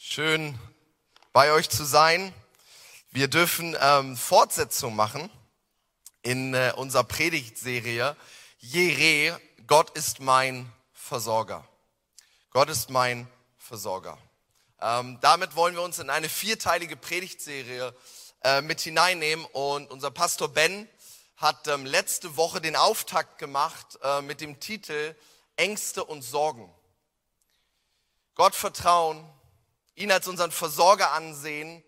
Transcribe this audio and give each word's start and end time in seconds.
Schön 0.00 0.56
bei 1.32 1.50
euch 1.50 1.68
zu 1.68 1.84
sein. 1.84 2.32
Wir 3.10 3.26
dürfen 3.26 3.76
ähm, 3.80 4.16
Fortsetzung 4.16 4.94
machen 4.94 5.28
in 6.22 6.54
äh, 6.54 6.72
unserer 6.76 7.02
Predigtserie 7.02 8.16
Jere, 8.58 9.40
Gott 9.66 9.90
ist 9.98 10.20
mein 10.20 10.72
Versorger. 10.92 11.66
Gott 12.50 12.70
ist 12.70 12.90
mein 12.90 13.26
Versorger. 13.56 14.16
Ähm, 14.80 15.18
damit 15.20 15.56
wollen 15.56 15.74
wir 15.74 15.82
uns 15.82 15.98
in 15.98 16.10
eine 16.10 16.28
vierteilige 16.28 16.96
Predigtserie 16.96 17.92
äh, 18.44 18.60
mit 18.60 18.80
hineinnehmen 18.80 19.44
und 19.46 19.90
unser 19.90 20.12
Pastor 20.12 20.46
Ben 20.46 20.88
hat 21.34 21.66
ähm, 21.66 21.84
letzte 21.84 22.36
Woche 22.36 22.60
den 22.60 22.76
Auftakt 22.76 23.38
gemacht 23.38 23.98
äh, 24.04 24.22
mit 24.22 24.40
dem 24.40 24.60
Titel 24.60 25.16
Ängste 25.56 26.04
und 26.04 26.22
Sorgen. 26.22 26.72
Gott 28.36 28.54
vertrauen, 28.54 29.28
ihn 29.98 30.12
als 30.12 30.28
unseren 30.28 30.50
Versorger 30.50 31.12
ansehen, 31.12 31.82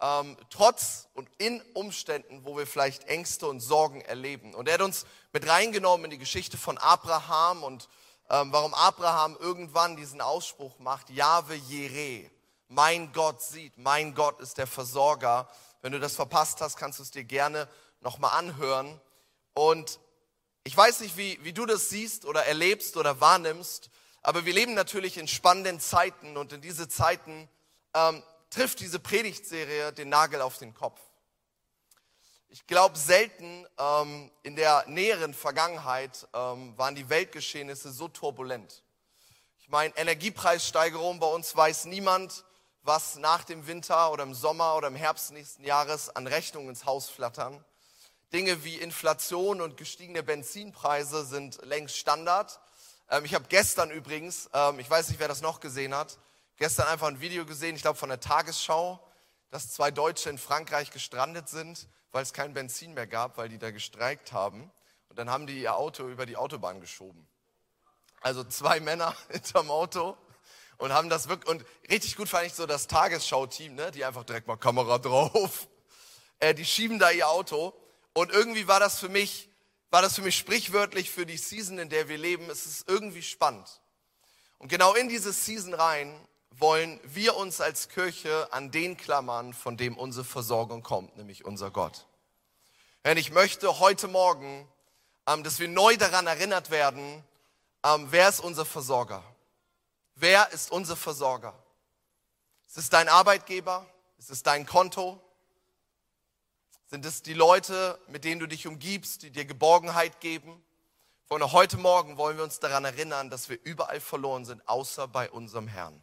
ähm, 0.00 0.36
trotz 0.50 1.08
und 1.14 1.28
in 1.38 1.62
Umständen, 1.74 2.44
wo 2.44 2.56
wir 2.56 2.66
vielleicht 2.66 3.04
Ängste 3.04 3.46
und 3.46 3.60
Sorgen 3.60 4.00
erleben. 4.00 4.54
Und 4.54 4.68
er 4.68 4.74
hat 4.74 4.82
uns 4.82 5.06
mit 5.32 5.48
reingenommen 5.48 6.06
in 6.06 6.10
die 6.10 6.18
Geschichte 6.18 6.58
von 6.58 6.76
Abraham 6.78 7.62
und 7.62 7.88
ähm, 8.28 8.52
warum 8.52 8.74
Abraham 8.74 9.36
irgendwann 9.38 9.96
diesen 9.96 10.20
Ausspruch 10.20 10.78
macht, 10.78 11.10
Jahwe 11.10 11.54
Jireh, 11.54 12.30
mein 12.68 13.12
Gott 13.12 13.42
sieht, 13.42 13.76
mein 13.76 14.14
Gott 14.14 14.40
ist 14.40 14.58
der 14.58 14.66
Versorger. 14.66 15.48
Wenn 15.82 15.92
du 15.92 16.00
das 16.00 16.16
verpasst 16.16 16.60
hast, 16.60 16.76
kannst 16.76 16.98
du 16.98 17.02
es 17.02 17.10
dir 17.10 17.24
gerne 17.24 17.68
nochmal 18.00 18.38
anhören. 18.38 19.00
Und 19.52 20.00
ich 20.64 20.76
weiß 20.76 21.00
nicht, 21.00 21.16
wie, 21.16 21.38
wie 21.42 21.52
du 21.52 21.66
das 21.66 21.90
siehst 21.90 22.24
oder 22.24 22.46
erlebst 22.46 22.96
oder 22.96 23.20
wahrnimmst, 23.20 23.90
aber 24.22 24.44
wir 24.44 24.52
leben 24.52 24.74
natürlich 24.74 25.18
in 25.18 25.26
spannenden 25.26 25.80
Zeiten 25.80 26.36
und 26.36 26.52
in 26.52 26.60
diese 26.60 26.88
Zeiten 26.88 27.48
ähm, 27.94 28.22
trifft 28.50 28.80
diese 28.80 28.98
Predigtserie 28.98 29.92
den 29.92 30.08
Nagel 30.08 30.40
auf 30.40 30.58
den 30.58 30.74
Kopf. 30.74 31.00
Ich 32.48 32.66
glaube, 32.66 32.98
selten 32.98 33.66
ähm, 33.78 34.30
in 34.42 34.56
der 34.56 34.84
näheren 34.86 35.32
Vergangenheit 35.32 36.28
ähm, 36.34 36.76
waren 36.76 36.94
die 36.94 37.08
Weltgeschehnisse 37.08 37.90
so 37.90 38.08
turbulent. 38.08 38.82
Ich 39.58 39.70
meine, 39.70 39.96
Energiepreissteigerung, 39.96 41.18
bei 41.18 41.28
uns 41.28 41.56
weiß 41.56 41.86
niemand, 41.86 42.44
was 42.82 43.16
nach 43.16 43.44
dem 43.44 43.66
Winter 43.66 44.12
oder 44.12 44.24
im 44.24 44.34
Sommer 44.34 44.76
oder 44.76 44.88
im 44.88 44.96
Herbst 44.96 45.32
nächsten 45.32 45.64
Jahres 45.64 46.10
an 46.10 46.26
Rechnungen 46.26 46.68
ins 46.68 46.84
Haus 46.84 47.08
flattern. 47.08 47.64
Dinge 48.32 48.64
wie 48.64 48.76
Inflation 48.76 49.60
und 49.60 49.76
gestiegene 49.76 50.22
Benzinpreise 50.22 51.24
sind 51.24 51.64
längst 51.64 51.96
Standard. 51.96 52.60
Ähm, 53.12 53.26
ich 53.26 53.34
habe 53.34 53.44
gestern 53.48 53.90
übrigens, 53.90 54.48
ähm, 54.54 54.80
ich 54.80 54.90
weiß 54.90 55.10
nicht, 55.10 55.20
wer 55.20 55.28
das 55.28 55.42
noch 55.42 55.60
gesehen 55.60 55.94
hat, 55.94 56.18
gestern 56.56 56.88
einfach 56.88 57.08
ein 57.08 57.20
Video 57.20 57.44
gesehen, 57.44 57.76
ich 57.76 57.82
glaube 57.82 57.98
von 57.98 58.08
der 58.08 58.18
Tagesschau, 58.18 58.98
dass 59.50 59.70
zwei 59.70 59.90
Deutsche 59.90 60.30
in 60.30 60.38
Frankreich 60.38 60.90
gestrandet 60.90 61.48
sind, 61.48 61.88
weil 62.10 62.22
es 62.22 62.32
kein 62.32 62.54
Benzin 62.54 62.94
mehr 62.94 63.06
gab, 63.06 63.36
weil 63.36 63.50
die 63.50 63.58
da 63.58 63.70
gestreikt 63.70 64.32
haben. 64.32 64.72
Und 65.10 65.18
dann 65.18 65.28
haben 65.28 65.46
die 65.46 65.60
ihr 65.60 65.76
Auto 65.76 66.08
über 66.08 66.24
die 66.24 66.38
Autobahn 66.38 66.80
geschoben. 66.80 67.28
Also 68.22 68.44
zwei 68.44 68.80
Männer 68.80 69.14
hinterm 69.28 69.70
Auto 69.70 70.16
und 70.78 70.94
haben 70.94 71.10
das 71.10 71.28
wirklich, 71.28 71.50
und 71.50 71.66
richtig 71.90 72.16
gut 72.16 72.30
fand 72.30 72.46
ich 72.46 72.54
so 72.54 72.64
das 72.64 72.86
Tagesschau-Team, 72.86 73.74
ne, 73.74 73.90
die 73.90 74.06
einfach 74.06 74.24
direkt 74.24 74.46
mal 74.46 74.56
Kamera 74.56 74.96
drauf, 74.96 75.68
äh, 76.38 76.54
die 76.54 76.64
schieben 76.64 76.98
da 76.98 77.10
ihr 77.10 77.28
Auto. 77.28 77.74
Und 78.14 78.32
irgendwie 78.32 78.68
war 78.68 78.80
das 78.80 78.98
für 78.98 79.10
mich 79.10 79.51
war 79.92 80.00
das 80.00 80.14
für 80.14 80.22
mich 80.22 80.38
sprichwörtlich 80.38 81.10
für 81.10 81.26
die 81.26 81.36
Season, 81.36 81.78
in 81.78 81.90
der 81.90 82.08
wir 82.08 82.16
leben. 82.16 82.48
Es 82.48 82.64
ist 82.64 82.88
irgendwie 82.88 83.22
spannend. 83.22 83.68
Und 84.56 84.68
genau 84.68 84.94
in 84.94 85.10
diese 85.10 85.34
Season 85.34 85.74
rein 85.74 86.18
wollen 86.50 86.98
wir 87.04 87.36
uns 87.36 87.60
als 87.60 87.90
Kirche 87.90 88.50
an 88.52 88.70
den 88.70 88.96
klammern, 88.96 89.52
von 89.52 89.76
dem 89.76 89.98
unsere 89.98 90.24
Versorgung 90.24 90.82
kommt, 90.82 91.18
nämlich 91.18 91.44
unser 91.44 91.70
Gott. 91.70 92.06
Und 93.04 93.18
ich 93.18 93.32
möchte 93.32 93.80
heute 93.80 94.08
Morgen, 94.08 94.66
ähm, 95.26 95.44
dass 95.44 95.58
wir 95.58 95.68
neu 95.68 95.98
daran 95.98 96.26
erinnert 96.26 96.70
werden, 96.70 97.22
ähm, 97.84 98.06
wer 98.08 98.30
ist 98.30 98.40
unser 98.40 98.64
Versorger? 98.64 99.22
Wer 100.14 100.50
ist 100.52 100.70
unser 100.70 100.96
Versorger? 100.96 101.52
Ist 102.66 102.78
es 102.78 102.88
dein 102.88 103.10
Arbeitgeber? 103.10 103.84
Ist 104.16 104.30
es 104.30 104.42
dein 104.42 104.64
Konto? 104.64 105.20
Sind 106.92 107.06
es 107.06 107.22
die 107.22 107.32
Leute, 107.32 107.98
mit 108.08 108.22
denen 108.22 108.38
du 108.38 108.46
dich 108.46 108.66
umgibst, 108.66 109.22
die 109.22 109.30
dir 109.30 109.46
Geborgenheit 109.46 110.20
geben? 110.20 110.62
Von 111.24 111.50
heute 111.50 111.78
Morgen 111.78 112.18
wollen 112.18 112.36
wir 112.36 112.44
uns 112.44 112.60
daran 112.60 112.84
erinnern, 112.84 113.30
dass 113.30 113.48
wir 113.48 113.58
überall 113.64 113.98
verloren 113.98 114.44
sind, 114.44 114.68
außer 114.68 115.08
bei 115.08 115.30
unserem 115.30 115.68
Herrn. 115.68 116.02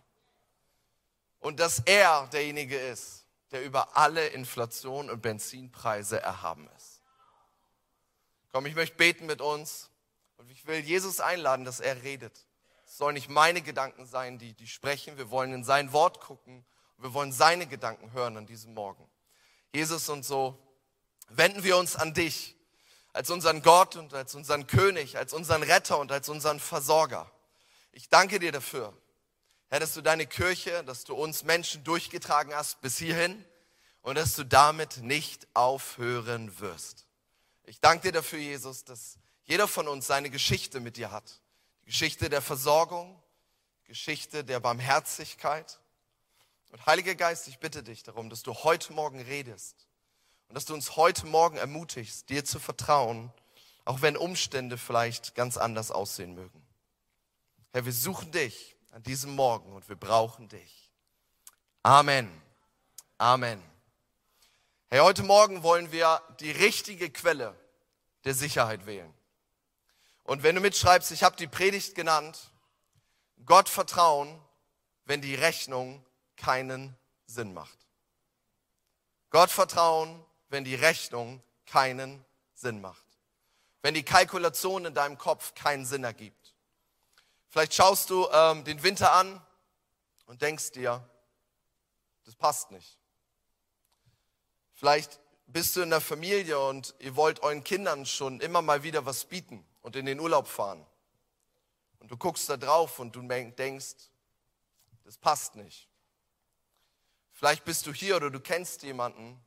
Und 1.42 1.60
dass 1.60 1.78
er 1.86 2.26
derjenige 2.34 2.76
ist, 2.76 3.28
der 3.52 3.64
über 3.64 3.98
alle 3.98 4.30
Inflation 4.30 5.12
und 5.12 5.22
Benzinpreise 5.22 6.20
erhaben 6.20 6.68
ist. 6.76 7.04
Komm, 8.52 8.66
ich 8.66 8.74
möchte 8.74 8.98
beten 8.98 9.28
mit 9.28 9.42
uns 9.42 9.92
und 10.38 10.50
ich 10.50 10.66
will 10.66 10.80
Jesus 10.80 11.20
einladen, 11.20 11.66
dass 11.66 11.82
er 11.82 12.02
redet. 12.02 12.48
Es 12.88 12.98
sollen 12.98 13.14
nicht 13.14 13.30
meine 13.30 13.62
Gedanken 13.62 14.08
sein, 14.08 14.40
die, 14.40 14.54
die 14.54 14.68
sprechen. 14.68 15.20
Wir 15.20 15.30
wollen 15.30 15.54
in 15.54 15.64
sein 15.64 15.94
Wort 15.94 16.20
gucken 16.20 16.66
und 16.98 17.04
wir 17.04 17.14
wollen 17.14 17.32
seine 17.32 17.68
Gedanken 17.68 18.12
hören 18.12 18.38
an 18.38 18.48
diesem 18.48 18.74
Morgen. 18.74 19.08
Jesus 19.72 20.10
und 20.10 20.26
so 20.26 20.58
wenden 21.30 21.64
wir 21.64 21.78
uns 21.78 21.96
an 21.96 22.14
dich 22.14 22.56
als 23.14 23.30
unseren 23.30 23.62
Gott 23.62 23.96
und 23.96 24.14
als 24.14 24.36
unseren 24.36 24.68
König, 24.68 25.18
als 25.18 25.34
unseren 25.34 25.64
Retter 25.64 25.98
und 26.00 26.12
als 26.12 26.30
unseren 26.30 26.60
Versorger. 26.60 27.32
Ich 27.92 28.10
danke 28.10 28.40
dir 28.40 28.52
dafür, 28.52 28.96
Herr, 29.68 29.80
dass 29.80 29.94
du 29.94 30.02
deine 30.02 30.26
Kirche, 30.26 30.84
dass 30.84 31.04
du 31.04 31.16
uns 31.16 31.44
Menschen 31.44 31.84
durchgetragen 31.84 32.54
hast 32.54 32.82
bis 32.82 32.98
hierhin 32.98 33.44
und 34.02 34.16
dass 34.16 34.36
du 34.36 34.44
damit 34.44 34.98
nicht 34.98 35.48
aufhören 35.54 36.60
wirst. 36.60 37.08
Ich 37.66 37.80
danke 37.80 38.08
dir 38.08 38.14
dafür, 38.14 38.40
Jesus, 38.40 38.84
dass 38.84 39.18
jeder 39.44 39.68
von 39.68 39.88
uns 39.88 40.08
seine 40.08 40.30
Geschichte 40.30 40.80
mit 40.80 40.98
dir 40.98 41.12
hat. 41.12 41.42
Die 41.82 41.88
Geschichte 41.88 42.30
der 42.30 42.42
Versorgung, 42.42 43.22
Geschichte 43.86 44.44
der 44.44 44.60
Barmherzigkeit. 44.60 45.80
Und 46.72 46.86
Heiliger 46.86 47.16
Geist, 47.16 47.48
ich 47.48 47.60
bitte 47.60 47.82
dich 47.82 48.04
darum, 48.04 48.30
dass 48.30 48.44
du 48.44 48.54
heute 48.54 48.94
Morgen 48.94 49.20
redest 49.22 49.89
und 50.50 50.56
dass 50.56 50.66
du 50.66 50.74
uns 50.74 50.96
heute 50.96 51.28
Morgen 51.28 51.58
ermutigst, 51.58 52.30
dir 52.30 52.44
zu 52.44 52.60
vertrauen, 52.60 53.32
auch 53.86 54.02
wenn 54.02 54.18
Umstände 54.18 54.78
vielleicht 54.78 55.36
ganz 55.36 55.58
anders 55.58 55.92
aussehen 55.92 56.34
mögen. 56.34 56.66
Herr, 57.72 57.86
wir 57.86 57.94
suchen 57.94 58.32
dich 58.32 58.76
an 58.92 59.04
diesem 59.04 59.36
Morgen 59.36 59.74
und 59.74 59.88
wir 59.90 59.96
brauchen 59.96 60.50
dich. 60.50 60.92
Amen. 61.84 62.30
Amen. 63.20 63.64
Herr, 64.90 65.04
heute 65.04 65.22
Morgen 65.22 65.62
wollen 65.62 65.92
wir 65.92 66.22
die 66.40 66.52
richtige 66.52 67.12
Quelle 67.12 67.56
der 68.26 68.34
Sicherheit 68.34 68.88
wählen. 68.88 69.14
Und 70.24 70.42
wenn 70.42 70.56
du 70.56 70.62
mitschreibst, 70.62 71.12
ich 71.12 71.24
habe 71.24 71.36
die 71.36 71.48
Predigt 71.48 71.94
genannt, 71.94 72.52
Gott 73.46 73.70
vertrauen, 73.70 74.42
wenn 75.06 75.22
die 75.22 75.36
Rechnung 75.36 76.04
keinen 76.38 76.96
Sinn 77.28 77.54
macht. 77.54 77.78
Gott 79.30 79.52
vertrauen, 79.52 80.26
wenn 80.50 80.64
die 80.64 80.76
Rechnung 80.76 81.42
keinen 81.66 82.24
Sinn 82.54 82.82
macht. 82.82 83.06
Wenn 83.82 83.94
die 83.94 84.04
Kalkulation 84.04 84.86
in 84.86 84.94
deinem 84.94 85.18
Kopf 85.18 85.54
keinen 85.54 85.86
Sinn 85.86 86.04
ergibt. 86.04 86.54
Vielleicht 87.48 87.74
schaust 87.74 88.10
du 88.10 88.28
ähm, 88.32 88.64
den 88.64 88.84
Winter 88.84 89.14
an 89.14 89.42
und 90.26 90.42
denkst 90.42 90.72
dir, 90.72 91.08
das 92.26 92.36
passt 92.36 92.72
nicht. 92.72 93.00
Vielleicht 94.74 95.20
bist 95.48 95.76
du 95.76 95.82
in 95.82 95.90
der 95.90 96.02
Familie 96.02 96.60
und 96.60 96.94
ihr 97.00 97.16
wollt 97.16 97.42
euren 97.42 97.64
Kindern 97.64 98.06
schon 98.06 98.40
immer 98.40 98.62
mal 98.62 98.84
wieder 98.84 99.06
was 99.06 99.26
bieten 99.26 99.66
und 99.82 99.96
in 99.96 100.06
den 100.06 100.20
Urlaub 100.20 100.48
fahren. 100.48 100.86
Und 102.00 102.12
du 102.12 102.18
guckst 102.18 102.48
da 102.50 102.58
drauf 102.58 103.00
und 103.00 103.16
du 103.16 103.22
denkst, 103.24 103.96
das 105.04 105.18
passt 105.18 105.56
nicht. 105.56 105.90
Vielleicht 107.34 107.66
bist 107.66 107.88
du 107.88 107.94
hier 107.94 108.16
oder 108.18 108.30
du 108.30 108.40
kennst 108.40 108.84
jemanden, 108.84 109.44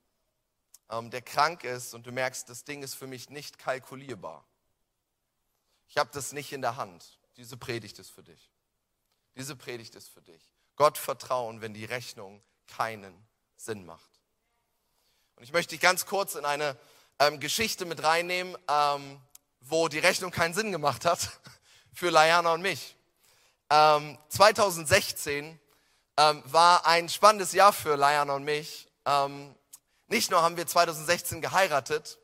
der 1.01 1.23
krank 1.23 1.65
ist 1.65 1.95
und 1.95 2.07
du 2.07 2.13
merkst, 2.13 2.49
das 2.49 2.65
Ding 2.65 2.83
ist 2.83 2.95
für 2.95 3.07
mich 3.07 3.31
nicht 3.31 3.59
kalkulierbar. 3.59 4.45
Ich 5.89 5.97
habe 5.97 6.11
das 6.13 6.33
nicht 6.33 6.53
in 6.53 6.61
der 6.61 6.77
Hand. 6.77 7.19
Diese 7.37 7.57
Predigt 7.57 7.99
ist 7.99 8.11
für 8.11 8.23
dich. 8.23 8.51
Diese 9.35 9.57
Predigt 9.57 9.95
ist 9.95 10.09
für 10.09 10.21
dich. 10.21 10.43
Gott 10.77 10.99
vertrauen, 10.99 11.61
wenn 11.61 11.73
die 11.73 11.87
Rechnung 11.87 12.43
keinen 12.67 13.15
Sinn 13.57 13.87
macht. 13.87 14.11
Und 15.37 15.45
ich 15.45 15.53
möchte 15.53 15.75
dich 15.75 15.81
ganz 15.81 16.05
kurz 16.05 16.35
in 16.35 16.45
eine 16.45 16.77
ähm, 17.19 17.41
Geschichte 17.41 17.85
mit 17.85 18.03
reinnehmen, 18.03 18.57
ähm, 18.69 19.21
wo 19.61 19.89
die 19.89 19.99
Rechnung 19.99 20.31
keinen 20.31 20.55
Sinn 20.55 20.73
gemacht 20.73 21.05
hat 21.05 21.41
für 21.95 22.11
Layana 22.11 22.53
und 22.53 22.63
mich. 22.63 22.97
Ähm, 23.71 24.19
2016 24.29 25.59
ähm, 26.19 26.43
war 26.45 26.87
ein 26.87 27.09
spannendes 27.09 27.53
Jahr 27.53 27.73
für 27.73 27.97
Layana 27.97 28.35
und 28.35 28.45
mich. 28.45 28.89
Ähm, 29.07 29.55
nicht 30.13 30.31
nur 30.31 30.43
haben 30.43 30.59
wir 30.59 30.67
2016 30.67 31.41
geheiratet, 31.41 32.19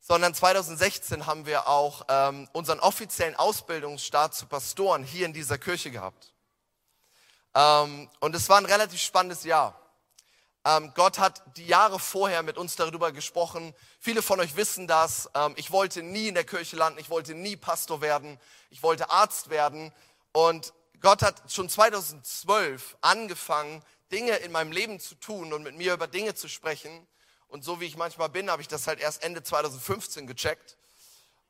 sondern 0.00 0.34
2016 0.34 1.26
haben 1.26 1.46
wir 1.46 1.68
auch 1.68 2.04
ähm, 2.08 2.48
unseren 2.52 2.80
offiziellen 2.80 3.36
Ausbildungsstart 3.36 4.34
zu 4.34 4.46
Pastoren 4.46 5.04
hier 5.04 5.26
in 5.26 5.32
dieser 5.32 5.56
Kirche 5.56 5.92
gehabt. 5.92 6.34
Ähm, 7.54 8.10
und 8.18 8.34
es 8.34 8.48
war 8.48 8.58
ein 8.58 8.64
relativ 8.66 9.00
spannendes 9.00 9.44
Jahr. 9.44 9.80
Ähm, 10.64 10.92
Gott 10.96 11.20
hat 11.20 11.42
die 11.56 11.66
Jahre 11.66 12.00
vorher 12.00 12.42
mit 12.42 12.58
uns 12.58 12.74
darüber 12.74 13.12
gesprochen. 13.12 13.74
Viele 14.00 14.22
von 14.22 14.40
euch 14.40 14.56
wissen 14.56 14.88
das. 14.88 15.30
Ähm, 15.34 15.54
ich 15.56 15.70
wollte 15.70 16.02
nie 16.02 16.28
in 16.28 16.34
der 16.34 16.44
Kirche 16.44 16.74
landen. 16.74 16.98
Ich 16.98 17.10
wollte 17.10 17.34
nie 17.34 17.56
Pastor 17.56 18.00
werden. 18.00 18.40
Ich 18.70 18.82
wollte 18.82 19.08
Arzt 19.08 19.50
werden. 19.50 19.92
Und 20.32 20.72
Gott 21.00 21.22
hat 21.22 21.42
schon 21.50 21.68
2012 21.68 22.96
angefangen, 23.00 23.84
Dinge 24.10 24.36
in 24.38 24.50
meinem 24.50 24.72
Leben 24.72 24.98
zu 24.98 25.14
tun 25.14 25.52
und 25.52 25.62
mit 25.62 25.76
mir 25.76 25.94
über 25.94 26.08
Dinge 26.08 26.34
zu 26.34 26.48
sprechen. 26.48 27.06
Und 27.50 27.64
so 27.64 27.80
wie 27.80 27.84
ich 27.84 27.96
manchmal 27.96 28.28
bin, 28.28 28.50
habe 28.50 28.62
ich 28.62 28.68
das 28.68 28.86
halt 28.86 29.00
erst 29.00 29.22
Ende 29.24 29.42
2015 29.42 30.26
gecheckt. 30.26 30.76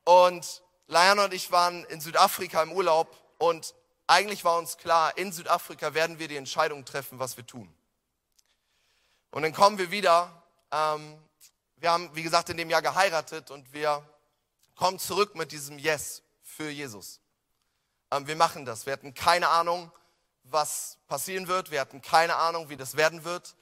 Und 0.03 0.63
Liana 0.87 1.25
und 1.25 1.33
ich 1.33 1.51
waren 1.51 1.85
in 1.85 2.01
Südafrika 2.01 2.61
im 2.63 2.71
Urlaub 2.71 3.15
und 3.37 3.75
eigentlich 4.07 4.43
war 4.43 4.57
uns 4.57 4.77
klar, 4.77 5.17
in 5.17 5.31
Südafrika 5.31 5.93
werden 5.93 6.19
wir 6.19 6.27
die 6.27 6.35
Entscheidung 6.35 6.83
treffen, 6.85 7.19
was 7.19 7.37
wir 7.37 7.45
tun. 7.45 7.73
Und 9.29 9.43
dann 9.43 9.53
kommen 9.53 9.77
wir 9.77 9.91
wieder. 9.91 10.43
Ähm, 10.71 11.17
wir 11.77 11.91
haben, 11.91 12.13
wie 12.15 12.23
gesagt, 12.23 12.49
in 12.49 12.57
dem 12.57 12.69
Jahr 12.69 12.81
geheiratet 12.81 13.51
und 13.51 13.71
wir 13.71 14.03
kommen 14.75 14.99
zurück 14.99 15.35
mit 15.35 15.51
diesem 15.51 15.77
Yes 15.77 16.23
für 16.41 16.69
Jesus. 16.69 17.21
Ähm, 18.11 18.27
wir 18.27 18.35
machen 18.35 18.65
das. 18.65 18.85
Wir 18.85 18.93
hatten 18.93 19.13
keine 19.13 19.47
Ahnung, 19.49 19.91
was 20.43 20.97
passieren 21.07 21.47
wird. 21.47 21.71
Wir 21.71 21.79
hatten 21.79 22.01
keine 22.01 22.35
Ahnung, 22.35 22.69
wie 22.69 22.75
das 22.75 22.97
werden 22.97 23.23
wird. 23.23 23.55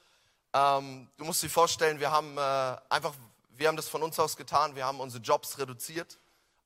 Ähm, 0.54 1.10
du 1.18 1.26
musst 1.26 1.44
dir 1.44 1.50
vorstellen, 1.50 2.00
wir 2.00 2.12
haben 2.12 2.38
äh, 2.38 2.78
einfach, 2.90 3.14
wir 3.50 3.68
haben 3.68 3.78
das 3.78 3.90
von 3.90 4.02
uns 4.02 4.20
aus 4.20 4.36
getan. 4.36 4.76
Wir 4.76 4.86
haben 4.86 5.00
unsere 5.00 5.22
Jobs 5.24 5.58
reduziert, 5.58 6.20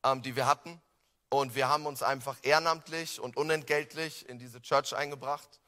ähm, 0.03 0.21
die 0.21 0.35
wir 0.35 0.47
hatten. 0.47 0.81
Und 1.29 1.55
wir 1.55 1.67
haben 1.67 1.85
uns 1.85 2.03
einfach 2.03 2.37
ehrenamtlich 2.43 3.19
und 3.19 3.37
unentgeltlich 3.37 4.29
in 4.29 4.37
diese 4.37 4.61
Church 4.61 4.95
eingebracht. 4.95 5.59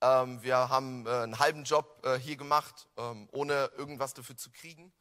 Ähm, 0.00 0.42
wir 0.42 0.68
haben 0.68 1.06
äh, 1.06 1.10
einen 1.10 1.38
halben 1.38 1.62
Job 1.62 2.04
äh, 2.04 2.18
hier 2.18 2.36
gemacht, 2.36 2.88
ähm, 2.96 3.28
ohne 3.30 3.70
irgendwas 3.76 4.14
dafür 4.14 4.36
zu 4.36 4.50
kriegen, 4.50 4.92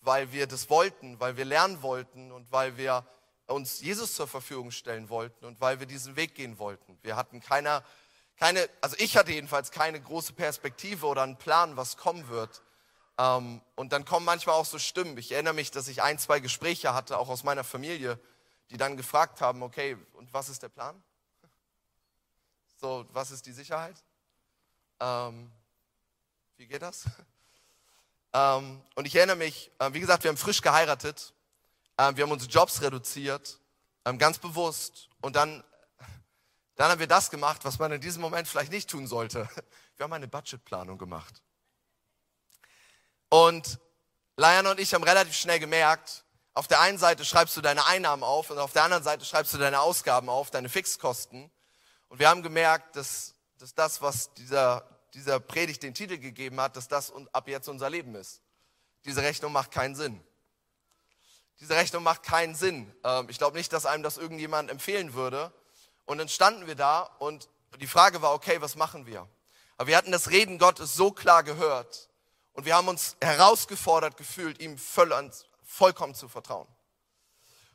weil 0.00 0.32
wir 0.32 0.46
das 0.46 0.70
wollten, 0.70 1.20
weil 1.20 1.36
wir 1.36 1.44
lernen 1.44 1.82
wollten 1.82 2.32
und 2.32 2.50
weil 2.50 2.78
wir 2.78 3.06
uns 3.46 3.80
Jesus 3.80 4.14
zur 4.14 4.26
Verfügung 4.26 4.70
stellen 4.70 5.10
wollten 5.10 5.44
und 5.44 5.60
weil 5.60 5.80
wir 5.80 5.86
diesen 5.86 6.16
Weg 6.16 6.34
gehen 6.34 6.58
wollten. 6.58 6.98
Wir 7.02 7.16
hatten 7.16 7.40
keine, 7.40 7.82
keine 8.38 8.68
also 8.80 8.96
ich 8.98 9.16
hatte 9.16 9.32
jedenfalls 9.32 9.70
keine 9.70 10.00
große 10.00 10.32
Perspektive 10.32 11.06
oder 11.06 11.22
einen 11.22 11.36
Plan, 11.36 11.76
was 11.76 11.96
kommen 11.96 12.28
wird. 12.28 12.62
Ähm, 13.18 13.60
und 13.74 13.92
dann 13.92 14.04
kommen 14.04 14.24
manchmal 14.24 14.54
auch 14.54 14.64
so 14.64 14.78
Stimmen. 14.78 15.16
Ich 15.18 15.32
erinnere 15.32 15.54
mich, 15.54 15.70
dass 15.70 15.88
ich 15.88 16.02
ein, 16.02 16.18
zwei 16.18 16.40
Gespräche 16.40 16.94
hatte, 16.94 17.18
auch 17.18 17.28
aus 17.28 17.42
meiner 17.42 17.64
Familie, 17.64 18.18
die 18.70 18.76
dann 18.76 18.96
gefragt 18.96 19.40
haben, 19.40 19.62
okay, 19.62 19.96
und 20.14 20.32
was 20.32 20.48
ist 20.48 20.62
der 20.62 20.68
Plan? 20.68 21.02
So, 22.80 23.06
was 23.12 23.32
ist 23.32 23.44
die 23.46 23.52
Sicherheit? 23.52 23.96
Ähm, 25.00 25.50
wie 26.56 26.66
geht 26.66 26.82
das? 26.82 27.04
Ähm, 28.34 28.82
und 28.94 29.06
ich 29.06 29.16
erinnere 29.16 29.36
mich, 29.36 29.70
äh, 29.78 29.90
wie 29.94 30.00
gesagt, 30.00 30.22
wir 30.22 30.28
haben 30.28 30.36
frisch 30.36 30.60
geheiratet 30.60 31.32
ähm, 31.98 32.16
wir 32.16 32.24
haben 32.24 32.30
unsere 32.30 32.50
Jobs 32.50 32.80
reduziert, 32.80 33.58
ähm, 34.04 34.18
ganz 34.18 34.38
bewusst. 34.38 35.08
Und 35.20 35.34
dann, 35.34 35.64
dann 36.78 36.92
haben 36.92 37.00
wir 37.00 37.08
das 37.08 37.28
gemacht, 37.28 37.64
was 37.64 37.80
man 37.80 37.90
in 37.90 38.00
diesem 38.00 38.22
Moment 38.22 38.46
vielleicht 38.46 38.70
nicht 38.70 38.88
tun 38.88 39.08
sollte. 39.08 39.48
Wir 39.96 40.04
haben 40.04 40.12
eine 40.12 40.28
Budgetplanung 40.28 40.96
gemacht. 40.96 41.42
Und 43.30 43.80
Liana 44.36 44.70
und 44.70 44.78
ich 44.78 44.94
haben 44.94 45.02
relativ 45.02 45.34
schnell 45.34 45.58
gemerkt, 45.58 46.24
auf 46.54 46.68
der 46.68 46.78
einen 46.80 46.96
Seite 46.96 47.24
schreibst 47.24 47.56
du 47.56 47.60
deine 47.60 47.84
Einnahmen 47.86 48.22
auf 48.22 48.50
und 48.50 48.58
auf 48.58 48.72
der 48.72 48.84
anderen 48.84 49.02
Seite 49.02 49.24
schreibst 49.24 49.52
du 49.52 49.58
deine 49.58 49.80
Ausgaben 49.80 50.28
auf, 50.28 50.52
deine 50.52 50.68
Fixkosten. 50.68 51.50
Und 52.08 52.20
wir 52.20 52.28
haben 52.28 52.44
gemerkt, 52.44 52.94
dass, 52.94 53.34
dass 53.58 53.74
das, 53.74 54.00
was 54.00 54.32
dieser, 54.34 54.88
dieser 55.14 55.40
Predigt 55.40 55.82
den 55.82 55.94
Titel 55.94 56.16
gegeben 56.16 56.60
hat, 56.60 56.76
dass 56.76 56.86
das 56.86 57.12
ab 57.32 57.48
jetzt 57.48 57.68
unser 57.68 57.90
Leben 57.90 58.14
ist. 58.14 58.40
Diese 59.04 59.22
Rechnung 59.22 59.52
macht 59.52 59.72
keinen 59.72 59.96
Sinn. 59.96 60.22
Diese 61.58 61.74
Rechnung 61.74 62.04
macht 62.04 62.22
keinen 62.22 62.54
Sinn. 62.54 62.94
Ähm, 63.02 63.28
ich 63.28 63.38
glaube 63.38 63.56
nicht, 63.56 63.72
dass 63.72 63.84
einem 63.84 64.04
das 64.04 64.16
irgendjemand 64.16 64.70
empfehlen 64.70 65.14
würde. 65.14 65.52
Und 66.08 66.16
dann 66.16 66.30
standen 66.30 66.66
wir 66.66 66.74
da 66.74 67.02
und 67.18 67.50
die 67.82 67.86
Frage 67.86 68.22
war, 68.22 68.32
okay, 68.32 68.62
was 68.62 68.76
machen 68.76 69.04
wir? 69.04 69.28
Aber 69.76 69.88
wir 69.88 69.96
hatten 69.98 70.10
das 70.10 70.30
Reden 70.30 70.58
Gottes 70.58 70.94
so 70.94 71.10
klar 71.10 71.42
gehört 71.42 72.08
und 72.54 72.64
wir 72.64 72.74
haben 72.74 72.88
uns 72.88 73.18
herausgefordert 73.20 74.16
gefühlt, 74.16 74.58
ihm 74.58 74.78
vollkommen 74.78 76.14
zu 76.14 76.28
vertrauen. 76.30 76.66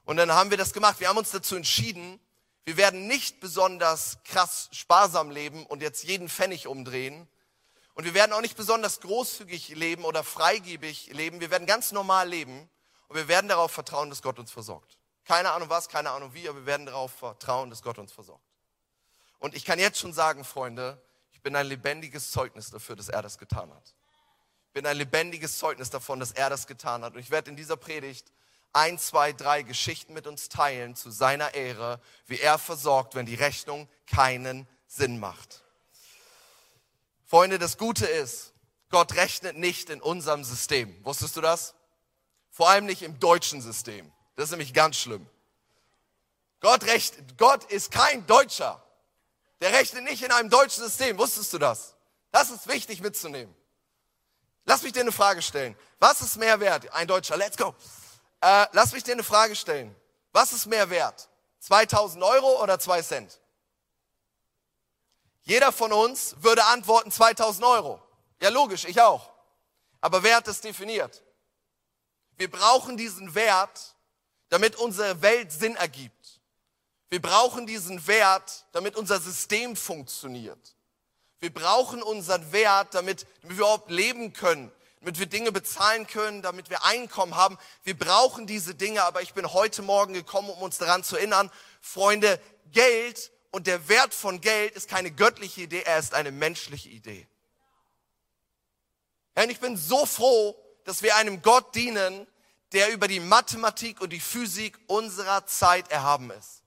Und 0.03 0.17
dann 0.17 0.31
haben 0.31 0.49
wir 0.49 0.57
das 0.57 0.73
gemacht. 0.73 0.99
Wir 0.99 1.09
haben 1.09 1.17
uns 1.19 1.29
dazu 1.29 1.55
entschieden, 1.55 2.19
wir 2.63 2.75
werden 2.75 3.05
nicht 3.05 3.39
besonders 3.39 4.17
krass 4.23 4.67
sparsam 4.71 5.29
leben 5.29 5.67
und 5.67 5.83
jetzt 5.83 6.03
jeden 6.03 6.27
Pfennig 6.27 6.65
umdrehen. 6.65 7.27
Und 7.93 8.05
wir 8.05 8.15
werden 8.15 8.33
auch 8.33 8.41
nicht 8.41 8.57
besonders 8.57 8.99
großzügig 9.01 9.69
leben 9.75 10.05
oder 10.05 10.23
freigebig 10.23 11.13
leben. 11.13 11.39
Wir 11.39 11.51
werden 11.51 11.67
ganz 11.67 11.91
normal 11.91 12.29
leben. 12.29 12.67
Und 13.09 13.15
wir 13.15 13.27
werden 13.27 13.47
darauf 13.47 13.71
vertrauen, 13.71 14.09
dass 14.09 14.23
Gott 14.23 14.39
uns 14.39 14.51
versorgt. 14.51 14.97
Keine 15.25 15.51
Ahnung 15.51 15.69
was, 15.69 15.89
keine 15.89 16.11
Ahnung 16.11 16.33
wie, 16.33 16.47
aber 16.49 16.59
wir 16.59 16.65
werden 16.65 16.85
darauf 16.85 17.13
vertrauen, 17.13 17.69
dass 17.69 17.81
Gott 17.81 17.97
uns 17.97 18.11
versorgt. 18.11 18.43
Und 19.39 19.55
ich 19.55 19.65
kann 19.65 19.79
jetzt 19.79 19.99
schon 19.99 20.13
sagen, 20.13 20.43
Freunde, 20.43 21.01
ich 21.31 21.41
bin 21.41 21.55
ein 21.55 21.67
lebendiges 21.67 22.31
Zeugnis 22.31 22.69
dafür, 22.69 22.95
dass 22.95 23.09
er 23.09 23.21
das 23.21 23.37
getan 23.37 23.73
hat. 23.73 23.93
Ich 24.67 24.73
bin 24.73 24.85
ein 24.85 24.97
lebendiges 24.97 25.57
Zeugnis 25.57 25.89
davon, 25.89 26.19
dass 26.19 26.31
er 26.31 26.49
das 26.49 26.67
getan 26.67 27.03
hat. 27.03 27.13
Und 27.13 27.19
ich 27.19 27.29
werde 27.29 27.49
in 27.49 27.57
dieser 27.57 27.75
Predigt 27.75 28.31
ein, 28.71 28.97
zwei, 28.97 29.33
drei 29.33 29.61
Geschichten 29.63 30.13
mit 30.13 30.27
uns 30.27 30.49
teilen 30.49 30.95
zu 30.95 31.11
seiner 31.11 31.55
Ehre, 31.55 31.99
wie 32.25 32.39
er 32.39 32.57
versorgt, 32.57 33.15
wenn 33.15 33.25
die 33.25 33.35
Rechnung 33.35 33.89
keinen 34.07 34.67
Sinn 34.87 35.19
macht. 35.19 35.63
Freunde, 37.25 37.59
das 37.59 37.77
Gute 37.77 38.05
ist, 38.05 38.53
Gott 38.93 39.15
rechnet 39.15 39.57
nicht 39.57 39.89
in 39.89 40.01
unserem 40.01 40.43
System. 40.43 41.03
Wusstest 41.03 41.35
du 41.35 41.41
das? 41.41 41.73
Vor 42.51 42.69
allem 42.69 42.85
nicht 42.85 43.01
im 43.01 43.19
deutschen 43.19 43.59
System. 43.59 44.12
Das 44.35 44.45
ist 44.45 44.51
nämlich 44.51 44.73
ganz 44.73 44.97
schlimm. 44.97 45.27
Gott, 46.59 46.83
recht, 46.85 47.37
Gott 47.37 47.65
ist 47.65 47.91
kein 47.91 48.25
Deutscher. 48.25 48.81
Der 49.61 49.73
rechnet 49.73 50.03
nicht 50.03 50.23
in 50.23 50.31
einem 50.31 50.49
deutschen 50.49 50.83
System. 50.83 51.17
Wusstest 51.17 51.53
du 51.53 51.57
das? 51.57 51.95
Das 52.31 52.49
ist 52.49 52.67
wichtig 52.67 53.01
mitzunehmen. 53.01 53.53
Lass 54.65 54.81
mich 54.81 54.93
dir 54.93 55.01
eine 55.01 55.11
Frage 55.11 55.41
stellen. 55.41 55.75
Was 55.99 56.21
ist 56.21 56.37
mehr 56.37 56.59
wert? 56.59 56.91
Ein 56.93 57.07
Deutscher, 57.07 57.37
let's 57.37 57.57
go. 57.57 57.75
Äh, 58.41 58.65
lass 58.71 58.93
mich 58.93 59.03
dir 59.03 59.13
eine 59.13 59.23
Frage 59.23 59.55
stellen. 59.55 59.95
Was 60.31 60.51
ist 60.51 60.65
mehr 60.65 60.89
wert? 60.89 61.29
2000 61.59 62.23
Euro 62.23 62.61
oder 62.61 62.79
2 62.79 63.01
Cent? 63.01 63.39
Jeder 65.43 65.71
von 65.71 65.91
uns 65.91 66.35
würde 66.39 66.63
antworten 66.65 67.11
2000 67.11 67.65
Euro. 67.65 68.01
Ja, 68.41 68.49
logisch, 68.49 68.85
ich 68.85 69.01
auch. 69.01 69.31
Aber 70.01 70.23
wer 70.23 70.37
hat 70.37 70.47
das 70.47 70.61
definiert? 70.61 71.21
Wir 72.35 72.49
brauchen 72.49 72.97
diesen 72.97 73.35
Wert, 73.35 73.92
damit 74.53 74.75
unsere 74.75 75.19
Welt 75.23 75.51
Sinn 75.51 75.75
ergibt. 75.77 76.39
Wir 77.09 77.19
brauchen 77.19 77.65
diesen 77.65 78.05
Wert, 78.05 78.65
damit 78.71 78.95
unser 78.95 79.19
System 79.19 79.75
funktioniert. 79.75 80.75
Wir 81.39 81.51
brauchen 81.51 82.03
unseren 82.03 82.51
Wert, 82.51 82.93
damit, 82.93 83.25
wir 83.41 83.55
überhaupt 83.55 83.89
leben 83.89 84.31
können, 84.31 84.71
damit 84.99 85.17
wir 85.17 85.25
Dinge 85.25 85.51
bezahlen 85.51 86.05
können, 86.05 86.43
damit 86.43 86.69
wir 86.69 86.85
Einkommen 86.85 87.35
haben. 87.35 87.57
Wir 87.83 87.97
brauchen 87.97 88.45
diese 88.45 88.75
Dinge, 88.75 89.03
aber 89.05 89.23
ich 89.23 89.33
bin 89.33 89.51
heute 89.53 89.81
Morgen 89.81 90.13
gekommen, 90.13 90.51
um 90.51 90.61
uns 90.61 90.77
daran 90.77 91.03
zu 91.03 91.17
erinnern, 91.17 91.49
Freunde, 91.81 92.39
Geld 92.71 93.31
und 93.49 93.65
der 93.65 93.89
Wert 93.89 94.13
von 94.13 94.39
Geld 94.39 94.75
ist 94.75 94.87
keine 94.87 95.09
göttliche 95.09 95.61
Idee, 95.61 95.81
er 95.81 95.97
ist 95.97 96.13
eine 96.13 96.31
menschliche 96.31 96.89
Idee. 96.89 97.27
und 99.35 99.49
ich 99.49 99.59
bin 99.59 99.77
so 99.77 100.05
froh, 100.05 100.55
dass 100.83 101.01
wir 101.01 101.15
einem 101.15 101.41
Gott 101.41 101.73
dienen, 101.73 102.27
der 102.73 102.91
über 102.91 103.07
die 103.07 103.19
Mathematik 103.19 104.01
und 104.01 104.11
die 104.11 104.19
Physik 104.19 104.77
unserer 104.87 105.45
Zeit 105.45 105.89
erhaben 105.91 106.31
ist. 106.31 106.63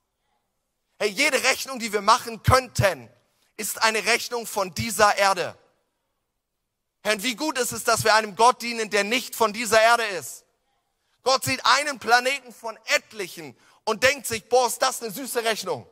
Hey, 0.99 1.09
jede 1.09 1.43
Rechnung, 1.43 1.79
die 1.79 1.93
wir 1.93 2.01
machen 2.01 2.41
könnten, 2.43 3.09
ist 3.57 3.81
eine 3.81 4.05
Rechnung 4.05 4.47
von 4.47 4.73
dieser 4.73 5.17
Erde. 5.17 5.57
Herr, 7.01 7.21
wie 7.23 7.35
gut 7.35 7.57
ist 7.57 7.71
es, 7.71 7.83
dass 7.83 8.03
wir 8.03 8.15
einem 8.15 8.35
Gott 8.35 8.61
dienen, 8.61 8.89
der 8.89 9.03
nicht 9.03 9.35
von 9.35 9.53
dieser 9.53 9.81
Erde 9.81 10.05
ist. 10.05 10.45
Gott 11.23 11.43
sieht 11.43 11.65
einen 11.65 11.99
Planeten 11.99 12.53
von 12.53 12.77
etlichen 12.85 13.55
und 13.83 14.03
denkt 14.03 14.27
sich, 14.27 14.47
boah, 14.47 14.67
ist 14.67 14.81
das 14.81 15.01
eine 15.01 15.11
süße 15.11 15.43
Rechnung. 15.43 15.87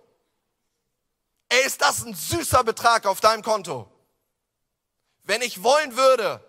Ey, 1.50 1.66
ist 1.66 1.82
das 1.82 2.04
ein 2.06 2.14
süßer 2.14 2.64
Betrag 2.64 3.06
auf 3.06 3.22
deinem 3.22 3.44
Konto? 3.44 3.92
Wenn 5.24 5.42
ich 5.42 5.62
wollen 5.64 5.96
würde, 5.96 6.44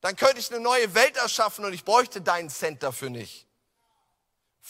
dann 0.00 0.16
könnte 0.16 0.38
ich 0.38 0.50
eine 0.50 0.60
neue 0.60 0.94
Welt 0.94 1.16
erschaffen 1.16 1.64
und 1.64 1.72
ich 1.72 1.84
bräuchte 1.84 2.20
deinen 2.20 2.48
Cent 2.48 2.82
dafür 2.82 3.10
nicht. 3.10 3.46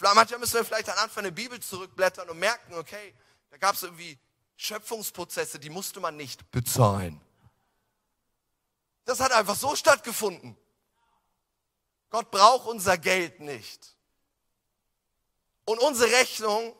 Manchmal 0.00 0.40
müssen 0.40 0.54
wir 0.54 0.64
vielleicht 0.64 0.88
an 0.88 0.98
Anfang 0.98 1.24
der 1.24 1.30
Bibel 1.30 1.60
zurückblättern 1.60 2.28
und 2.30 2.38
merken, 2.38 2.74
okay, 2.74 3.14
da 3.50 3.58
gab 3.58 3.74
es 3.74 3.82
irgendwie 3.82 4.18
Schöpfungsprozesse, 4.56 5.58
die 5.58 5.70
musste 5.70 6.00
man 6.00 6.16
nicht 6.16 6.50
bezahlen. 6.50 7.20
Das 9.04 9.20
hat 9.20 9.32
einfach 9.32 9.56
so 9.56 9.74
stattgefunden. 9.76 10.56
Gott 12.10 12.30
braucht 12.30 12.66
unser 12.66 12.98
Geld 12.98 13.40
nicht. 13.40 13.96
Und 15.64 15.78
unsere 15.78 16.10
Rechnung 16.12 16.74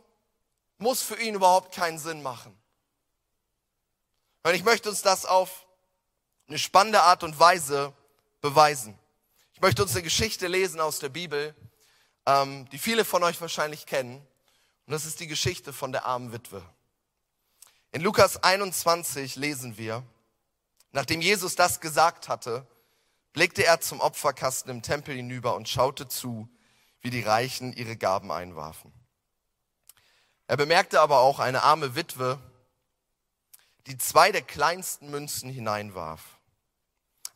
muss 0.79 1.03
für 1.03 1.21
ihn 1.21 1.35
überhaupt 1.35 1.75
keinen 1.75 1.99
Sinn 1.99 2.23
machen. 2.23 2.57
Und 4.43 4.55
ich 4.55 4.65
möchte 4.65 4.89
uns 4.89 5.03
das 5.03 5.27
auf 5.27 5.67
eine 6.49 6.59
spannende 6.59 7.03
Art 7.03 7.23
und 7.23 7.39
Weise 7.39 7.93
beweisen. 8.41 8.99
Ich 9.53 9.61
möchte 9.61 9.83
uns 9.83 9.93
eine 9.93 10.03
Geschichte 10.03 10.47
lesen 10.47 10.81
aus 10.81 10.99
der 10.99 11.09
Bibel, 11.11 11.55
ähm, 12.27 12.69
die 12.71 12.79
viele 12.79 13.05
von 13.05 13.23
euch 13.23 13.41
wahrscheinlich 13.41 13.87
kennen. 13.87 14.17
Und 14.87 14.93
das 14.93 15.05
ist 15.05 15.21
die 15.21 15.27
Geschichte 15.27 15.73
von 15.73 15.93
der 15.93 16.07
armen 16.07 16.33
Witwe. 16.33 16.63
In 17.93 18.03
Lukas 18.03 18.43
21 18.43 19.37
lesen 19.37 19.77
wir, 19.77 20.03
nachdem 20.93 21.21
Jesus 21.21 21.57
das 21.57 21.81
gesagt 21.81 22.29
hatte, 22.29 22.67
blickte 23.33 23.65
er 23.65 23.81
zum 23.81 24.01
Opferkasten 24.01 24.71
im 24.71 24.83
Tempel 24.83 25.15
hinüber 25.15 25.55
und 25.55 25.69
schaute 25.69 26.09
zu, 26.09 26.49
wie 27.01 27.11
die 27.11 27.23
Reichen 27.23 27.73
ihre 27.73 27.97
Gaben 27.97 28.31
einwarfen. 28.31 28.93
Er 30.47 30.57
bemerkte 30.57 31.01
aber 31.01 31.21
auch 31.21 31.39
eine 31.39 31.63
arme 31.63 31.95
Witwe, 31.95 32.39
die 33.87 33.97
zwei 33.99 34.33
der 34.33 34.43
kleinsten 34.43 35.11
Münzen 35.11 35.51
hineinwarf. 35.51 36.40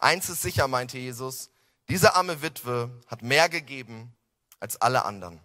Eins 0.04 0.28
ist 0.28 0.42
sicher, 0.42 0.68
meinte 0.68 0.98
Jesus, 0.98 1.48
diese 1.88 2.14
arme 2.14 2.42
Witwe 2.42 2.90
hat 3.06 3.22
mehr 3.22 3.48
gegeben 3.48 4.14
als 4.60 4.78
alle 4.78 5.06
anderen. 5.06 5.40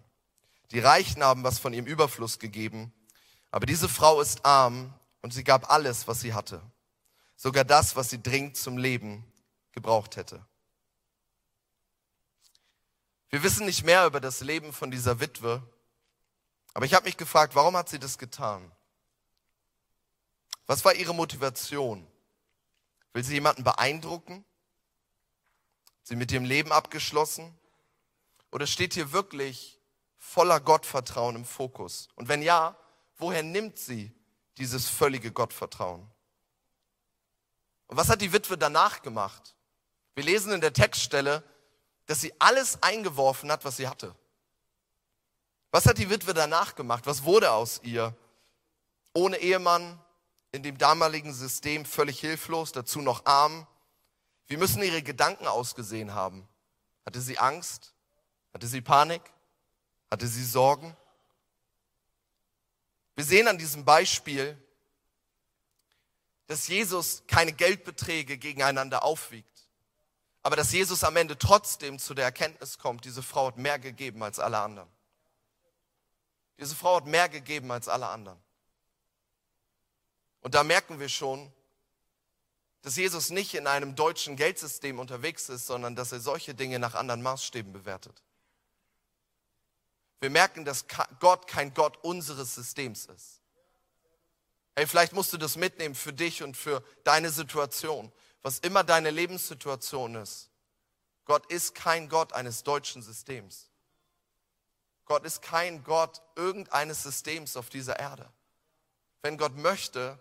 Die 0.70 0.80
Reichen 0.80 1.24
haben 1.24 1.44
was 1.44 1.58
von 1.58 1.72
ihrem 1.72 1.86
Überfluss 1.86 2.38
gegeben, 2.38 2.92
aber 3.50 3.64
diese 3.64 3.88
Frau 3.88 4.20
ist 4.20 4.44
arm 4.44 4.92
und 5.22 5.32
sie 5.32 5.44
gab 5.44 5.70
alles, 5.70 6.06
was 6.08 6.20
sie 6.20 6.34
hatte, 6.34 6.60
sogar 7.36 7.64
das, 7.64 7.96
was 7.96 8.10
sie 8.10 8.22
dringend 8.22 8.58
zum 8.58 8.76
Leben 8.76 9.24
gebraucht 9.72 10.16
hätte. 10.16 10.44
Wir 13.30 13.42
wissen 13.42 13.64
nicht 13.64 13.86
mehr 13.86 14.04
über 14.04 14.20
das 14.20 14.42
Leben 14.42 14.74
von 14.74 14.90
dieser 14.90 15.20
Witwe, 15.20 15.62
aber 16.74 16.84
ich 16.84 16.92
habe 16.92 17.06
mich 17.06 17.16
gefragt, 17.16 17.54
warum 17.54 17.78
hat 17.78 17.88
sie 17.88 17.98
das 17.98 18.18
getan? 18.18 18.70
Was 20.66 20.84
war 20.84 20.94
ihre 20.94 21.14
Motivation? 21.14 22.06
Will 23.14 23.24
sie 23.24 23.32
jemanden 23.32 23.64
beeindrucken? 23.64 24.44
Sie 26.10 26.16
mit 26.16 26.32
ihrem 26.32 26.44
Leben 26.44 26.72
abgeschlossen? 26.72 27.56
Oder 28.50 28.66
steht 28.66 28.94
hier 28.94 29.12
wirklich 29.12 29.78
voller 30.18 30.58
Gottvertrauen 30.58 31.36
im 31.36 31.44
Fokus? 31.44 32.08
Und 32.16 32.26
wenn 32.28 32.42
ja, 32.42 32.76
woher 33.16 33.44
nimmt 33.44 33.78
sie 33.78 34.12
dieses 34.58 34.88
völlige 34.88 35.30
Gottvertrauen? 35.30 36.10
Und 37.86 37.96
was 37.96 38.08
hat 38.08 38.22
die 38.22 38.32
Witwe 38.32 38.58
danach 38.58 39.02
gemacht? 39.02 39.54
Wir 40.16 40.24
lesen 40.24 40.52
in 40.52 40.60
der 40.60 40.72
Textstelle, 40.72 41.44
dass 42.06 42.20
sie 42.20 42.34
alles 42.40 42.82
eingeworfen 42.82 43.52
hat, 43.52 43.64
was 43.64 43.76
sie 43.76 43.86
hatte. 43.86 44.12
Was 45.70 45.86
hat 45.86 45.98
die 45.98 46.10
Witwe 46.10 46.34
danach 46.34 46.74
gemacht? 46.74 47.06
Was 47.06 47.22
wurde 47.22 47.52
aus 47.52 47.82
ihr? 47.84 48.16
Ohne 49.14 49.36
Ehemann, 49.36 49.96
in 50.50 50.64
dem 50.64 50.76
damaligen 50.76 51.32
System 51.32 51.84
völlig 51.84 52.18
hilflos, 52.18 52.72
dazu 52.72 53.00
noch 53.00 53.26
arm. 53.26 53.68
Wie 54.50 54.56
müssen 54.56 54.82
ihre 54.82 55.00
Gedanken 55.00 55.46
ausgesehen 55.46 56.12
haben? 56.12 56.46
Hatte 57.06 57.20
sie 57.20 57.38
Angst? 57.38 57.94
Hatte 58.52 58.66
sie 58.66 58.80
Panik? 58.80 59.22
Hatte 60.10 60.26
sie 60.26 60.44
Sorgen? 60.44 60.96
Wir 63.14 63.22
sehen 63.22 63.46
an 63.46 63.58
diesem 63.58 63.84
Beispiel, 63.84 64.60
dass 66.48 66.66
Jesus 66.66 67.22
keine 67.28 67.52
Geldbeträge 67.52 68.38
gegeneinander 68.38 69.04
aufwiegt, 69.04 69.68
aber 70.42 70.56
dass 70.56 70.72
Jesus 70.72 71.04
am 71.04 71.16
Ende 71.16 71.38
trotzdem 71.38 72.00
zu 72.00 72.12
der 72.12 72.24
Erkenntnis 72.24 72.76
kommt, 72.76 73.04
diese 73.04 73.22
Frau 73.22 73.46
hat 73.46 73.56
mehr 73.56 73.78
gegeben 73.78 74.20
als 74.24 74.40
alle 74.40 74.58
anderen. 74.58 74.88
Diese 76.58 76.74
Frau 76.74 76.96
hat 76.96 77.06
mehr 77.06 77.28
gegeben 77.28 77.70
als 77.70 77.86
alle 77.86 78.08
anderen. 78.08 78.40
Und 80.40 80.56
da 80.56 80.64
merken 80.64 80.98
wir 80.98 81.08
schon, 81.08 81.52
dass 82.82 82.96
Jesus 82.96 83.30
nicht 83.30 83.54
in 83.54 83.66
einem 83.66 83.94
deutschen 83.94 84.36
Geldsystem 84.36 84.98
unterwegs 84.98 85.48
ist, 85.48 85.66
sondern 85.66 85.96
dass 85.96 86.12
er 86.12 86.20
solche 86.20 86.54
Dinge 86.54 86.78
nach 86.78 86.94
anderen 86.94 87.22
Maßstäben 87.22 87.72
bewertet. 87.72 88.22
Wir 90.20 90.30
merken, 90.30 90.64
dass 90.64 90.86
Gott 91.18 91.46
kein 91.46 91.72
Gott 91.74 91.96
unseres 92.02 92.54
Systems 92.54 93.06
ist. 93.06 93.40
Hey, 94.76 94.86
vielleicht 94.86 95.12
musst 95.12 95.32
du 95.32 95.36
das 95.36 95.56
mitnehmen 95.56 95.94
für 95.94 96.12
dich 96.12 96.42
und 96.42 96.56
für 96.56 96.82
deine 97.04 97.30
Situation, 97.30 98.12
was 98.42 98.60
immer 98.60 98.84
deine 98.84 99.10
Lebenssituation 99.10 100.14
ist. 100.14 100.50
Gott 101.24 101.46
ist 101.46 101.74
kein 101.74 102.08
Gott 102.08 102.32
eines 102.32 102.62
deutschen 102.62 103.02
Systems. 103.02 103.68
Gott 105.04 105.24
ist 105.24 105.42
kein 105.42 105.82
Gott 105.84 106.22
irgendeines 106.36 107.02
Systems 107.02 107.56
auf 107.56 107.68
dieser 107.68 107.98
Erde. 107.98 108.30
Wenn 109.22 109.38
Gott 109.38 109.56
möchte, 109.56 110.18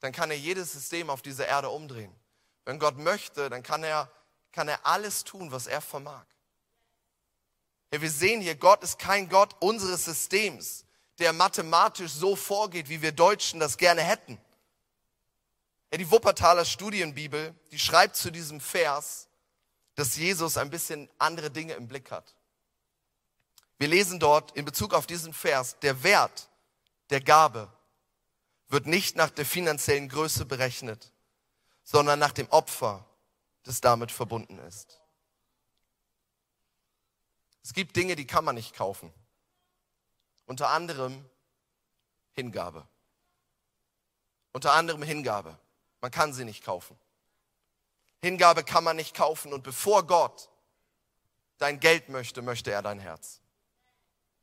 dann 0.00 0.12
kann 0.12 0.30
er 0.30 0.38
jedes 0.38 0.72
System 0.72 1.10
auf 1.10 1.22
dieser 1.22 1.46
Erde 1.46 1.70
umdrehen. 1.70 2.14
Wenn 2.64 2.78
Gott 2.78 2.98
möchte, 2.98 3.50
dann 3.50 3.62
kann 3.62 3.82
er, 3.82 4.10
kann 4.52 4.68
er 4.68 4.84
alles 4.86 5.24
tun, 5.24 5.50
was 5.50 5.66
er 5.66 5.80
vermag. 5.80 6.24
Ja, 7.92 8.00
wir 8.00 8.10
sehen 8.10 8.40
hier, 8.40 8.54
Gott 8.54 8.82
ist 8.82 8.98
kein 8.98 9.28
Gott 9.28 9.56
unseres 9.60 10.04
Systems, 10.04 10.84
der 11.18 11.32
mathematisch 11.32 12.12
so 12.12 12.36
vorgeht, 12.36 12.88
wie 12.88 13.02
wir 13.02 13.12
Deutschen 13.12 13.60
das 13.60 13.76
gerne 13.76 14.02
hätten. 14.02 14.38
Ja, 15.90 15.98
die 15.98 16.10
Wuppertaler 16.10 16.64
Studienbibel, 16.64 17.54
die 17.72 17.78
schreibt 17.78 18.16
zu 18.16 18.30
diesem 18.30 18.60
Vers, 18.60 19.28
dass 19.94 20.16
Jesus 20.16 20.56
ein 20.58 20.70
bisschen 20.70 21.08
andere 21.18 21.50
Dinge 21.50 21.72
im 21.72 21.88
Blick 21.88 22.10
hat. 22.10 22.34
Wir 23.78 23.88
lesen 23.88 24.20
dort 24.20 24.52
in 24.52 24.64
Bezug 24.64 24.92
auf 24.92 25.06
diesen 25.06 25.32
Vers, 25.32 25.78
der 25.80 26.02
Wert 26.02 26.48
der 27.10 27.20
Gabe 27.20 27.72
wird 28.68 28.86
nicht 28.86 29.16
nach 29.16 29.30
der 29.30 29.46
finanziellen 29.46 30.08
Größe 30.08 30.44
berechnet, 30.44 31.12
sondern 31.82 32.18
nach 32.18 32.32
dem 32.32 32.48
Opfer, 32.50 33.04
das 33.62 33.80
damit 33.80 34.12
verbunden 34.12 34.58
ist. 34.60 35.00
Es 37.62 37.72
gibt 37.72 37.96
Dinge, 37.96 38.16
die 38.16 38.26
kann 38.26 38.44
man 38.44 38.54
nicht 38.54 38.74
kaufen. 38.74 39.12
Unter 40.46 40.70
anderem 40.70 41.28
Hingabe. 42.32 42.86
Unter 44.52 44.72
anderem 44.72 45.02
Hingabe. 45.02 45.58
Man 46.00 46.10
kann 46.10 46.32
sie 46.32 46.44
nicht 46.44 46.64
kaufen. 46.64 46.98
Hingabe 48.20 48.64
kann 48.64 48.84
man 48.84 48.96
nicht 48.96 49.14
kaufen 49.14 49.52
und 49.52 49.62
bevor 49.62 50.06
Gott 50.06 50.48
dein 51.58 51.80
Geld 51.80 52.08
möchte, 52.08 52.42
möchte 52.42 52.70
er 52.70 52.82
dein 52.82 52.98
Herz. 52.98 53.40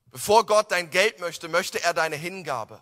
Bevor 0.08 0.46
Gott 0.46 0.72
dein 0.72 0.89
Geld 0.89 1.20
möchte, 1.20 1.48
möchte 1.48 1.82
er 1.82 1.94
deine 1.94 2.15
Hingabe. 2.15 2.82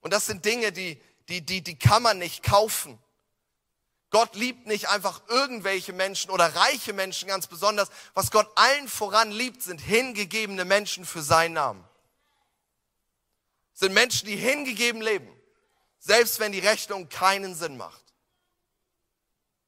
Und 0.00 0.12
das 0.12 0.26
sind 0.26 0.44
Dinge, 0.44 0.72
die, 0.72 1.00
die, 1.28 1.44
die, 1.44 1.62
die 1.62 1.78
kann 1.78 2.02
man 2.02 2.18
nicht 2.18 2.42
kaufen. 2.42 2.98
Gott 4.10 4.36
liebt 4.36 4.66
nicht 4.66 4.88
einfach 4.88 5.20
irgendwelche 5.28 5.92
Menschen 5.92 6.30
oder 6.30 6.54
reiche 6.54 6.92
Menschen 6.94 7.28
ganz 7.28 7.46
besonders. 7.46 7.90
Was 8.14 8.30
Gott 8.30 8.50
allen 8.54 8.88
voran 8.88 9.30
liebt, 9.30 9.62
sind 9.62 9.80
hingegebene 9.80 10.64
Menschen 10.64 11.04
für 11.04 11.22
seinen 11.22 11.54
Namen. 11.54 11.84
Sind 13.74 13.92
Menschen, 13.92 14.26
die 14.26 14.36
hingegeben 14.36 15.02
leben, 15.02 15.28
selbst 15.98 16.40
wenn 16.40 16.52
die 16.52 16.58
Rechnung 16.58 17.08
keinen 17.08 17.54
Sinn 17.54 17.76
macht. 17.76 18.02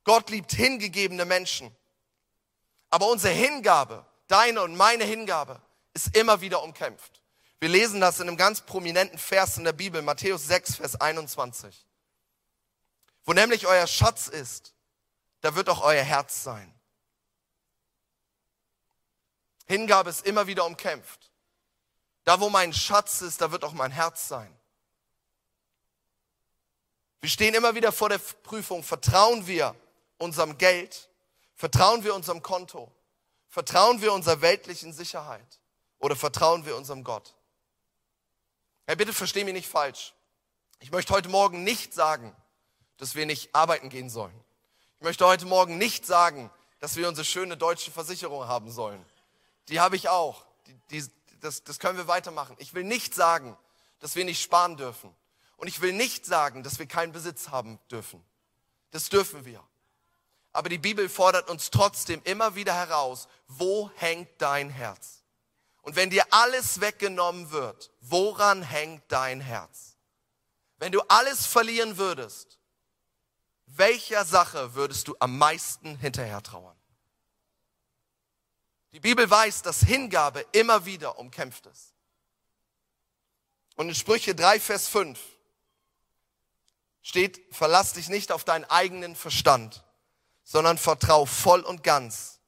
Gott 0.04 0.30
liebt 0.30 0.52
hingegebene 0.52 1.26
Menschen. 1.26 1.70
Aber 2.88 3.08
unsere 3.08 3.34
Hingabe 3.34 4.04
deine 4.26 4.62
und 4.62 4.76
meine 4.76 5.04
Hingabe 5.04 5.60
ist 5.92 6.16
immer 6.16 6.40
wieder 6.40 6.62
umkämpft. 6.62 7.20
Wir 7.60 7.68
lesen 7.68 8.00
das 8.00 8.20
in 8.20 8.28
einem 8.28 8.36
ganz 8.36 8.62
prominenten 8.62 9.18
Vers 9.18 9.58
in 9.58 9.64
der 9.64 9.72
Bibel, 9.72 10.02
Matthäus 10.02 10.46
6, 10.46 10.76
Vers 10.76 11.00
21. 11.00 11.86
Wo 13.24 13.32
nämlich 13.32 13.66
euer 13.66 13.86
Schatz 13.86 14.28
ist, 14.28 14.74
da 15.42 15.54
wird 15.54 15.68
auch 15.68 15.82
euer 15.82 16.02
Herz 16.02 16.42
sein. 16.42 16.74
Hingabe 19.66 20.10
ist 20.10 20.26
immer 20.26 20.46
wieder 20.46 20.64
umkämpft. 20.64 21.30
Da, 22.24 22.40
wo 22.40 22.48
mein 22.48 22.72
Schatz 22.72 23.20
ist, 23.20 23.40
da 23.40 23.52
wird 23.52 23.62
auch 23.64 23.72
mein 23.72 23.90
Herz 23.90 24.26
sein. 24.26 24.54
Wir 27.20 27.30
stehen 27.30 27.54
immer 27.54 27.74
wieder 27.74 27.92
vor 27.92 28.08
der 28.08 28.18
Prüfung, 28.18 28.82
vertrauen 28.82 29.46
wir 29.46 29.74
unserem 30.18 30.56
Geld, 30.58 31.10
vertrauen 31.54 32.02
wir 32.02 32.14
unserem 32.14 32.42
Konto, 32.42 32.90
Vertrauen 33.50 34.00
wir 34.00 34.12
unserer 34.12 34.40
weltlichen 34.42 34.92
Sicherheit 34.92 35.60
oder 35.98 36.14
vertrauen 36.14 36.64
wir 36.64 36.76
unserem 36.76 37.02
Gott? 37.02 37.34
Hey, 38.90 38.96
bitte 38.96 39.12
versteh 39.12 39.44
mich 39.44 39.54
nicht 39.54 39.68
falsch. 39.68 40.14
Ich 40.80 40.90
möchte 40.90 41.14
heute 41.14 41.28
Morgen 41.28 41.62
nicht 41.62 41.94
sagen, 41.94 42.34
dass 42.96 43.14
wir 43.14 43.24
nicht 43.24 43.54
arbeiten 43.54 43.88
gehen 43.88 44.10
sollen. 44.10 44.34
Ich 44.96 45.04
möchte 45.04 45.24
heute 45.24 45.46
Morgen 45.46 45.78
nicht 45.78 46.04
sagen, 46.04 46.50
dass 46.80 46.96
wir 46.96 47.06
unsere 47.06 47.24
schöne 47.24 47.56
deutsche 47.56 47.92
Versicherung 47.92 48.48
haben 48.48 48.68
sollen. 48.72 49.06
Die 49.68 49.78
habe 49.78 49.94
ich 49.94 50.08
auch. 50.08 50.44
Die, 50.66 50.74
die, 50.90 51.08
das, 51.38 51.62
das 51.62 51.78
können 51.78 51.98
wir 51.98 52.08
weitermachen. 52.08 52.56
Ich 52.58 52.74
will 52.74 52.82
nicht 52.82 53.14
sagen, 53.14 53.56
dass 54.00 54.16
wir 54.16 54.24
nicht 54.24 54.42
sparen 54.42 54.76
dürfen. 54.76 55.14
Und 55.56 55.68
ich 55.68 55.80
will 55.80 55.92
nicht 55.92 56.26
sagen, 56.26 56.64
dass 56.64 56.80
wir 56.80 56.86
keinen 56.86 57.12
Besitz 57.12 57.50
haben 57.50 57.78
dürfen. 57.92 58.20
Das 58.90 59.08
dürfen 59.08 59.44
wir. 59.44 59.62
Aber 60.52 60.68
die 60.68 60.78
Bibel 60.78 61.08
fordert 61.08 61.48
uns 61.48 61.70
trotzdem 61.70 62.20
immer 62.24 62.56
wieder 62.56 62.74
heraus, 62.74 63.28
wo 63.46 63.88
hängt 63.94 64.30
dein 64.38 64.68
Herz? 64.68 65.19
Und 65.82 65.96
wenn 65.96 66.10
dir 66.10 66.24
alles 66.30 66.80
weggenommen 66.80 67.50
wird, 67.50 67.90
woran 68.00 68.62
hängt 68.62 69.02
dein 69.08 69.40
Herz? 69.40 69.90
wenn 70.80 70.92
du 70.92 71.02
alles 71.02 71.46
verlieren 71.46 71.98
würdest, 71.98 72.58
welcher 73.66 74.24
Sache 74.24 74.74
würdest 74.74 75.06
du 75.06 75.16
am 75.20 75.38
meisten 75.38 75.96
hinterher 75.96 76.42
trauern? 76.42 76.76
Die 78.92 78.98
Bibel 78.98 79.30
weiß, 79.30 79.62
dass 79.62 79.80
Hingabe 79.80 80.44
immer 80.52 80.84
wieder 80.86 81.18
umkämpft 81.18 81.66
ist. 81.66 81.94
Und 83.76 83.88
in 83.88 83.94
Sprüche 83.94 84.34
3, 84.34 84.58
Vers 84.58 84.88
5 84.88 85.20
steht, 87.02 87.54
verlass 87.54 87.92
dich 87.92 88.08
nicht 88.08 88.32
auf 88.32 88.44
deinen 88.44 88.64
eigenen 88.64 89.14
Verstand, 89.14 89.84
sondern 90.42 90.78
vertrau 90.78 91.26
voll 91.26 91.60
und 91.60 91.84
ganz 91.84 92.40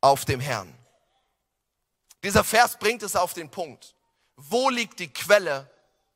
auf 0.00 0.26
dem 0.26 0.38
Herrn. 0.38 0.77
Dieser 2.22 2.44
Vers 2.44 2.78
bringt 2.78 3.02
es 3.02 3.16
auf 3.16 3.34
den 3.34 3.50
Punkt. 3.50 3.94
Wo 4.36 4.70
liegt 4.70 4.98
die 4.98 5.12
Quelle 5.12 5.70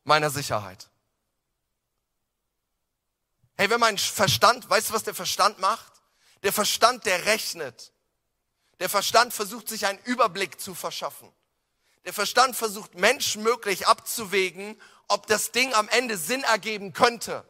meiner 0.05 0.31
Sicherheit? 0.31 0.89
Hey, 3.57 3.71
wenn 3.71 3.81
mein 3.81 3.99
Verstand, 3.99 4.69
weißt 4.69 4.91
du, 4.91 4.95
was 4.95 5.05
der 5.05 5.15
Verstand 5.15 5.59
macht? 5.59 5.93
Der 6.43 6.53
Verstand, 6.53 7.07
der 7.07 7.27
rechnet. 7.27 7.93
Der 8.81 8.89
Verstand 8.89 9.33
versucht 9.33 9.69
sich 9.69 9.87
einen 9.87 10.01
Überblick 10.01 10.61
zu 10.61 10.75
verschaffen. 10.75 11.33
Der 12.05 12.13
Verstand 12.13 12.57
versucht 12.57 12.97
menschmöglich 12.97 13.87
abzuwägen, 13.87 14.81
ob 15.07 15.27
das 15.29 15.53
Ding 15.53 15.73
am 15.75 15.89
Ende 15.91 16.17
Sinn 16.17 16.43
ergeben 16.43 16.93
könnte. 16.93 17.45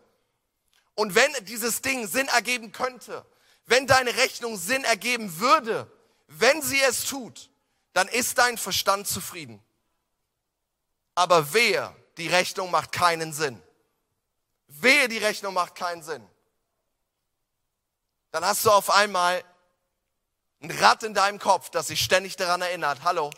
Und 0.94 1.14
wenn 1.14 1.32
dieses 1.46 1.80
Ding 1.80 2.06
Sinn 2.06 2.28
ergeben 2.28 2.72
könnte, 2.72 3.24
wenn 3.64 3.86
deine 3.86 4.14
Rechnung 4.16 4.58
Sinn 4.58 4.84
ergeben 4.84 5.38
würde, 5.38 5.90
wenn 6.26 6.60
sie 6.60 6.80
es 6.82 7.04
tut, 7.04 7.48
dann 7.92 8.08
ist 8.08 8.38
dein 8.38 8.58
Verstand 8.58 9.06
zufrieden. 9.06 9.62
Aber 11.14 11.52
wehe, 11.52 11.94
die 12.16 12.28
Rechnung 12.28 12.70
macht 12.70 12.92
keinen 12.92 13.32
Sinn. 13.32 13.60
Wehe, 14.68 15.08
die 15.08 15.18
Rechnung 15.18 15.54
macht 15.54 15.74
keinen 15.74 16.02
Sinn. 16.02 16.26
Dann 18.30 18.44
hast 18.44 18.64
du 18.64 18.70
auf 18.70 18.90
einmal 18.90 19.44
ein 20.62 20.70
Rad 20.70 21.02
in 21.02 21.12
deinem 21.12 21.38
Kopf, 21.38 21.70
das 21.70 21.88
sich 21.88 22.02
ständig 22.02 22.36
daran 22.36 22.62
erinnert, 22.62 23.02
hallo, 23.02 23.30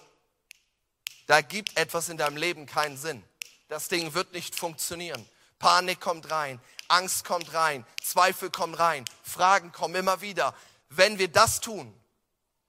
da 1.26 1.40
gibt 1.40 1.76
etwas 1.76 2.08
in 2.08 2.16
deinem 2.16 2.36
Leben 2.36 2.66
keinen 2.66 2.96
Sinn. 2.96 3.24
Das 3.68 3.88
Ding 3.88 4.14
wird 4.14 4.32
nicht 4.32 4.54
funktionieren. 4.54 5.26
Panik 5.58 6.00
kommt 6.00 6.30
rein, 6.30 6.60
Angst 6.88 7.24
kommt 7.24 7.54
rein, 7.54 7.86
Zweifel 8.02 8.50
kommen 8.50 8.74
rein, 8.74 9.04
Fragen 9.22 9.72
kommen 9.72 9.94
immer 9.94 10.20
wieder. 10.20 10.54
Wenn 10.90 11.18
wir 11.18 11.28
das 11.28 11.60
tun, 11.60 11.92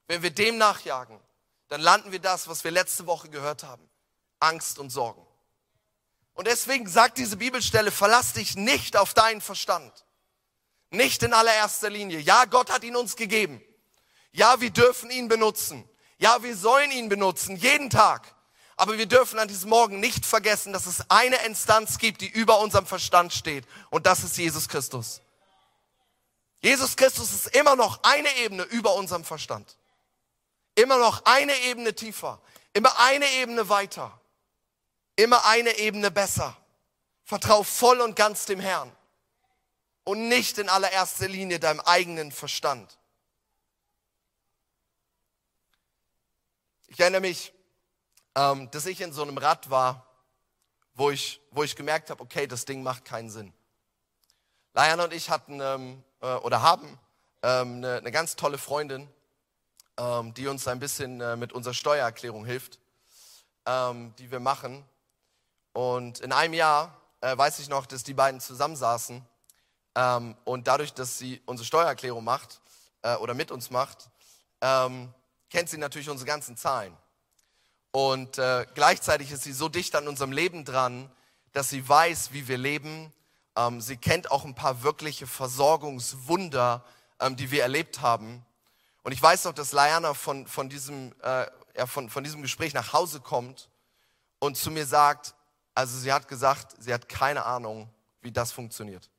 wenn 0.07 0.23
wir 0.23 0.31
dem 0.31 0.57
nachjagen, 0.57 1.19
dann 1.67 1.81
landen 1.81 2.11
wir 2.11 2.19
das, 2.19 2.47
was 2.47 2.63
wir 2.63 2.71
letzte 2.71 3.05
Woche 3.07 3.29
gehört 3.29 3.63
haben. 3.63 3.89
Angst 4.39 4.79
und 4.79 4.89
Sorgen. 4.89 5.25
Und 6.33 6.47
deswegen 6.47 6.87
sagt 6.87 7.17
diese 7.17 7.37
Bibelstelle, 7.37 7.91
verlass 7.91 8.33
dich 8.33 8.55
nicht 8.55 8.97
auf 8.97 9.13
deinen 9.13 9.41
Verstand. 9.41 10.05
Nicht 10.89 11.23
in 11.23 11.33
allererster 11.33 11.89
Linie. 11.89 12.19
Ja, 12.19 12.45
Gott 12.45 12.71
hat 12.71 12.83
ihn 12.83 12.95
uns 12.95 13.15
gegeben. 13.15 13.61
Ja, 14.31 14.59
wir 14.59 14.69
dürfen 14.69 15.09
ihn 15.09 15.27
benutzen. 15.27 15.87
Ja, 16.17 16.43
wir 16.43 16.55
sollen 16.55 16.91
ihn 16.91 17.09
benutzen, 17.09 17.55
jeden 17.55 17.89
Tag. 17.89 18.35
Aber 18.77 18.97
wir 18.97 19.05
dürfen 19.05 19.39
an 19.39 19.47
diesem 19.47 19.69
Morgen 19.69 19.99
nicht 20.01 20.25
vergessen, 20.25 20.73
dass 20.73 20.85
es 20.85 21.09
eine 21.09 21.37
Instanz 21.45 21.97
gibt, 21.97 22.21
die 22.21 22.27
über 22.27 22.59
unserem 22.59 22.85
Verstand 22.85 23.33
steht. 23.33 23.65
Und 23.89 24.05
das 24.05 24.23
ist 24.23 24.37
Jesus 24.37 24.67
Christus. 24.67 25.21
Jesus 26.59 26.95
Christus 26.97 27.31
ist 27.31 27.55
immer 27.55 27.75
noch 27.75 28.03
eine 28.03 28.35
Ebene 28.37 28.63
über 28.63 28.95
unserem 28.95 29.23
Verstand. 29.23 29.77
Immer 30.75 30.97
noch 30.97 31.23
eine 31.25 31.55
Ebene 31.61 31.95
tiefer. 31.95 32.41
Immer 32.73 32.99
eine 32.99 33.25
Ebene 33.31 33.69
weiter. 33.69 34.19
Immer 35.15 35.45
eine 35.45 35.77
Ebene 35.77 36.11
besser. 36.11 36.55
Vertrau 37.23 37.63
voll 37.63 38.01
und 38.01 38.15
ganz 38.15 38.45
dem 38.45 38.59
Herrn. 38.59 38.91
Und 40.03 40.27
nicht 40.27 40.57
in 40.57 40.69
allererster 40.69 41.27
Linie 41.27 41.59
deinem 41.59 41.79
eigenen 41.79 42.31
Verstand. 42.31 42.99
Ich 46.87 46.99
erinnere 46.99 47.21
mich, 47.21 47.53
ähm, 48.35 48.69
dass 48.71 48.85
ich 48.85 49.01
in 49.01 49.11
so 49.11 49.23
einem 49.23 49.37
Rad 49.37 49.69
war, 49.69 50.05
wo 50.93 51.09
ich, 51.09 51.41
wo 51.51 51.63
ich 51.63 51.75
gemerkt 51.75 52.09
habe, 52.09 52.21
okay, 52.21 52.47
das 52.47 52.65
Ding 52.65 52.83
macht 52.83 53.05
keinen 53.05 53.29
Sinn. 53.29 53.53
Lajan 54.73 54.99
und 54.99 55.13
ich 55.13 55.29
hatten 55.29 55.59
ähm, 55.61 56.03
äh, 56.21 56.35
oder 56.35 56.61
haben 56.61 56.99
ähm, 57.43 57.77
eine, 57.77 57.97
eine, 57.97 58.11
ganz 58.11 58.35
tolle 58.35 58.57
Freundin, 58.57 59.09
ähm, 59.97 60.33
die 60.33 60.47
uns 60.47 60.67
ein 60.67 60.79
bisschen 60.79 61.21
äh, 61.21 61.35
mit 61.35 61.53
unserer 61.53 61.73
Steuererklärung 61.73 62.45
hilft, 62.45 62.79
ähm, 63.65 64.13
die 64.17 64.31
wir 64.31 64.39
machen. 64.39 64.83
Und 65.73 66.19
in 66.19 66.31
einem 66.31 66.53
Jahr 66.53 66.95
äh, 67.21 67.37
weiß 67.37 67.59
ich 67.59 67.69
noch, 67.69 67.85
dass 67.85 68.03
die 68.03 68.13
beiden 68.13 68.39
zusammensaßen 68.39 69.25
ähm, 69.95 70.35
und 70.43 70.67
dadurch, 70.67 70.93
dass 70.93 71.17
sie 71.17 71.41
unsere 71.45 71.65
Steuererklärung 71.65 72.23
macht 72.23 72.61
äh, 73.01 73.15
oder 73.15 73.33
mit 73.33 73.51
uns 73.51 73.69
macht, 73.69 74.09
kennt 75.49 75.69
sie 75.69 75.77
natürlich 75.77 76.09
unsere 76.09 76.27
ganzen 76.27 76.57
Zahlen. 76.57 76.97
Und 77.95 78.39
äh, 78.39 78.65
gleichzeitig 78.73 79.31
ist 79.31 79.43
sie 79.43 79.53
so 79.53 79.69
dicht 79.69 79.95
an 79.95 80.07
unserem 80.09 80.33
Leben 80.33 80.65
dran, 80.65 81.09
dass 81.53 81.69
sie 81.69 81.87
weiß, 81.87 82.33
wie 82.33 82.49
wir 82.49 82.57
leben. 82.57 83.13
Ähm, 83.55 83.79
sie 83.79 83.95
kennt 83.95 84.31
auch 84.31 84.43
ein 84.43 84.53
paar 84.53 84.83
wirkliche 84.83 85.27
Versorgungswunder, 85.27 86.83
ähm, 87.21 87.37
die 87.37 87.51
wir 87.51 87.61
erlebt 87.61 88.01
haben. 88.01 88.45
Und 89.05 89.11
ich 89.11 89.21
weiß 89.21 89.43
noch, 89.43 89.53
dass 89.53 89.71
Liana 89.71 90.15
von, 90.15 90.47
von, 90.47 90.67
diesem, 90.67 91.13
äh, 91.21 91.45
ja, 91.77 91.85
von, 91.85 92.09
von 92.09 92.23
diesem 92.23 92.41
Gespräch 92.41 92.73
nach 92.73 92.91
Hause 92.91 93.21
kommt 93.21 93.69
und 94.39 94.57
zu 94.57 94.71
mir 94.71 94.87
sagt, 94.87 95.35
also 95.75 95.95
sie 95.95 96.11
hat 96.11 96.27
gesagt, 96.27 96.75
sie 96.79 96.91
hat 96.91 97.07
keine 97.07 97.45
Ahnung, 97.45 97.93
wie 98.21 98.31
das 98.31 98.51
funktioniert. 98.51 99.11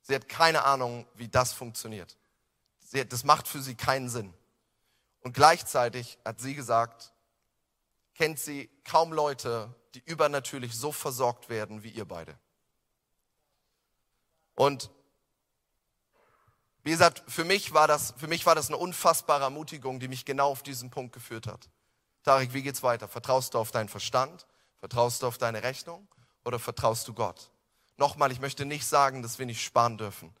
Sie 0.00 0.12
hat 0.12 0.28
keine 0.28 0.64
Ahnung, 0.64 1.06
wie 1.14 1.28
das 1.28 1.52
funktioniert. 1.52 2.18
Sie, 2.80 3.06
das 3.08 3.22
macht 3.22 3.46
für 3.46 3.62
sie 3.62 3.76
keinen 3.76 4.08
Sinn. 4.08 4.34
Und 5.20 5.32
gleichzeitig 5.32 6.18
hat 6.24 6.40
sie 6.40 6.56
gesagt, 6.56 7.12
kennt 8.16 8.40
sie 8.40 8.68
kaum 8.82 9.12
Leute, 9.12 9.72
die 9.94 10.02
übernatürlich 10.06 10.76
so 10.76 10.90
versorgt 10.90 11.48
werden 11.48 11.84
wie 11.84 11.90
ihr 11.90 12.04
beide. 12.04 12.36
Und 14.56 14.90
wie 16.84 16.90
gesagt, 16.90 17.22
für 17.28 17.44
mich 17.44 17.72
war 17.72 17.86
das, 17.86 18.14
für 18.16 18.26
mich 18.26 18.44
war 18.44 18.54
das 18.54 18.68
eine 18.68 18.76
unfassbare 18.76 19.44
Ermutigung, 19.44 20.00
die 20.00 20.08
mich 20.08 20.24
genau 20.24 20.50
auf 20.50 20.62
diesen 20.62 20.90
Punkt 20.90 21.12
geführt 21.12 21.46
hat. 21.46 21.68
Tarek, 22.24 22.54
wie 22.54 22.62
geht's 22.62 22.82
weiter? 22.82 23.08
Vertraust 23.08 23.54
du 23.54 23.58
auf 23.58 23.70
deinen 23.70 23.88
Verstand? 23.88 24.46
Vertraust 24.80 25.22
du 25.22 25.26
auf 25.26 25.38
deine 25.38 25.62
Rechnung? 25.62 26.06
Oder 26.44 26.58
vertraust 26.58 27.06
du 27.06 27.14
Gott? 27.14 27.50
Nochmal, 27.96 28.32
ich 28.32 28.40
möchte 28.40 28.64
nicht 28.64 28.86
sagen, 28.86 29.22
dass 29.22 29.38
wir 29.38 29.46
nicht 29.46 29.62
sparen 29.62 29.98
dürfen. 29.98 30.34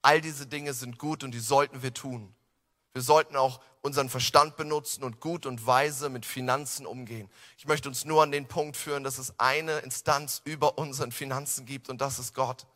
All 0.00 0.20
diese 0.20 0.46
Dinge 0.46 0.72
sind 0.72 0.98
gut 0.98 1.24
und 1.24 1.32
die 1.32 1.40
sollten 1.40 1.82
wir 1.82 1.92
tun. 1.92 2.34
Wir 2.92 3.02
sollten 3.02 3.36
auch 3.36 3.60
unseren 3.82 4.08
Verstand 4.08 4.56
benutzen 4.56 5.04
und 5.04 5.20
gut 5.20 5.44
und 5.44 5.66
weise 5.66 6.08
mit 6.08 6.24
Finanzen 6.24 6.86
umgehen. 6.86 7.28
Ich 7.58 7.66
möchte 7.66 7.90
uns 7.90 8.06
nur 8.06 8.22
an 8.22 8.32
den 8.32 8.48
Punkt 8.48 8.76
führen, 8.76 9.04
dass 9.04 9.18
es 9.18 9.38
eine 9.38 9.80
Instanz 9.80 10.40
über 10.44 10.78
unseren 10.78 11.12
Finanzen 11.12 11.66
gibt 11.66 11.90
und 11.90 12.00
das 12.00 12.18
ist 12.18 12.34
Gott. 12.34 12.66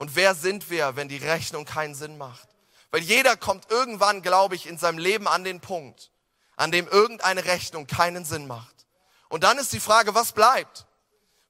Und 0.00 0.16
wer 0.16 0.34
sind 0.34 0.70
wir, 0.70 0.96
wenn 0.96 1.10
die 1.10 1.18
Rechnung 1.18 1.66
keinen 1.66 1.94
Sinn 1.94 2.16
macht? 2.16 2.48
Weil 2.90 3.02
jeder 3.02 3.36
kommt 3.36 3.70
irgendwann, 3.70 4.22
glaube 4.22 4.54
ich, 4.54 4.66
in 4.66 4.78
seinem 4.78 4.96
Leben 4.96 5.28
an 5.28 5.44
den 5.44 5.60
Punkt, 5.60 6.10
an 6.56 6.72
dem 6.72 6.88
irgendeine 6.88 7.44
Rechnung 7.44 7.86
keinen 7.86 8.24
Sinn 8.24 8.46
macht. 8.46 8.86
Und 9.28 9.44
dann 9.44 9.58
ist 9.58 9.74
die 9.74 9.78
Frage, 9.78 10.14
was 10.14 10.32
bleibt? 10.32 10.86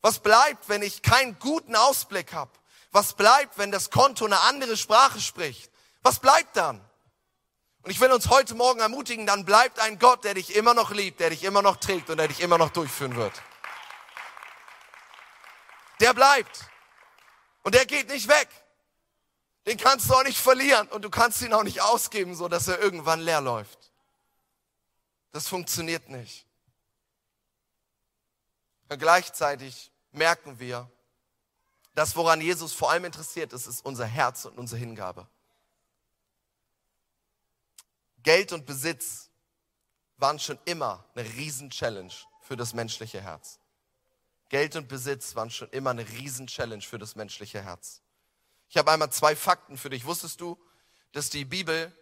Was 0.00 0.18
bleibt, 0.18 0.68
wenn 0.68 0.82
ich 0.82 1.02
keinen 1.02 1.38
guten 1.38 1.76
Ausblick 1.76 2.32
habe? 2.32 2.50
Was 2.90 3.12
bleibt, 3.12 3.56
wenn 3.56 3.70
das 3.70 3.88
Konto 3.90 4.24
eine 4.24 4.40
andere 4.40 4.76
Sprache 4.76 5.20
spricht? 5.20 5.70
Was 6.02 6.18
bleibt 6.18 6.56
dann? 6.56 6.80
Und 7.82 7.92
ich 7.92 8.00
will 8.00 8.10
uns 8.10 8.30
heute 8.30 8.56
Morgen 8.56 8.80
ermutigen, 8.80 9.26
dann 9.26 9.44
bleibt 9.44 9.78
ein 9.78 10.00
Gott, 10.00 10.24
der 10.24 10.34
dich 10.34 10.56
immer 10.56 10.74
noch 10.74 10.90
liebt, 10.90 11.20
der 11.20 11.30
dich 11.30 11.44
immer 11.44 11.62
noch 11.62 11.76
trägt 11.76 12.10
und 12.10 12.16
der 12.16 12.26
dich 12.26 12.40
immer 12.40 12.58
noch 12.58 12.70
durchführen 12.70 13.14
wird. 13.14 13.40
Der 16.00 16.14
bleibt. 16.14 16.68
Und 17.62 17.74
der 17.74 17.86
geht 17.86 18.08
nicht 18.08 18.28
weg. 18.28 18.48
Den 19.66 19.76
kannst 19.76 20.08
du 20.08 20.14
auch 20.14 20.24
nicht 20.24 20.38
verlieren 20.38 20.88
und 20.88 21.02
du 21.02 21.10
kannst 21.10 21.42
ihn 21.42 21.52
auch 21.52 21.62
nicht 21.62 21.82
ausgeben, 21.82 22.34
so 22.34 22.48
dass 22.48 22.66
er 22.68 22.78
irgendwann 22.80 23.20
leer 23.20 23.40
läuft. 23.40 23.92
Das 25.32 25.46
funktioniert 25.46 26.08
nicht. 26.08 26.46
Und 28.88 28.98
gleichzeitig 28.98 29.92
merken 30.10 30.58
wir, 30.58 30.90
dass 31.94 32.16
woran 32.16 32.40
Jesus 32.40 32.72
vor 32.72 32.90
allem 32.90 33.04
interessiert 33.04 33.52
ist, 33.52 33.66
ist 33.66 33.84
unser 33.84 34.06
Herz 34.06 34.44
und 34.46 34.58
unsere 34.58 34.80
Hingabe. 34.80 35.28
Geld 38.22 38.52
und 38.52 38.66
Besitz 38.66 39.30
waren 40.16 40.38
schon 40.38 40.58
immer 40.64 41.04
eine 41.14 41.28
Riesen-Challenge 41.28 42.12
für 42.42 42.56
das 42.56 42.74
menschliche 42.74 43.20
Herz. 43.20 43.59
Geld 44.50 44.74
und 44.74 44.88
Besitz 44.88 45.36
waren 45.36 45.48
schon 45.48 45.70
immer 45.70 45.90
eine 45.90 46.06
Riesen-Challenge 46.06 46.82
für 46.82 46.98
das 46.98 47.14
menschliche 47.14 47.62
Herz. 47.62 48.02
Ich 48.68 48.76
habe 48.76 48.90
einmal 48.90 49.10
zwei 49.10 49.34
Fakten 49.34 49.78
für 49.78 49.90
dich. 49.90 50.04
Wusstest 50.04 50.40
du, 50.40 50.58
dass 51.12 51.30
die 51.30 51.44
Bibel, 51.44 51.92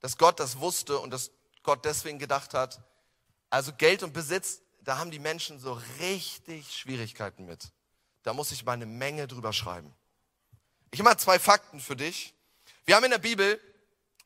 dass 0.00 0.18
Gott 0.18 0.38
das 0.38 0.58
wusste 0.58 0.98
und 0.98 1.10
dass 1.10 1.30
Gott 1.62 1.84
deswegen 1.84 2.18
gedacht 2.18 2.52
hat, 2.52 2.80
also 3.48 3.72
Geld 3.72 4.02
und 4.02 4.12
Besitz, 4.12 4.60
da 4.80 4.98
haben 4.98 5.10
die 5.10 5.18
Menschen 5.18 5.58
so 5.58 5.80
richtig 5.98 6.76
Schwierigkeiten 6.76 7.46
mit. 7.46 7.72
da 8.22 8.34
muss 8.34 8.52
ich 8.52 8.64
mal 8.64 8.72
eine 8.72 8.86
Menge 8.86 9.26
drüber 9.26 9.52
schreiben. 9.52 9.94
Ich 10.90 11.00
habe 11.00 11.08
mal 11.08 11.18
zwei 11.18 11.38
Fakten 11.38 11.80
für 11.80 11.96
dich. 11.96 12.34
Wir 12.84 12.96
haben 12.96 13.04
in 13.04 13.12
der 13.12 13.18
Bibel 13.18 13.60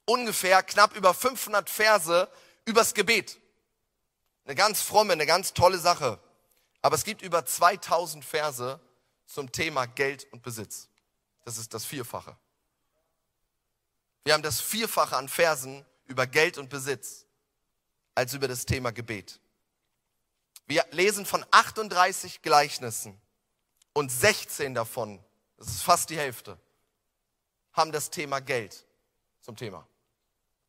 ungefähr 0.05 0.63
knapp 0.63 0.97
über 0.97 1.15
500 1.15 1.71
Verse 1.71 2.29
übers 2.65 2.93
Gebet. 2.95 3.39
Eine 4.45 4.57
ganz 4.57 4.81
fromme, 4.83 5.13
eine 5.13 5.27
ganz 5.27 5.55
tolle 5.55 5.79
Sache. 5.79 6.19
Aber 6.83 6.95
es 6.95 7.05
gibt 7.05 7.23
über 7.23 7.45
2000 7.45 8.25
Verse 8.25 8.81
zum 9.27 9.53
Thema 9.53 9.87
Geld 9.87 10.27
und 10.33 10.43
Besitz. 10.43 10.89
Das 11.45 11.59
ist 11.59 11.73
das 11.75 11.85
Vierfache. 11.85 12.37
Wir 14.25 14.35
haben 14.35 14.43
das 14.43 14.61
Vierfache 14.61 15.17
an 15.17 15.29
Versen 15.29 15.85
über 16.07 16.27
Geld 16.27 16.59
und 16.59 16.69
Besitz 16.69 17.27
als 18.15 18.35
über 18.35 18.49
das 18.49 18.67
Thema 18.67 18.91
Gebet. 18.91 19.41
Wir 20.67 20.85
lesen 20.91 21.27
von 21.27 21.45
38 21.51 22.43
Gleichnissen 22.43 23.21
und 23.93 24.11
16 24.11 24.75
davon, 24.75 25.23
das 25.57 25.69
ist 25.69 25.83
fast 25.83 26.11
die 26.11 26.19
Hälfte, 26.19 26.59
haben 27.73 27.93
das 27.93 28.11
Thema 28.11 28.41
Geld 28.41 28.85
zum 29.41 29.57
Thema. 29.57 29.87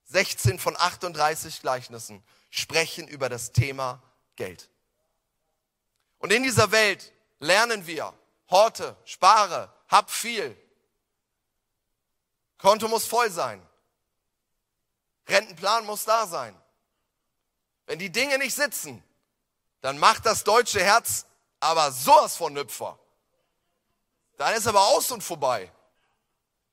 16 0.06 0.60
von 0.60 0.76
38 0.78 1.62
Gleichnissen 1.62 2.24
sprechen 2.50 3.08
über 3.08 3.30
das 3.30 3.52
Thema 3.52 4.02
Geld. 4.36 4.70
Und 6.22 6.32
in 6.32 6.44
dieser 6.44 6.72
Welt 6.72 7.12
lernen 7.40 7.86
wir, 7.88 8.14
horte, 8.50 8.96
spare, 9.06 9.74
hab 9.88 10.10
viel. 10.10 10.56
Konto 12.58 12.88
muss 12.88 13.06
voll 13.06 13.30
sein. 13.32 13.62
Rentenplan 15.28 15.86
muss 15.86 16.06
da 16.06 16.28
sein. 16.28 16.56
Wenn 17.88 18.00
die 18.00 18.12
Dinge 18.12 18.38
nicht 18.38 18.56
sitzen, 18.56 19.04
dann 19.82 19.98
macht 19.98 20.26
das 20.26 20.44
deutsche 20.44 20.84
Herz 20.84 21.26
aber 21.60 21.92
sowas 21.92 22.38
von 22.38 22.54
Nüpfer. 22.54 22.98
Dann 24.38 24.56
ist 24.56 24.68
aber 24.68 24.88
aus 24.88 25.12
und 25.12 25.24
vorbei. 25.24 25.72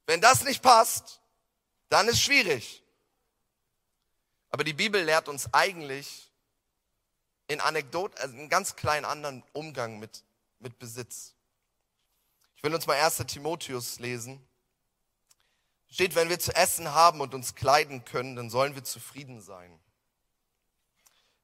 Wenn 0.07 0.21
das 0.21 0.45
nicht 0.45 0.63
passt, 0.63 1.21
dann 1.89 2.09
ist 2.09 2.21
schwierig. 2.21 2.83
Aber 4.51 4.65
die 4.65 4.73
Bibel 4.73 5.03
lehrt 5.03 5.29
uns 5.29 5.53
eigentlich 5.53 6.28
in 7.49 7.61
Anekdoten, 7.61 8.17
also 8.19 8.37
einen 8.37 8.49
ganz 8.49 8.77
kleinen 8.77 9.05
anderen 9.05 9.43
Umgang 9.53 9.99
mit, 9.99 10.23
mit 10.61 10.79
Besitz. 10.79 11.35
Ich 12.57 12.63
will 12.63 12.75
uns 12.75 12.87
mal 12.87 13.01
1. 13.01 13.17
Timotheus 13.27 13.99
lesen. 13.99 14.47
Steht, 15.91 16.15
wenn 16.15 16.29
wir 16.29 16.39
zu 16.39 16.55
essen 16.55 16.93
haben 16.93 17.21
und 17.21 17.35
uns 17.35 17.55
kleiden 17.55 18.05
können, 18.05 18.37
dann 18.37 18.51
sollen 18.51 18.75
wir 18.75 18.85
zufrieden 18.85 19.41
sein. 19.41 19.81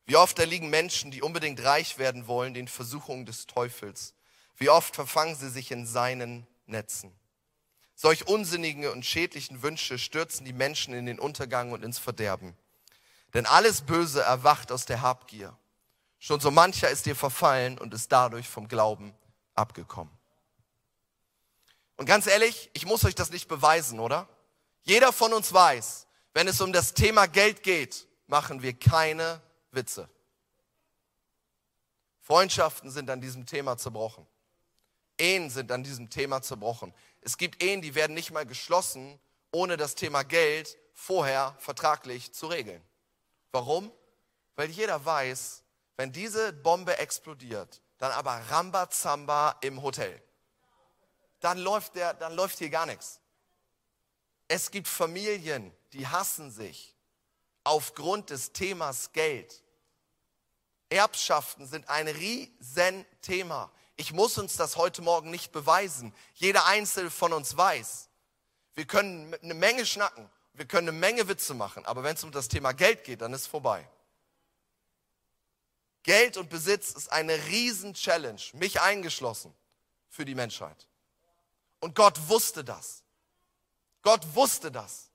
Wie 0.07 0.17
oft 0.17 0.39
erliegen 0.39 0.69
Menschen, 0.69 1.11
die 1.11 1.23
unbedingt 1.23 1.65
reich 1.65 1.97
werden 1.97 2.27
wollen, 2.27 2.53
den 2.53 2.69
Versuchungen 2.69 3.25
des 3.25 3.47
Teufels. 3.47 4.15
Wie 4.57 4.69
oft 4.69 4.95
verfangen 4.95 5.35
sie 5.35 5.49
sich 5.49 5.71
in 5.71 5.87
seinen 5.87 6.47
Netzen. 6.67 7.13
Solch 7.95 8.27
unsinnige 8.27 8.93
und 8.93 9.07
schädlichen 9.07 9.63
Wünsche 9.63 9.99
stürzen 9.99 10.45
die 10.45 10.53
Menschen 10.53 10.93
in 10.95 11.07
den 11.07 11.19
Untergang 11.19 11.73
und 11.73 11.83
ins 11.83 11.99
Verderben. 11.99 12.55
Denn 13.33 13.47
alles 13.47 13.83
Böse 13.83 14.21
erwacht 14.21 14.71
aus 14.73 14.85
der 14.85 15.01
Habgier. 15.01 15.57
Schon 16.25 16.41
so 16.41 16.51
mancher 16.51 16.89
ist 16.89 17.05
dir 17.05 17.15
verfallen 17.15 17.77
und 17.77 17.93
ist 17.93 18.11
dadurch 18.11 18.49
vom 18.49 18.67
Glauben 18.67 19.15
abgekommen. 19.55 20.11
Und 21.99 22.07
ganz 22.07 22.27
ehrlich, 22.27 22.71
ich 22.73 22.87
muss 22.87 23.05
euch 23.05 23.15
das 23.15 23.29
nicht 23.29 23.47
beweisen, 23.47 24.01
oder? 24.01 24.27
Jeder 24.85 25.13
von 25.13 25.35
uns 25.35 25.53
weiß, 25.53 26.07
wenn 26.33 26.49
es 26.49 26.63
um 26.63 26.73
das 26.73 26.95
Thema 26.95 27.27
Geld 27.27 27.63
geht, 27.63 28.09
machen 28.27 28.63
wir 28.63 28.73
keine 28.73 29.43
Witze. 29.71 30.09
Freundschaften 32.23 32.91
sind 32.91 33.11
an 33.11 33.21
diesem 33.21 33.45
Thema 33.45 33.77
zerbrochen. 33.77 34.27
Ehen 35.19 35.51
sind 35.51 35.71
an 35.71 35.85
diesem 35.85 36.09
Thema 36.09 36.41
zerbrochen. 36.41 36.95
Es 37.21 37.37
gibt 37.37 37.63
Ehen, 37.63 37.83
die 37.83 37.95
werden 37.95 38.15
nicht 38.15 38.31
mal 38.31 38.47
geschlossen, 38.47 39.21
ohne 39.53 39.77
das 39.77 39.95
Thema 39.95 40.23
Geld 40.23 40.79
vorher 40.95 41.55
vertraglich 41.59 42.33
zu 42.33 42.47
regeln. 42.47 42.83
Warum? 43.53 43.93
Weil 44.57 44.71
jeder 44.71 45.05
weiß, 45.05 45.64
wenn 45.97 46.13
diese 46.13 46.53
Bombe 46.53 46.99
explodiert, 46.99 47.81
dann 47.99 48.13
aber 48.13 48.33
Rambazamba 48.51 49.59
im 49.61 49.83
Hotel. 49.83 50.21
Dann 51.41 51.59
läuft, 51.59 51.95
der, 51.95 52.15
dann 52.15 52.35
läuft 52.35 52.59
hier 52.59 52.71
gar 52.71 52.87
nichts. 52.87 53.21
Es 54.49 54.71
gibt 54.71 54.89
Familien, 54.89 55.73
die 55.93 56.07
hassen 56.07 56.51
sich 56.51 56.95
aufgrund 57.65 58.31
des 58.31 58.53
Themas 58.53 59.13
Geld. 59.13 59.63
Erbschaften 60.91 61.67
sind 61.67 61.89
ein 61.89 62.09
Riesenthema. 62.09 63.71
Ich 63.97 64.13
muss 64.13 64.39
uns 64.39 64.57
das 64.57 64.77
heute 64.77 65.03
Morgen 65.03 65.31
nicht 65.31 65.53
beweisen. 65.53 66.15
Jeder 66.35 66.67
Einzelne 66.67 67.11
von 67.11 67.33
uns 67.33 67.57
weiß. 67.57 68.09
Wir 68.75 68.87
können 68.87 69.35
eine 69.43 69.55
Menge 69.55 69.87
schnacken, 69.87 70.29
wir 70.53 70.67
können 70.67 70.89
eine 70.89 70.99
Menge 70.99 71.29
Witze 71.29 71.55
machen, 71.55 71.87
aber 71.87 72.03
wenn 72.03 72.17
es 72.17 72.25
um 72.25 72.33
das 72.33 72.49
Thema 72.49 72.73
Geld 72.73 73.05
geht, 73.05 73.21
dann 73.21 73.33
ist 73.33 73.43
es 73.43 73.47
vorbei. 73.47 73.89
Geld 76.05 76.37
und 76.37 76.51
Besitz 76.51 76.91
ist 76.93 77.11
eine 77.11 77.35
Riesen-Challenge, 77.47 78.41
mich 78.53 78.81
eingeschlossen, 78.81 79.53
für 80.09 80.25
die 80.25 80.35
Menschheit. 80.35 80.87
Und 81.81 81.95
Gott 81.95 82.29
wusste 82.29 82.63
das. 82.63 83.03
Gott 84.03 84.23
wusste 84.35 84.71
das. 84.71 85.11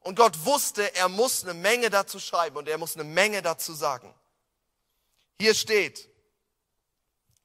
Und 0.00 0.16
Gott 0.16 0.44
wusste, 0.44 0.94
er 0.94 1.08
muss 1.08 1.42
eine 1.42 1.54
Menge 1.54 1.88
dazu 1.88 2.20
schreiben 2.20 2.58
und 2.58 2.68
er 2.68 2.76
muss 2.76 2.94
eine 2.94 3.04
Menge 3.04 3.40
dazu 3.40 3.72
sagen. 3.72 4.14
Hier 5.40 5.54
steht, 5.54 6.08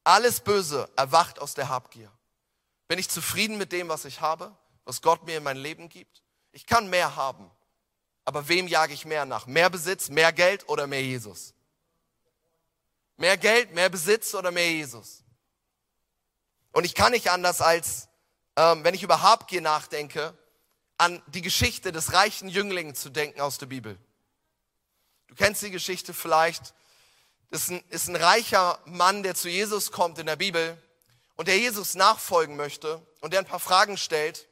alles 0.04 0.42
Böse 0.42 0.90
erwacht 0.98 1.40
aus 1.40 1.54
der 1.54 1.70
Habgier. 1.70 2.12
Bin 2.90 3.00
ich 3.00 3.10
zufrieden 3.10 3.58
mit 3.58 3.72
dem, 3.72 3.88
was 3.88 4.04
ich 4.04 4.20
habe, 4.20 4.54
was 4.84 5.02
Gott 5.02 5.26
mir 5.26 5.38
in 5.38 5.44
mein 5.44 5.58
Leben 5.58 5.88
gibt? 5.88 6.22
Ich 6.52 6.66
kann 6.66 6.90
mehr 6.90 7.16
haben, 7.16 7.50
aber 8.26 8.50
wem 8.50 8.68
jage 8.68 8.94
ich 8.94 9.06
mehr 9.06 9.26
nach? 9.26 9.48
Mehr 9.48 9.70
Besitz, 9.70 10.10
mehr 10.10 10.34
Geld 10.34 10.68
oder 10.68 10.86
mehr 10.86 11.02
Jesus? 11.02 11.54
Mehr 13.20 13.38
Geld, 13.38 13.74
mehr 13.74 13.90
Besitz 13.90 14.34
oder 14.34 14.50
mehr 14.50 14.72
Jesus? 14.72 15.24
Und 16.72 16.84
ich 16.84 16.96
kann 16.96 17.12
nicht 17.12 17.30
anders 17.30 17.62
als, 17.62 18.08
ähm, 18.56 18.84
wenn 18.84 18.96
ich 18.96 19.04
über 19.04 19.22
Habgier 19.22 19.62
nachdenke, 19.62 20.36
an 20.98 21.22
die 21.28 21.42
Geschichte 21.42 21.92
des 21.92 22.14
reichen 22.14 22.50
Jünglingen 22.50 22.96
zu 22.96 23.10
denken 23.10 23.40
aus 23.40 23.60
der 23.60 23.68
Bibel. 23.68 23.98
Du 25.28 25.36
kennst 25.36 25.62
die 25.62 25.70
Geschichte 25.70 26.16
vielleicht 26.16 26.74
das 27.52 27.64
ist 27.64 27.70
ein, 27.72 27.84
ist 27.90 28.08
ein 28.08 28.16
reicher 28.16 28.80
Mann, 28.86 29.24
der 29.24 29.34
zu 29.34 29.50
Jesus 29.50 29.92
kommt 29.92 30.20
in 30.20 30.28
der 30.28 30.36
Bibel 30.36 30.78
und 31.36 31.48
der 31.48 31.58
Jesus 31.58 31.96
nachfolgen 31.96 32.56
möchte 32.56 33.02
und 33.22 33.34
der 33.34 33.40
ein 33.40 33.46
paar 33.46 33.60
Fragen 33.60 33.98
stellt. 33.98 34.48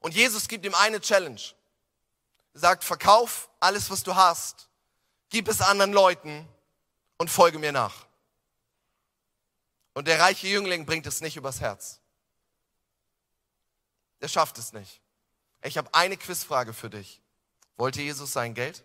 Und 0.00 0.14
Jesus 0.14 0.48
gibt 0.48 0.66
ihm 0.66 0.74
eine 0.74 1.00
Challenge. 1.00 1.40
Er 2.54 2.60
sagt, 2.60 2.82
verkauf 2.82 3.48
alles, 3.60 3.88
was 3.88 4.02
du 4.02 4.16
hast, 4.16 4.68
gib 5.30 5.48
es 5.48 5.60
anderen 5.60 5.92
Leuten 5.92 6.48
und 7.22 7.28
folge 7.28 7.60
mir 7.60 7.70
nach. 7.70 8.04
Und 9.94 10.08
der 10.08 10.18
reiche 10.18 10.48
Jüngling 10.48 10.84
bringt 10.86 11.06
es 11.06 11.20
nicht 11.20 11.36
übers 11.36 11.60
Herz. 11.60 12.00
Der 14.20 14.26
schafft 14.26 14.58
es 14.58 14.72
nicht. 14.72 15.00
Ich 15.62 15.78
habe 15.78 15.94
eine 15.94 16.16
Quizfrage 16.16 16.72
für 16.72 16.90
dich. 16.90 17.22
Wollte 17.76 18.02
Jesus 18.02 18.32
sein 18.32 18.54
Geld? 18.54 18.84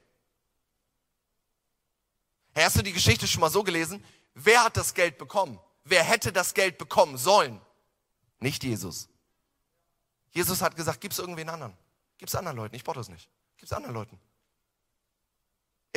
Hast 2.56 2.76
du 2.76 2.84
die 2.84 2.94
Geschichte 2.94 3.28
schon 3.28 3.42
mal 3.42 3.50
so 3.50 3.64
gelesen? 3.64 4.06
Wer 4.36 4.64
hat 4.66 4.78
das 4.78 4.94
Geld 4.94 5.18
bekommen? 5.18 5.60
Wer 5.84 6.04
hätte 6.04 6.32
das 6.32 6.54
Geld 6.54 6.78
bekommen 6.78 7.18
sollen? 7.18 7.60
Nicht 8.40 8.64
Jesus. 8.64 9.10
Jesus 10.30 10.62
hat 10.62 10.76
gesagt, 10.76 11.02
gib 11.02 11.12
es 11.12 11.18
irgendwen 11.18 11.50
anderen. 11.50 11.76
Gib 12.20 12.28
es 12.28 12.36
anderen 12.36 12.58
Leuten. 12.58 12.76
Ich 12.76 12.84
brauche 12.84 12.98
das 12.98 13.10
nicht. 13.10 13.32
Gib 13.58 13.66
es 13.66 13.74
anderen 13.74 13.96
Leuten. 13.96 14.20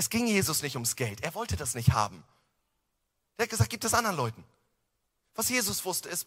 Es 0.00 0.08
ging 0.08 0.26
Jesus 0.26 0.62
nicht 0.62 0.76
ums 0.76 0.96
Geld. 0.96 1.22
Er 1.22 1.34
wollte 1.34 1.58
das 1.58 1.74
nicht 1.74 1.92
haben. 1.92 2.24
Er 3.36 3.42
hat 3.42 3.50
gesagt, 3.50 3.68
gib 3.68 3.82
das 3.82 3.92
anderen 3.92 4.16
Leuten. 4.16 4.42
Was 5.34 5.50
Jesus 5.50 5.84
wusste 5.84 6.08
ist, 6.08 6.26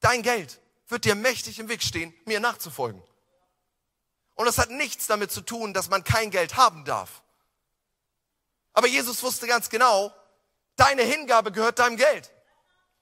dein 0.00 0.20
Geld 0.20 0.60
wird 0.88 1.04
dir 1.04 1.14
mächtig 1.14 1.60
im 1.60 1.68
Weg 1.68 1.80
stehen, 1.80 2.12
mir 2.24 2.40
nachzufolgen. 2.40 3.00
Und 4.34 4.46
das 4.46 4.58
hat 4.58 4.70
nichts 4.70 5.06
damit 5.06 5.30
zu 5.30 5.42
tun, 5.42 5.74
dass 5.74 5.90
man 5.90 6.02
kein 6.02 6.32
Geld 6.32 6.56
haben 6.56 6.84
darf. 6.84 7.22
Aber 8.72 8.88
Jesus 8.88 9.22
wusste 9.22 9.46
ganz 9.46 9.70
genau, 9.70 10.12
deine 10.74 11.02
Hingabe 11.02 11.52
gehört 11.52 11.78
deinem 11.78 11.96
Geld. 11.96 12.32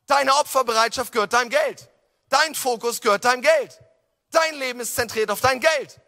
Deine 0.04 0.34
Opferbereitschaft 0.34 1.10
gehört 1.10 1.32
deinem 1.32 1.48
Geld. 1.48 1.88
Dein 2.28 2.54
Fokus 2.54 3.00
gehört 3.00 3.24
deinem 3.24 3.40
Geld. 3.40 3.80
Dein 4.30 4.56
Leben 4.56 4.80
ist 4.80 4.94
zentriert 4.94 5.30
auf 5.30 5.40
dein 5.40 5.58
Geld. 5.58 6.02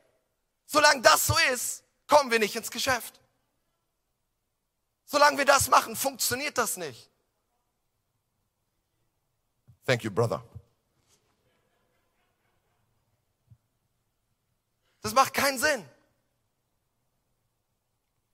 Solange 0.67 1.01
das 1.01 1.27
so 1.27 1.37
ist, 1.55 1.84
kommen 2.07 2.31
wir 2.31 2.39
nicht 2.39 2.57
ins 2.57 2.71
Geschäft. 2.71 3.21
Solange 5.05 5.39
wir 5.39 5.45
das 5.45 5.69
machen, 5.69 5.97
funktioniert 5.97 6.59
das 6.59 6.77
nicht. 6.77 7.11
Thank 9.87 10.03
you, 10.03 10.11
brother. 10.11 10.43
Das 15.03 15.13
macht 15.13 15.35
keinen 15.35 15.59
Sinn. 15.59 15.87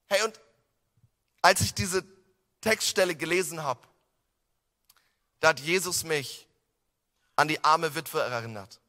Hey, 0.09 0.23
und 0.23 0.41
als 1.43 1.61
ich 1.61 1.75
diese 1.75 2.05
Textstelle 2.61 3.17
gelesen 3.17 3.63
habe, 3.63 3.81
da 5.41 5.49
hat 5.49 5.61
Jesus 5.61 6.05
mich 6.05 6.47
an 7.35 7.49
die 7.49 7.65
arme 7.65 7.95
Witwe 7.95 8.21
erinnert, 8.21 8.81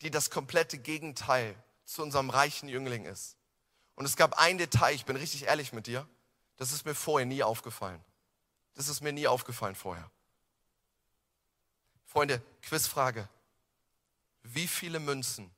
die 0.00 0.10
das 0.10 0.30
komplette 0.30 0.78
Gegenteil 0.78 1.54
zu 1.84 2.02
unserem 2.02 2.30
reichen 2.30 2.68
Jüngling 2.68 3.04
ist. 3.04 3.36
Und 3.94 4.04
es 4.04 4.16
gab 4.16 4.38
ein 4.38 4.58
Detail, 4.58 4.94
ich 4.94 5.04
bin 5.04 5.16
richtig 5.16 5.44
ehrlich 5.44 5.72
mit 5.72 5.86
dir, 5.86 6.08
das 6.56 6.72
ist 6.72 6.84
mir 6.84 6.94
vorher 6.94 7.26
nie 7.26 7.42
aufgefallen. 7.42 8.02
Das 8.74 8.88
ist 8.88 9.00
mir 9.00 9.12
nie 9.12 9.26
aufgefallen 9.26 9.74
vorher. 9.74 10.10
Freunde, 12.06 12.42
Quizfrage. 12.62 13.28
Wie 14.42 14.66
viele 14.66 14.98
Münzen 14.98 15.50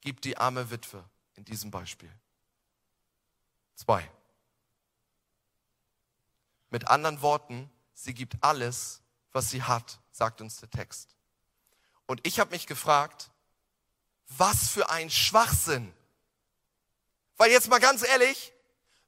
gibt 0.00 0.24
die 0.24 0.36
arme 0.36 0.70
Witwe 0.70 1.04
in 1.34 1.44
diesem 1.44 1.70
Beispiel? 1.70 2.12
Zwei. 3.74 4.10
Mit 6.70 6.88
anderen 6.88 7.22
Worten, 7.22 7.70
sie 7.94 8.14
gibt 8.14 8.36
alles, 8.42 9.02
was 9.32 9.50
sie 9.50 9.62
hat, 9.62 10.00
sagt 10.10 10.40
uns 10.40 10.56
der 10.56 10.70
Text. 10.70 11.14
Und 12.06 12.26
ich 12.26 12.40
habe 12.40 12.50
mich 12.50 12.66
gefragt, 12.66 13.30
was 14.28 14.68
für 14.68 14.90
ein 14.90 15.10
Schwachsinn. 15.10 15.92
Weil 17.38 17.50
jetzt 17.50 17.68
mal 17.68 17.78
ganz 17.78 18.02
ehrlich, 18.02 18.52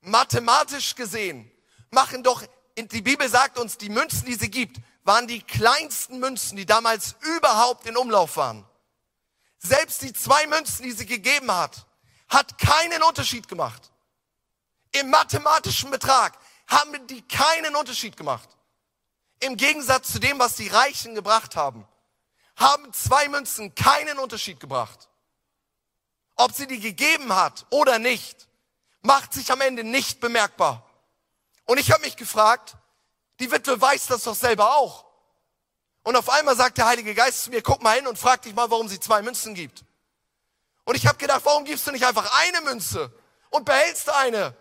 mathematisch 0.01 0.95
gesehen 0.95 1.51
machen 1.91 2.23
doch, 2.23 2.43
die 2.79 3.03
Bibel 3.03 3.29
sagt 3.29 3.59
uns, 3.59 3.77
die 3.77 3.91
Münzen, 3.91 4.25
die 4.25 4.35
sie 4.35 4.51
gibt, 4.51 4.79
waren 5.03 5.27
die 5.27 5.43
kleinsten 5.43 6.19
Münzen, 6.21 6.57
die 6.57 6.67
damals 6.67 7.17
überhaupt 7.37 7.87
in 7.87 7.97
Umlauf 7.97 8.37
waren. 8.37 8.65
Selbst 9.59 10.03
die 10.03 10.13
zwei 10.13 10.47
Münzen, 10.47 10.85
die 10.85 10.93
sie 10.93 11.05
gegeben 11.05 11.51
hat, 11.53 11.87
hat 12.29 12.59
keinen 12.59 13.03
Unterschied 13.03 13.49
gemacht. 13.49 13.91
Im 14.93 15.11
mathematischen 15.11 15.91
Betrag 15.91 16.39
haben 16.67 17.07
die 17.09 17.23
keinen 17.23 17.75
Unterschied 17.77 18.17
gemacht. 18.17 18.49
Im 19.41 19.57
Gegensatz 19.57 20.13
zu 20.13 20.21
dem, 20.21 20.39
was 20.39 20.55
die 20.55 20.69
Reichen 20.69 21.15
gebracht 21.15 21.57
haben, 21.57 21.87
haben 22.57 22.93
zwei 22.93 23.29
Münzen 23.29 23.75
keinen 23.75 24.19
Unterschied 24.19 24.61
gebracht. 24.61 25.10
Ob 26.41 26.55
sie 26.55 26.67
die 26.67 26.81
gegeben 26.81 27.37
hat 27.37 27.67
oder 27.69 27.99
nicht, 27.99 28.49
macht 29.03 29.35
sich 29.35 29.53
am 29.53 29.61
Ende 29.61 29.85
nicht 29.85 30.21
bemerkbar. 30.21 30.89
Und 31.67 31.77
ich 31.77 31.93
habe 31.93 32.01
mich 32.01 32.17
gefragt, 32.17 32.77
die 33.41 33.51
Witwe 33.51 33.79
weiß 33.79 34.07
das 34.07 34.23
doch 34.23 34.35
selber 34.35 34.75
auch. 34.77 35.05
Und 36.03 36.17
auf 36.17 36.31
einmal 36.31 36.57
sagt 36.57 36.79
der 36.79 36.87
Heilige 36.87 37.15
Geist 37.15 37.45
zu 37.45 37.51
mir, 37.51 37.61
guck 37.61 37.83
mal 37.83 37.95
hin 37.95 38.07
und 38.07 38.19
frag 38.19 38.41
dich 38.41 38.55
mal, 38.55 38.71
warum 38.71 38.89
sie 38.89 38.99
zwei 38.99 39.21
Münzen 39.21 39.53
gibt. 39.55 39.85
Und 40.85 40.95
ich 40.95 41.07
habe 41.07 41.19
gedacht, 41.19 41.43
warum 41.45 41.67
gibst 41.67 41.87
du 41.87 41.91
nicht 41.91 42.07
einfach 42.07 42.35
eine 42.41 42.63
Münze 42.63 43.13
und 43.51 43.67
behältst 43.67 44.09
eine? 44.09 44.57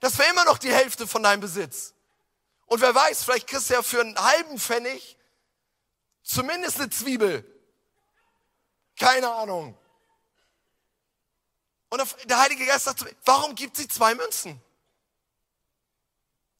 Das 0.00 0.18
wäre 0.18 0.28
immer 0.28 0.44
noch 0.44 0.58
die 0.58 0.72
Hälfte 0.72 1.06
von 1.06 1.22
deinem 1.22 1.40
Besitz. 1.40 1.94
Und 2.66 2.80
wer 2.80 2.96
weiß, 2.96 3.22
vielleicht 3.22 3.46
kriegst 3.46 3.70
du 3.70 3.74
ja 3.74 3.82
für 3.82 4.00
einen 4.00 4.18
halben 4.18 4.58
Pfennig 4.58 5.16
zumindest 6.24 6.80
eine 6.80 6.90
Zwiebel. 6.90 7.48
Keine 8.98 9.30
Ahnung. 9.30 9.78
Und 11.92 12.16
der 12.24 12.38
Heilige 12.38 12.64
Geist 12.64 12.86
sagt 12.86 13.00
zu 13.00 13.04
mir, 13.04 13.14
warum 13.26 13.54
gibt 13.54 13.76
sie 13.76 13.86
zwei 13.86 14.14
Münzen? 14.14 14.58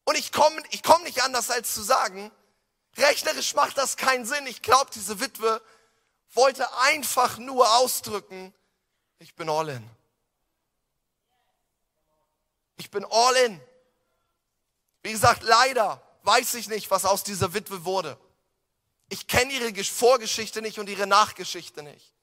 Und 0.03 0.15
ich 0.15 0.31
komme 0.31 0.61
ich 0.69 0.83
komm 0.83 1.01
nicht 1.01 1.23
anders 1.23 1.49
als 1.49 1.73
zu 1.73 1.81
sagen, 1.81 2.31
rechnerisch 2.97 3.55
macht 3.55 3.79
das 3.79 3.97
keinen 3.97 4.27
Sinn. 4.27 4.45
Ich 4.45 4.61
glaube, 4.61 4.91
diese 4.93 5.19
Witwe 5.19 5.59
wollte 6.33 6.71
einfach 6.81 7.39
nur 7.39 7.67
ausdrücken, 7.77 8.53
ich 9.17 9.33
bin 9.33 9.49
all 9.49 9.69
in. 9.69 9.89
Ich 12.77 12.91
bin 12.91 13.03
all 13.03 13.35
in. 13.37 13.59
Wie 15.01 15.13
gesagt, 15.13 15.41
leider 15.41 15.99
weiß 16.21 16.53
ich 16.53 16.67
nicht, 16.67 16.91
was 16.91 17.05
aus 17.05 17.23
dieser 17.23 17.55
Witwe 17.55 17.85
wurde. 17.85 18.19
Ich 19.09 19.25
kenne 19.25 19.51
ihre 19.51 19.83
Vorgeschichte 19.83 20.61
nicht 20.61 20.77
und 20.77 20.89
ihre 20.89 21.07
Nachgeschichte 21.07 21.81
nicht. 21.81 22.13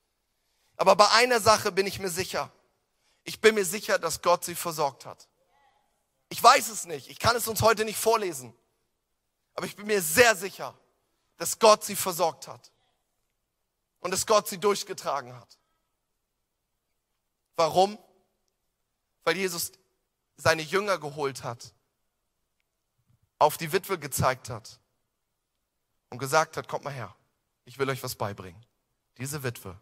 Aber 0.77 0.95
bei 0.95 1.09
einer 1.09 1.41
Sache 1.41 1.73
bin 1.73 1.89
ich 1.89 1.99
mir 1.99 2.11
sicher. 2.11 2.53
Ich 3.31 3.41
bin 3.41 3.55
mir 3.55 3.65
sicher, 3.65 3.97
dass 3.97 4.23
Gott 4.23 4.45
sie 4.45 4.57
versorgt 4.57 5.07
hat. 5.07 5.29
Ich 6.31 6.43
weiß 6.43 6.69
es 6.69 6.85
nicht. 6.85 7.09
Ich 7.09 7.21
kann 7.21 7.37
es 7.37 7.47
uns 7.47 7.63
heute 7.63 7.85
nicht 7.85 7.97
vorlesen. 7.97 8.53
Aber 9.55 9.67
ich 9.67 9.77
bin 9.77 9.87
mir 9.87 10.03
sehr 10.03 10.35
sicher, 10.35 10.77
dass 11.37 11.61
Gott 11.61 11.85
sie 11.85 11.95
versorgt 11.95 12.49
hat. 12.49 12.73
Und 14.01 14.11
dass 14.11 14.27
Gott 14.27 14.49
sie 14.49 14.59
durchgetragen 14.59 15.37
hat. 15.37 15.61
Warum? 17.55 18.01
Weil 19.23 19.37
Jesus 19.37 19.71
seine 20.37 20.63
Jünger 20.63 20.99
geholt 20.99 21.45
hat, 21.45 21.73
auf 23.39 23.59
die 23.59 23.71
Witwe 23.71 23.97
gezeigt 23.97 24.51
hat 24.51 24.81
und 26.09 26.19
gesagt 26.19 26.57
hat, 26.57 26.67
kommt 26.67 26.83
mal 26.83 26.93
her, 26.93 27.15
ich 27.65 27.79
will 27.79 27.89
euch 27.91 28.03
was 28.03 28.17
beibringen. 28.17 28.67
Diese 29.19 29.45
Witwe 29.45 29.81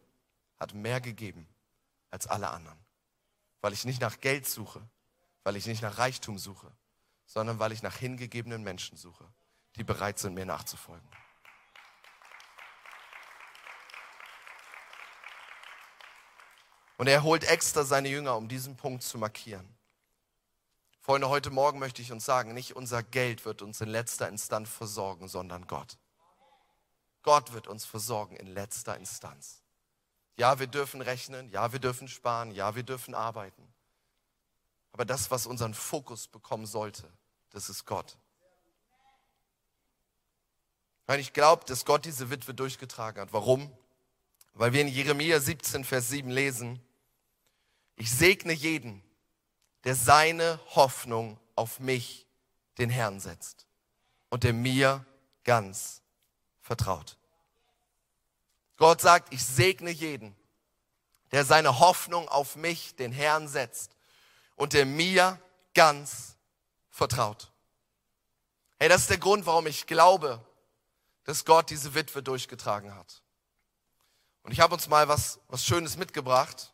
hat 0.60 0.74
mehr 0.74 1.00
gegeben 1.00 1.48
als 2.10 2.26
alle 2.26 2.50
anderen, 2.50 2.78
weil 3.60 3.72
ich 3.72 3.84
nicht 3.84 4.00
nach 4.00 4.20
Geld 4.20 4.46
suche, 4.46 4.88
weil 5.44 5.56
ich 5.56 5.66
nicht 5.66 5.82
nach 5.82 5.98
Reichtum 5.98 6.38
suche, 6.38 6.70
sondern 7.26 7.58
weil 7.58 7.72
ich 7.72 7.82
nach 7.82 7.96
hingegebenen 7.96 8.62
Menschen 8.62 8.96
suche, 8.96 9.24
die 9.76 9.84
bereit 9.84 10.18
sind, 10.18 10.34
mir 10.34 10.46
nachzufolgen. 10.46 11.08
Und 16.96 17.06
er 17.06 17.22
holt 17.22 17.44
extra 17.44 17.84
seine 17.84 18.08
Jünger, 18.08 18.36
um 18.36 18.48
diesen 18.48 18.76
Punkt 18.76 19.04
zu 19.04 19.18
markieren. 19.18 19.78
Freunde, 21.00 21.28
heute 21.28 21.50
Morgen 21.50 21.78
möchte 21.78 22.02
ich 22.02 22.12
uns 22.12 22.24
sagen, 22.24 22.52
nicht 22.52 22.76
unser 22.76 23.02
Geld 23.02 23.44
wird 23.44 23.62
uns 23.62 23.80
in 23.80 23.88
letzter 23.88 24.28
Instanz 24.28 24.68
versorgen, 24.68 25.28
sondern 25.28 25.66
Gott. 25.66 25.96
Gott 27.22 27.52
wird 27.52 27.68
uns 27.68 27.84
versorgen 27.84 28.36
in 28.36 28.48
letzter 28.48 28.96
Instanz. 28.96 29.62
Ja, 30.38 30.60
wir 30.60 30.68
dürfen 30.68 31.02
rechnen, 31.02 31.50
ja, 31.50 31.72
wir 31.72 31.80
dürfen 31.80 32.06
sparen, 32.06 32.52
ja, 32.52 32.76
wir 32.76 32.84
dürfen 32.84 33.12
arbeiten. 33.12 33.66
Aber 34.92 35.04
das, 35.04 35.32
was 35.32 35.46
unseren 35.46 35.74
Fokus 35.74 36.28
bekommen 36.28 36.64
sollte, 36.64 37.12
das 37.50 37.68
ist 37.68 37.84
Gott. 37.84 38.16
Weil 41.06 41.18
ich 41.18 41.32
glaube, 41.32 41.64
dass 41.64 41.84
Gott 41.84 42.04
diese 42.04 42.30
Witwe 42.30 42.54
durchgetragen 42.54 43.20
hat. 43.20 43.32
Warum? 43.32 43.76
Weil 44.54 44.72
wir 44.72 44.80
in 44.80 44.88
Jeremia 44.88 45.40
17, 45.40 45.82
Vers 45.82 46.08
7 46.08 46.30
lesen, 46.30 46.80
ich 47.96 48.08
segne 48.08 48.52
jeden, 48.52 49.02
der 49.82 49.96
seine 49.96 50.60
Hoffnung 50.68 51.40
auf 51.56 51.80
mich, 51.80 52.28
den 52.78 52.90
Herrn, 52.90 53.18
setzt 53.18 53.66
und 54.28 54.44
der 54.44 54.52
mir 54.52 55.04
ganz 55.42 56.00
vertraut. 56.60 57.18
Gott 58.78 59.00
sagt, 59.00 59.34
ich 59.34 59.44
segne 59.44 59.90
jeden, 59.90 60.34
der 61.32 61.44
seine 61.44 61.80
Hoffnung 61.80 62.28
auf 62.28 62.56
mich, 62.56 62.94
den 62.94 63.12
Herrn, 63.12 63.48
setzt 63.48 63.90
und 64.54 64.72
der 64.72 64.86
mir 64.86 65.38
ganz 65.74 66.36
vertraut. 66.88 67.52
Hey, 68.78 68.88
das 68.88 69.02
ist 69.02 69.10
der 69.10 69.18
Grund, 69.18 69.44
warum 69.44 69.66
ich 69.66 69.86
glaube, 69.86 70.40
dass 71.24 71.44
Gott 71.44 71.68
diese 71.70 71.92
Witwe 71.94 72.22
durchgetragen 72.22 72.94
hat. 72.94 73.22
Und 74.44 74.52
ich 74.52 74.60
habe 74.60 74.72
uns 74.72 74.88
mal 74.88 75.08
was, 75.08 75.40
was 75.48 75.64
Schönes 75.64 75.96
mitgebracht. 75.96 76.72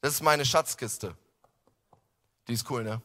Das 0.00 0.12
ist 0.12 0.22
meine 0.22 0.44
Schatzkiste. 0.44 1.16
Die 2.48 2.54
ist 2.54 2.68
cool, 2.68 2.82
ne? 2.82 3.00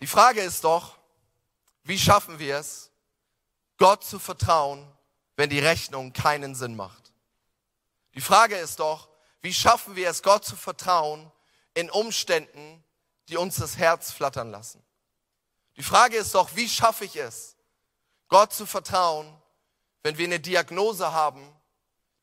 Die 0.00 0.06
Frage 0.06 0.42
ist 0.42 0.62
doch, 0.64 0.98
wie 1.84 1.98
schaffen 1.98 2.38
wir 2.38 2.58
es, 2.58 2.91
Gott 3.78 4.04
zu 4.04 4.18
vertrauen, 4.18 4.86
wenn 5.36 5.50
die 5.50 5.58
Rechnung 5.58 6.12
keinen 6.12 6.54
Sinn 6.54 6.76
macht? 6.76 7.12
Die 8.14 8.20
Frage 8.20 8.56
ist 8.56 8.80
doch, 8.80 9.08
wie 9.40 9.52
schaffen 9.52 9.96
wir 9.96 10.08
es, 10.08 10.22
Gott 10.22 10.44
zu 10.44 10.56
vertrauen 10.56 11.30
in 11.74 11.90
Umständen, 11.90 12.84
die 13.28 13.36
uns 13.36 13.56
das 13.56 13.76
Herz 13.76 14.12
flattern 14.12 14.50
lassen? 14.50 14.82
Die 15.76 15.82
Frage 15.82 16.16
ist 16.16 16.34
doch, 16.34 16.54
wie 16.54 16.68
schaffe 16.68 17.04
ich 17.04 17.16
es, 17.16 17.56
Gott 18.28 18.52
zu 18.52 18.66
vertrauen, 18.66 19.34
wenn 20.02 20.18
wir 20.18 20.26
eine 20.26 20.40
Diagnose 20.40 21.12
haben, 21.12 21.42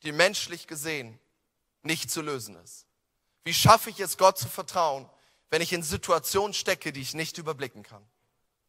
die 0.03 0.12
menschlich 0.12 0.67
gesehen 0.67 1.19
nicht 1.81 2.09
zu 2.09 2.21
lösen 2.21 2.55
ist? 2.63 2.85
Wie 3.43 3.53
schaffe 3.53 3.89
ich 3.89 3.99
es, 3.99 4.17
Gott 4.17 4.38
zu 4.38 4.47
vertrauen, 4.47 5.09
wenn 5.49 5.62
ich 5.62 5.73
in 5.73 5.83
Situationen 5.83 6.53
stecke, 6.53 6.93
die 6.93 7.01
ich 7.01 7.13
nicht 7.13 7.38
überblicken 7.38 7.83
kann? 7.83 8.05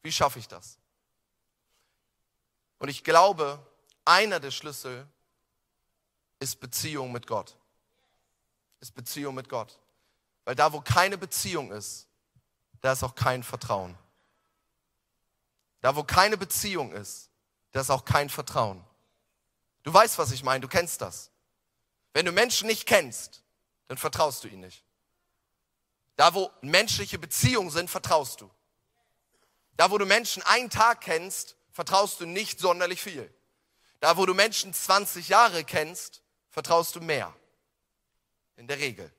Wie 0.02 0.12
schaffe 0.12 0.38
ich 0.38 0.48
das? 0.48 0.79
Und 2.80 2.88
ich 2.88 3.04
glaube, 3.04 3.64
einer 4.04 4.40
der 4.40 4.50
Schlüssel 4.50 5.06
ist 6.40 6.58
Beziehung 6.58 7.12
mit 7.12 7.26
Gott. 7.26 7.56
Ist 8.80 8.94
Beziehung 8.94 9.34
mit 9.34 9.48
Gott. 9.48 9.78
Weil 10.46 10.54
da, 10.54 10.72
wo 10.72 10.80
keine 10.80 11.18
Beziehung 11.18 11.70
ist, 11.70 12.08
da 12.80 12.92
ist 12.92 13.04
auch 13.04 13.14
kein 13.14 13.42
Vertrauen. 13.42 13.96
Da, 15.82 15.94
wo 15.94 16.02
keine 16.02 16.38
Beziehung 16.38 16.92
ist, 16.92 17.30
da 17.72 17.82
ist 17.82 17.90
auch 17.90 18.04
kein 18.04 18.30
Vertrauen. 18.30 18.82
Du 19.82 19.92
weißt, 19.92 20.18
was 20.18 20.32
ich 20.32 20.42
meine, 20.42 20.60
du 20.60 20.68
kennst 20.68 21.02
das. 21.02 21.30
Wenn 22.14 22.24
du 22.24 22.32
Menschen 22.32 22.66
nicht 22.66 22.86
kennst, 22.86 23.42
dann 23.88 23.98
vertraust 23.98 24.42
du 24.42 24.48
ihnen 24.48 24.62
nicht. 24.62 24.82
Da, 26.16 26.32
wo 26.32 26.50
menschliche 26.62 27.18
Beziehungen 27.18 27.70
sind, 27.70 27.90
vertraust 27.90 28.40
du. 28.40 28.50
Da, 29.76 29.90
wo 29.90 29.98
du 29.98 30.06
Menschen 30.06 30.42
einen 30.44 30.70
Tag 30.70 31.02
kennst, 31.02 31.56
vertraust 31.80 32.20
du 32.20 32.26
nicht 32.26 32.60
sonderlich 32.60 33.00
viel. 33.00 33.32
Da, 34.00 34.18
wo 34.18 34.26
du 34.26 34.34
Menschen 34.34 34.74
20 34.74 35.30
Jahre 35.30 35.64
kennst, 35.64 36.22
vertraust 36.50 36.94
du 36.94 37.00
mehr. 37.00 37.34
In 38.56 38.66
der 38.66 38.78
Regel. 38.78 39.10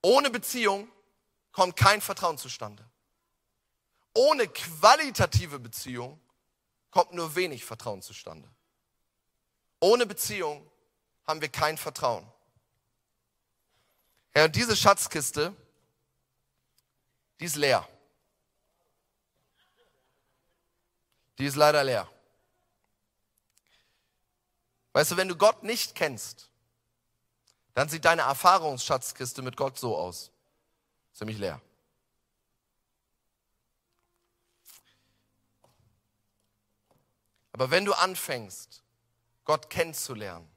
Ohne 0.00 0.30
Beziehung 0.30 0.90
kommt 1.52 1.76
kein 1.76 2.00
Vertrauen 2.00 2.38
zustande. 2.38 2.82
Ohne 4.14 4.48
qualitative 4.48 5.58
Beziehung 5.58 6.18
kommt 6.90 7.12
nur 7.12 7.36
wenig 7.36 7.62
Vertrauen 7.62 8.00
zustande. 8.00 8.48
Ohne 9.78 10.06
Beziehung 10.06 10.66
haben 11.26 11.42
wir 11.42 11.50
kein 11.50 11.76
Vertrauen. 11.76 12.26
Ja, 14.34 14.46
und 14.46 14.56
diese 14.56 14.74
Schatzkiste, 14.74 15.54
die 17.38 17.44
ist 17.44 17.56
leer. 17.56 17.86
Die 21.38 21.44
ist 21.44 21.56
leider 21.56 21.84
leer. 21.84 22.08
Weißt 24.92 25.10
du, 25.10 25.16
wenn 25.16 25.28
du 25.28 25.36
Gott 25.36 25.62
nicht 25.62 25.94
kennst, 25.94 26.50
dann 27.74 27.90
sieht 27.90 28.06
deine 28.06 28.22
Erfahrungsschatzkiste 28.22 29.42
mit 29.42 29.56
Gott 29.56 29.78
so 29.78 29.96
aus. 29.96 30.30
Ziemlich 31.12 31.36
leer. 31.36 31.60
Aber 37.52 37.70
wenn 37.70 37.84
du 37.84 37.92
anfängst, 37.92 38.82
Gott 39.44 39.68
kennenzulernen, 39.70 40.50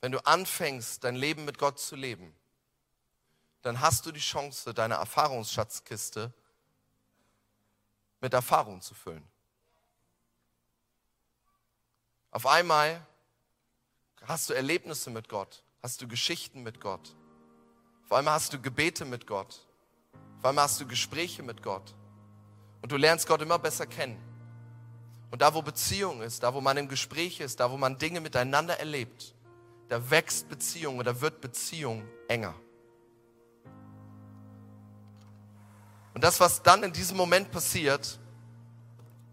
wenn 0.00 0.12
du 0.12 0.24
anfängst, 0.24 1.02
dein 1.02 1.16
Leben 1.16 1.44
mit 1.44 1.58
Gott 1.58 1.80
zu 1.80 1.96
leben, 1.96 2.34
dann 3.62 3.80
hast 3.80 4.04
du 4.04 4.12
die 4.12 4.20
Chance, 4.20 4.74
deine 4.74 4.94
Erfahrungsschatzkiste 4.94 6.32
mit 8.20 8.32
Erfahrung 8.32 8.80
zu 8.80 8.94
füllen. 8.94 9.26
Auf 12.34 12.46
einmal 12.48 13.00
hast 14.26 14.50
du 14.50 14.54
Erlebnisse 14.54 15.08
mit 15.08 15.28
Gott, 15.28 15.62
hast 15.84 16.02
du 16.02 16.08
Geschichten 16.08 16.64
mit 16.64 16.80
Gott. 16.80 17.14
Auf 18.06 18.12
einmal 18.12 18.34
hast 18.34 18.52
du 18.52 18.60
Gebete 18.60 19.04
mit 19.04 19.28
Gott. 19.28 19.64
Auf 20.38 20.44
einmal 20.44 20.64
hast 20.64 20.80
du 20.80 20.86
Gespräche 20.86 21.44
mit 21.44 21.62
Gott. 21.62 21.94
Und 22.82 22.90
du 22.90 22.96
lernst 22.96 23.28
Gott 23.28 23.40
immer 23.40 23.60
besser 23.60 23.86
kennen. 23.86 24.18
Und 25.30 25.42
da, 25.42 25.54
wo 25.54 25.62
Beziehung 25.62 26.22
ist, 26.22 26.42
da, 26.42 26.52
wo 26.52 26.60
man 26.60 26.76
im 26.76 26.88
Gespräch 26.88 27.38
ist, 27.38 27.60
da, 27.60 27.70
wo 27.70 27.76
man 27.76 27.98
Dinge 27.98 28.20
miteinander 28.20 28.80
erlebt, 28.80 29.32
da 29.88 30.10
wächst 30.10 30.48
Beziehung 30.48 30.98
oder 30.98 31.20
wird 31.20 31.40
Beziehung 31.40 32.04
enger. 32.26 32.54
Und 36.14 36.24
das, 36.24 36.40
was 36.40 36.60
dann 36.64 36.82
in 36.82 36.92
diesem 36.92 37.16
Moment 37.16 37.52
passiert, 37.52 38.18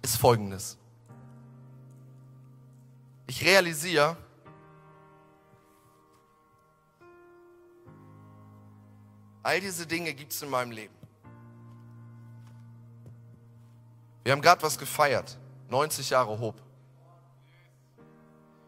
ist 0.03 0.17
Folgendes. 0.17 0.77
Ich 3.31 3.45
realisiere, 3.45 4.17
All 9.41 9.61
diese 9.61 9.87
Dinge 9.87 10.13
gibt 10.13 10.33
es 10.33 10.41
in 10.41 10.49
meinem 10.49 10.71
Leben. 10.71 10.93
Wir 14.23 14.33
haben 14.33 14.41
gerade 14.41 14.61
was 14.61 14.77
gefeiert. 14.77 15.39
90 15.69 16.09
Jahre 16.09 16.37
Hob. 16.39 16.61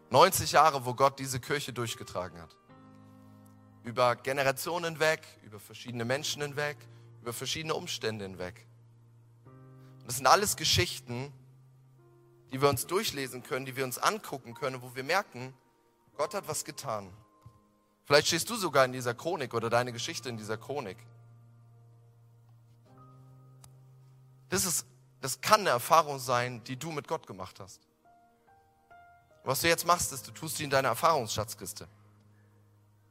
90 0.08 0.52
Jahre, 0.52 0.86
wo 0.86 0.94
Gott 0.94 1.18
diese 1.18 1.40
Kirche 1.40 1.74
durchgetragen 1.74 2.40
hat. 2.40 2.56
Über 3.82 4.16
Generationen 4.16 4.94
hinweg, 4.94 5.20
über 5.42 5.60
verschiedene 5.60 6.06
Menschen 6.06 6.40
hinweg, 6.40 6.78
über 7.20 7.34
verschiedene 7.34 7.74
Umstände 7.74 8.24
hinweg. 8.24 8.66
Und 10.00 10.06
das 10.06 10.16
sind 10.16 10.26
alles 10.26 10.56
Geschichten, 10.56 11.34
die 12.54 12.62
wir 12.62 12.68
uns 12.68 12.86
durchlesen 12.86 13.42
können, 13.42 13.66
die 13.66 13.74
wir 13.74 13.82
uns 13.82 13.98
angucken 13.98 14.54
können, 14.54 14.80
wo 14.80 14.94
wir 14.94 15.02
merken, 15.02 15.52
Gott 16.16 16.34
hat 16.34 16.46
was 16.46 16.64
getan. 16.64 17.12
Vielleicht 18.04 18.28
stehst 18.28 18.48
du 18.48 18.54
sogar 18.54 18.84
in 18.84 18.92
dieser 18.92 19.12
Chronik 19.12 19.54
oder 19.54 19.68
deine 19.68 19.92
Geschichte 19.92 20.28
in 20.28 20.36
dieser 20.36 20.56
Chronik. 20.56 20.96
Das, 24.50 24.64
ist, 24.66 24.86
das 25.20 25.40
kann 25.40 25.62
eine 25.62 25.70
Erfahrung 25.70 26.20
sein, 26.20 26.62
die 26.62 26.76
du 26.76 26.92
mit 26.92 27.08
Gott 27.08 27.26
gemacht 27.26 27.58
hast. 27.58 27.80
Was 29.42 29.62
du 29.62 29.66
jetzt 29.66 29.84
machst, 29.84 30.12
ist, 30.12 30.28
du 30.28 30.30
tust 30.30 30.58
sie 30.58 30.62
in 30.62 30.70
deine 30.70 30.86
Erfahrungsschatzkiste. 30.86 31.88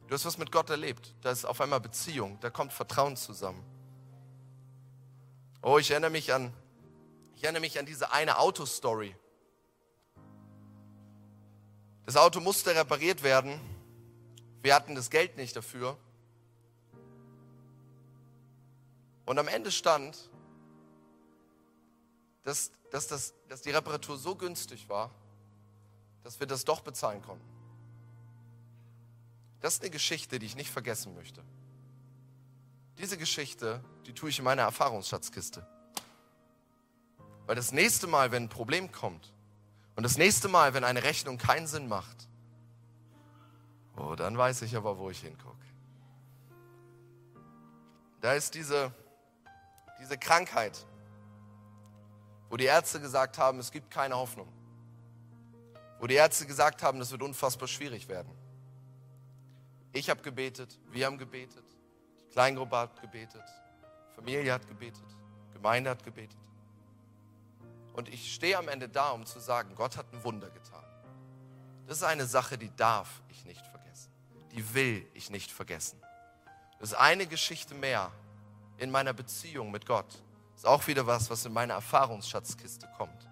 Du 0.06 0.14
hast 0.14 0.24
was 0.24 0.38
mit 0.38 0.52
Gott 0.52 0.70
erlebt. 0.70 1.12
Da 1.20 1.30
ist 1.30 1.44
auf 1.44 1.60
einmal 1.60 1.80
Beziehung, 1.80 2.40
da 2.40 2.48
kommt 2.48 2.72
Vertrauen 2.72 3.18
zusammen. 3.18 3.62
Oh, 5.60 5.76
ich 5.76 5.90
erinnere 5.90 6.12
mich 6.12 6.32
an, 6.32 6.50
ich 7.36 7.44
erinnere 7.44 7.60
mich 7.60 7.78
an 7.78 7.84
diese 7.84 8.10
eine 8.10 8.38
Autostory. 8.38 9.14
Das 12.06 12.16
Auto 12.16 12.40
musste 12.40 12.74
repariert 12.74 13.22
werden 13.22 13.60
wir 14.64 14.74
hatten 14.74 14.94
das 14.94 15.10
Geld 15.10 15.36
nicht 15.36 15.54
dafür. 15.54 15.98
Und 19.26 19.38
am 19.38 19.46
Ende 19.46 19.70
stand, 19.70 20.30
dass, 22.44 22.72
dass, 22.90 23.06
das, 23.06 23.34
dass 23.48 23.60
die 23.60 23.72
Reparatur 23.72 24.16
so 24.16 24.34
günstig 24.34 24.88
war, 24.88 25.10
dass 26.22 26.40
wir 26.40 26.46
das 26.46 26.64
doch 26.64 26.80
bezahlen 26.80 27.20
konnten. 27.20 27.46
Das 29.60 29.74
ist 29.74 29.82
eine 29.82 29.90
Geschichte, 29.90 30.38
die 30.38 30.46
ich 30.46 30.56
nicht 30.56 30.70
vergessen 30.70 31.14
möchte. 31.14 31.44
Diese 32.96 33.18
Geschichte, 33.18 33.84
die 34.06 34.14
tue 34.14 34.30
ich 34.30 34.38
in 34.38 34.46
meiner 34.46 34.62
Erfahrungsschatzkiste. 34.62 35.66
Weil 37.44 37.56
das 37.56 37.70
nächste 37.70 38.06
Mal, 38.06 38.32
wenn 38.32 38.44
ein 38.44 38.48
Problem 38.48 38.90
kommt 38.90 39.33
und 39.96 40.02
das 40.02 40.18
nächste 40.18 40.48
Mal, 40.48 40.74
wenn 40.74 40.84
eine 40.84 41.02
Rechnung 41.02 41.38
keinen 41.38 41.66
Sinn 41.66 41.88
macht, 41.88 42.28
Oh, 43.96 44.14
dann 44.16 44.36
weiß 44.36 44.62
ich 44.62 44.76
aber, 44.76 44.98
wo 44.98 45.10
ich 45.10 45.20
hingucke. 45.20 45.54
Da 48.20 48.32
ist 48.32 48.54
diese, 48.54 48.92
diese 50.00 50.18
Krankheit, 50.18 50.84
wo 52.50 52.56
die 52.56 52.64
Ärzte 52.64 53.00
gesagt 53.00 53.38
haben, 53.38 53.58
es 53.58 53.70
gibt 53.70 53.90
keine 53.90 54.16
Hoffnung. 54.16 54.48
Wo 56.00 56.06
die 56.06 56.14
Ärzte 56.14 56.46
gesagt 56.46 56.82
haben, 56.82 56.98
das 56.98 57.10
wird 57.12 57.22
unfassbar 57.22 57.68
schwierig 57.68 58.08
werden. 58.08 58.32
Ich 59.92 60.10
habe 60.10 60.22
gebetet, 60.22 60.78
wir 60.90 61.06
haben 61.06 61.18
gebetet, 61.18 61.64
die 62.26 62.32
Kleingruppe 62.32 62.76
hat 62.76 63.00
gebetet, 63.00 63.44
Familie 64.16 64.52
hat 64.52 64.66
gebetet, 64.66 65.04
Gemeinde 65.52 65.90
hat 65.90 66.02
gebetet. 66.02 66.36
Und 67.94 68.08
ich 68.08 68.34
stehe 68.34 68.58
am 68.58 68.68
Ende 68.68 68.88
da, 68.88 69.10
um 69.10 69.24
zu 69.24 69.38
sagen, 69.38 69.74
Gott 69.76 69.96
hat 69.96 70.12
ein 70.12 70.22
Wunder 70.24 70.50
getan. 70.50 70.84
Das 71.86 71.98
ist 71.98 72.02
eine 72.02 72.26
Sache, 72.26 72.58
die 72.58 72.74
darf 72.74 73.22
ich 73.28 73.44
nicht 73.44 73.64
vergessen. 73.66 74.10
Die 74.50 74.74
will 74.74 75.06
ich 75.14 75.30
nicht 75.30 75.50
vergessen. 75.50 76.00
Das 76.80 76.90
ist 76.90 76.98
eine 76.98 77.26
Geschichte 77.26 77.74
mehr 77.74 78.10
in 78.78 78.90
meiner 78.90 79.12
Beziehung 79.12 79.70
mit 79.70 79.86
Gott. 79.86 80.08
Das 80.52 80.62
ist 80.62 80.66
auch 80.66 80.86
wieder 80.88 81.06
was, 81.06 81.30
was 81.30 81.44
in 81.44 81.52
meine 81.52 81.74
Erfahrungsschatzkiste 81.74 82.88
kommt. 82.96 83.28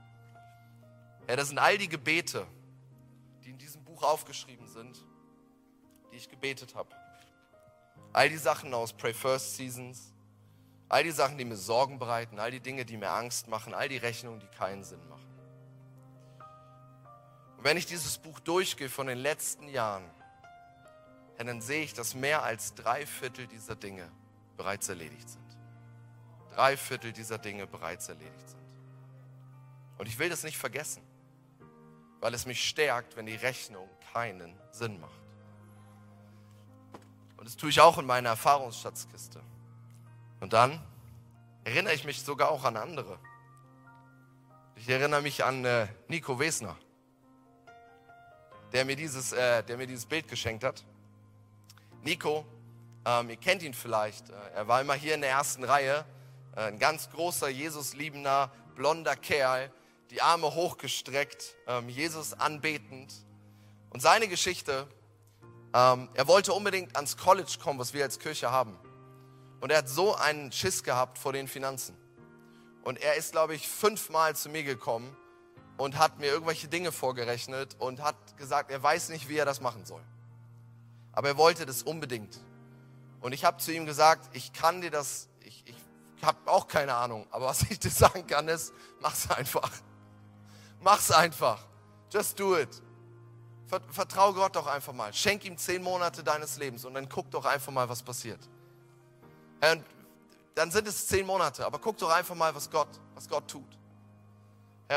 Ja, 1.28 1.36
das 1.36 1.48
sind 1.48 1.58
all 1.58 1.76
die 1.76 1.88
Gebete, 1.88 2.46
die 3.44 3.50
in 3.50 3.58
diesem 3.58 3.82
Buch 3.84 4.02
aufgeschrieben 4.02 4.68
sind, 4.68 5.04
die 6.12 6.16
ich 6.16 6.28
gebetet 6.28 6.74
habe. 6.74 6.90
All 8.12 8.28
die 8.28 8.36
Sachen 8.36 8.72
aus 8.74 8.92
Pray 8.92 9.14
First 9.14 9.56
Seasons, 9.56 10.12
all 10.92 11.02
die 11.02 11.10
Sachen, 11.10 11.38
die 11.38 11.46
mir 11.46 11.56
Sorgen 11.56 11.98
bereiten, 11.98 12.38
all 12.38 12.50
die 12.50 12.60
Dinge, 12.60 12.84
die 12.84 12.98
mir 12.98 13.08
Angst 13.08 13.48
machen, 13.48 13.72
all 13.72 13.88
die 13.88 13.96
Rechnungen, 13.96 14.40
die 14.40 14.46
keinen 14.48 14.84
Sinn 14.84 15.00
machen. 15.08 15.26
Und 17.56 17.64
wenn 17.64 17.78
ich 17.78 17.86
dieses 17.86 18.18
Buch 18.18 18.38
durchgehe 18.40 18.90
von 18.90 19.06
den 19.06 19.16
letzten 19.16 19.68
Jahren, 19.68 20.04
dann 21.38 21.62
sehe 21.62 21.82
ich, 21.82 21.94
dass 21.94 22.14
mehr 22.14 22.42
als 22.42 22.74
drei 22.74 23.06
Viertel 23.06 23.46
dieser 23.46 23.74
Dinge 23.74 24.06
bereits 24.58 24.88
erledigt 24.90 25.30
sind. 25.30 25.56
Drei 26.54 26.76
Viertel 26.76 27.12
dieser 27.12 27.38
Dinge 27.38 27.66
bereits 27.66 28.08
erledigt 28.08 28.48
sind. 28.50 28.62
Und 29.96 30.06
ich 30.06 30.18
will 30.18 30.28
das 30.28 30.42
nicht 30.42 30.58
vergessen, 30.58 31.02
weil 32.20 32.34
es 32.34 32.44
mich 32.44 32.62
stärkt, 32.62 33.16
wenn 33.16 33.24
die 33.24 33.34
Rechnung 33.34 33.88
keinen 34.12 34.54
Sinn 34.70 35.00
macht. 35.00 35.22
Und 37.38 37.46
das 37.46 37.56
tue 37.56 37.70
ich 37.70 37.80
auch 37.80 37.96
in 37.96 38.04
meiner 38.04 38.28
Erfahrungsschatzkiste. 38.28 39.40
Und 40.42 40.52
dann 40.52 40.78
erinnere 41.64 41.94
ich 41.94 42.04
mich 42.04 42.22
sogar 42.22 42.50
auch 42.50 42.64
an 42.64 42.76
andere. 42.76 43.18
Ich 44.76 44.90
erinnere 44.90 45.22
mich 45.22 45.42
an 45.42 45.64
äh, 45.64 45.86
Nico 46.08 46.38
Wesner 46.38 46.76
der 48.72 48.84
mir 48.84 48.96
dieses, 48.96 49.32
äh, 49.32 49.62
der 49.62 49.76
mir 49.76 49.86
dieses 49.86 50.06
Bild 50.06 50.28
geschenkt 50.28 50.64
hat. 50.64 50.84
Nico, 52.02 52.46
ähm, 53.04 53.30
ihr 53.30 53.36
kennt 53.36 53.62
ihn 53.62 53.74
vielleicht. 53.74 54.30
Äh, 54.30 54.34
er 54.54 54.68
war 54.68 54.80
immer 54.80 54.94
hier 54.94 55.14
in 55.14 55.20
der 55.20 55.30
ersten 55.30 55.64
Reihe. 55.64 56.04
Äh, 56.56 56.60
ein 56.60 56.78
ganz 56.78 57.10
großer, 57.10 57.48
Jesus-liebender, 57.48 58.50
blonder 58.74 59.14
Kerl, 59.16 59.70
die 60.10 60.22
Arme 60.22 60.54
hochgestreckt, 60.54 61.54
ähm, 61.66 61.88
Jesus 61.88 62.32
anbetend. 62.32 63.12
Und 63.90 64.00
seine 64.00 64.28
Geschichte, 64.28 64.86
ähm, 65.74 66.08
er 66.14 66.26
wollte 66.26 66.52
unbedingt 66.52 66.96
ans 66.96 67.16
College 67.16 67.58
kommen, 67.62 67.78
was 67.78 67.92
wir 67.92 68.04
als 68.04 68.18
Kirche 68.18 68.50
haben. 68.50 68.76
Und 69.62 69.70
er 69.70 69.78
hat 69.78 69.88
so 69.88 70.16
einen 70.16 70.50
Schiss 70.50 70.82
gehabt 70.82 71.18
vor 71.18 71.32
den 71.32 71.46
Finanzen. 71.46 71.96
Und 72.82 73.00
er 73.00 73.14
ist, 73.14 73.30
glaube 73.30 73.54
ich, 73.54 73.68
fünfmal 73.68 74.34
zu 74.34 74.48
mir 74.48 74.64
gekommen 74.64 75.16
und 75.76 75.98
hat 75.98 76.18
mir 76.18 76.26
irgendwelche 76.26 76.66
Dinge 76.66 76.90
vorgerechnet 76.90 77.76
und 77.78 78.02
hat 78.02 78.36
gesagt, 78.36 78.72
er 78.72 78.82
weiß 78.82 79.10
nicht, 79.10 79.28
wie 79.28 79.36
er 79.36 79.44
das 79.44 79.60
machen 79.60 79.84
soll. 79.84 80.02
Aber 81.12 81.28
er 81.28 81.36
wollte 81.36 81.64
das 81.64 81.84
unbedingt. 81.84 82.40
Und 83.20 83.34
ich 83.34 83.44
habe 83.44 83.58
zu 83.58 83.72
ihm 83.72 83.86
gesagt, 83.86 84.34
ich 84.36 84.52
kann 84.52 84.80
dir 84.80 84.90
das, 84.90 85.28
ich, 85.44 85.62
ich 85.64 85.76
habe 86.24 86.38
auch 86.50 86.66
keine 86.66 86.94
Ahnung, 86.94 87.28
aber 87.30 87.46
was 87.46 87.62
ich 87.62 87.78
dir 87.78 87.90
sagen 87.92 88.26
kann 88.26 88.48
ist, 88.48 88.72
mach's 88.98 89.30
einfach. 89.30 89.70
Mach's 90.80 91.12
einfach. 91.12 91.64
Just 92.10 92.40
do 92.40 92.58
it. 92.58 92.82
Vertrau 93.90 94.32
Gott 94.32 94.56
doch 94.56 94.66
einfach 94.66 94.92
mal. 94.92 95.12
Schenk 95.14 95.44
ihm 95.44 95.56
zehn 95.56 95.84
Monate 95.84 96.24
deines 96.24 96.56
Lebens 96.56 96.84
und 96.84 96.94
dann 96.94 97.08
guck 97.08 97.30
doch 97.30 97.44
einfach 97.44 97.70
mal, 97.70 97.88
was 97.88 98.02
passiert. 98.02 98.40
Und 99.62 99.84
dann 100.54 100.70
sind 100.70 100.86
es 100.88 101.06
zehn 101.06 101.24
Monate, 101.24 101.64
aber 101.64 101.78
guck 101.78 101.96
doch 101.98 102.10
einfach 102.10 102.34
mal, 102.34 102.54
was 102.54 102.70
Gott, 102.70 102.88
was 103.14 103.28
Gott 103.28 103.48
tut. 103.48 103.78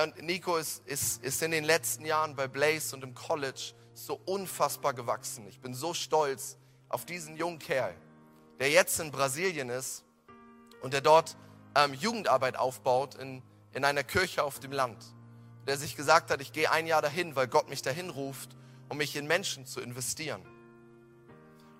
und 0.03 0.21
Nico 0.21 0.57
ist, 0.57 0.85
ist, 0.85 1.23
ist 1.23 1.41
in 1.41 1.51
den 1.51 1.63
letzten 1.63 2.05
Jahren 2.05 2.35
bei 2.35 2.47
Blaze 2.47 2.95
und 2.95 3.03
im 3.03 3.13
College 3.13 3.73
so 3.93 4.19
unfassbar 4.25 4.93
gewachsen. 4.93 5.47
Ich 5.47 5.61
bin 5.61 5.73
so 5.73 5.93
stolz 5.93 6.57
auf 6.89 7.05
diesen 7.05 7.37
jungen 7.37 7.59
Kerl, 7.59 7.95
der 8.59 8.69
jetzt 8.69 8.99
in 8.99 9.11
Brasilien 9.11 9.69
ist 9.69 10.03
und 10.81 10.93
der 10.93 11.01
dort 11.01 11.37
ähm, 11.75 11.93
Jugendarbeit 11.93 12.57
aufbaut 12.57 13.15
in, 13.15 13.41
in 13.71 13.85
einer 13.85 14.03
Kirche 14.03 14.43
auf 14.43 14.59
dem 14.59 14.71
Land. 14.71 15.03
Der 15.67 15.77
sich 15.77 15.95
gesagt 15.95 16.31
hat, 16.31 16.41
ich 16.41 16.51
gehe 16.51 16.69
ein 16.69 16.87
Jahr 16.87 17.01
dahin, 17.01 17.35
weil 17.35 17.47
Gott 17.47 17.69
mich 17.69 17.81
dahin 17.81 18.09
ruft 18.09 18.55
um 18.89 18.97
mich 18.97 19.15
in 19.15 19.27
Menschen 19.27 19.65
zu 19.65 19.81
investieren. 19.81 20.41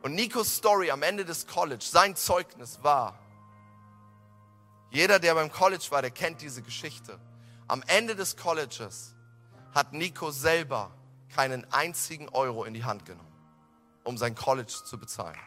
Und 0.06 0.14
Nikos 0.14 0.58
Story 0.58 0.92
am 0.92 1.02
Ende 1.02 1.26
des 1.26 1.48
College, 1.48 1.84
sein 1.84 2.16
Zeugnis 2.16 2.78
war, 2.84 3.18
jeder, 4.92 5.18
der 5.18 5.34
beim 5.34 5.52
College 5.52 5.88
war, 5.90 6.04
der 6.04 6.12
kennt 6.12 6.42
diese 6.42 6.62
Geschichte. 6.62 7.20
Am 7.68 7.82
Ende 7.88 8.16
des 8.16 8.38
Colleges 8.38 9.16
hat 9.74 9.94
Nico 9.94 10.30
selber 10.30 10.92
keinen 11.34 11.66
einzigen 11.74 12.30
Euro 12.30 12.66
in 12.66 12.76
die 12.76 12.84
Hand 12.84 13.08
genommen, 13.08 13.34
um 14.04 14.16
sein 14.16 14.36
College 14.36 14.76
zu 14.86 15.00
bezahlen. 15.00 15.40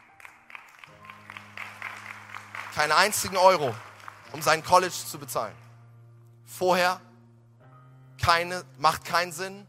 Keinen 2.75 2.91
einzigen 2.91 3.37
Euro, 3.37 3.73
um 4.33 4.41
sein 4.41 4.61
College 4.61 4.91
zu 5.09 5.17
bezahlen. 5.19 5.55
Vorher 6.43 6.99
keine, 8.21 8.65
macht 8.77 9.05
keinen 9.05 9.31
Sinn, 9.31 9.65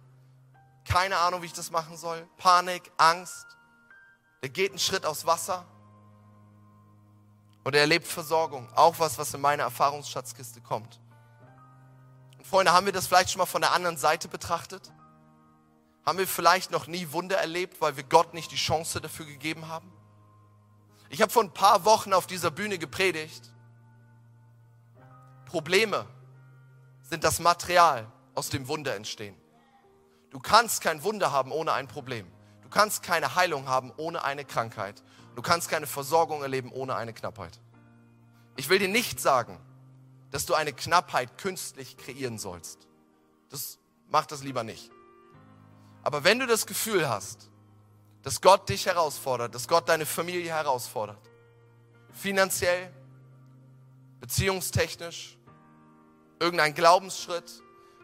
keine 0.84 1.16
Ahnung, 1.18 1.42
wie 1.42 1.46
ich 1.46 1.52
das 1.52 1.70
machen 1.70 1.96
soll, 1.96 2.28
Panik, 2.38 2.90
Angst. 2.96 3.56
Er 4.40 4.48
geht 4.48 4.70
einen 4.70 4.78
Schritt 4.78 5.04
aufs 5.04 5.26
Wasser 5.26 5.66
und 7.64 7.74
er 7.74 7.82
erlebt 7.82 8.06
Versorgung. 8.06 8.68
Auch 8.74 8.98
was, 8.98 9.18
was 9.18 9.34
in 9.34 9.40
meine 9.40 9.62
Erfahrungsschatzkiste 9.62 10.60
kommt. 10.60 10.98
Und 12.38 12.46
Freunde, 12.46 12.72
haben 12.72 12.86
wir 12.86 12.92
das 12.92 13.06
vielleicht 13.06 13.30
schon 13.30 13.38
mal 13.38 13.46
von 13.46 13.60
der 13.60 13.72
anderen 13.72 13.98
Seite 13.98 14.28
betrachtet? 14.28 14.90
Haben 16.06 16.18
wir 16.18 16.26
vielleicht 16.26 16.70
noch 16.70 16.86
nie 16.86 17.12
Wunder 17.12 17.36
erlebt, 17.36 17.80
weil 17.80 17.96
wir 17.96 18.04
Gott 18.04 18.32
nicht 18.32 18.50
die 18.50 18.56
Chance 18.56 19.00
dafür 19.00 19.26
gegeben 19.26 19.68
haben? 19.68 19.92
Ich 21.10 21.20
habe 21.20 21.30
vor 21.30 21.42
ein 21.42 21.52
paar 21.52 21.84
Wochen 21.84 22.14
auf 22.14 22.26
dieser 22.26 22.50
Bühne 22.50 22.78
gepredigt. 22.78 23.50
Probleme 25.44 26.06
sind 27.02 27.24
das 27.24 27.40
Material, 27.40 28.10
aus 28.34 28.48
dem 28.48 28.68
Wunder 28.68 28.94
entstehen. 28.94 29.36
Du 30.30 30.38
kannst 30.38 30.80
kein 30.80 31.02
Wunder 31.02 31.32
haben 31.32 31.52
ohne 31.52 31.72
ein 31.72 31.88
Problem. 31.88 32.30
Du 32.70 32.78
kannst 32.78 33.02
keine 33.02 33.34
Heilung 33.34 33.66
haben 33.66 33.92
ohne 33.96 34.22
eine 34.22 34.44
Krankheit. 34.44 35.02
Du 35.34 35.42
kannst 35.42 35.68
keine 35.68 35.88
Versorgung 35.88 36.42
erleben 36.42 36.70
ohne 36.70 36.94
eine 36.94 37.12
Knappheit. 37.12 37.58
Ich 38.56 38.68
will 38.68 38.78
dir 38.78 38.88
nicht 38.88 39.18
sagen, 39.18 39.58
dass 40.30 40.46
du 40.46 40.54
eine 40.54 40.72
Knappheit 40.72 41.36
künstlich 41.36 41.96
kreieren 41.96 42.38
sollst. 42.38 42.86
Das 43.48 43.78
mach 44.08 44.24
das 44.24 44.44
lieber 44.44 44.62
nicht. 44.62 44.88
Aber 46.04 46.22
wenn 46.22 46.38
du 46.38 46.46
das 46.46 46.64
Gefühl 46.64 47.08
hast, 47.08 47.50
dass 48.22 48.40
Gott 48.40 48.68
dich 48.68 48.86
herausfordert, 48.86 49.52
dass 49.52 49.66
Gott 49.66 49.88
deine 49.88 50.06
Familie 50.06 50.52
herausfordert, 50.52 51.18
finanziell, 52.12 52.92
beziehungstechnisch, 54.20 55.36
irgendein 56.38 56.74
Glaubensschritt, 56.74 57.50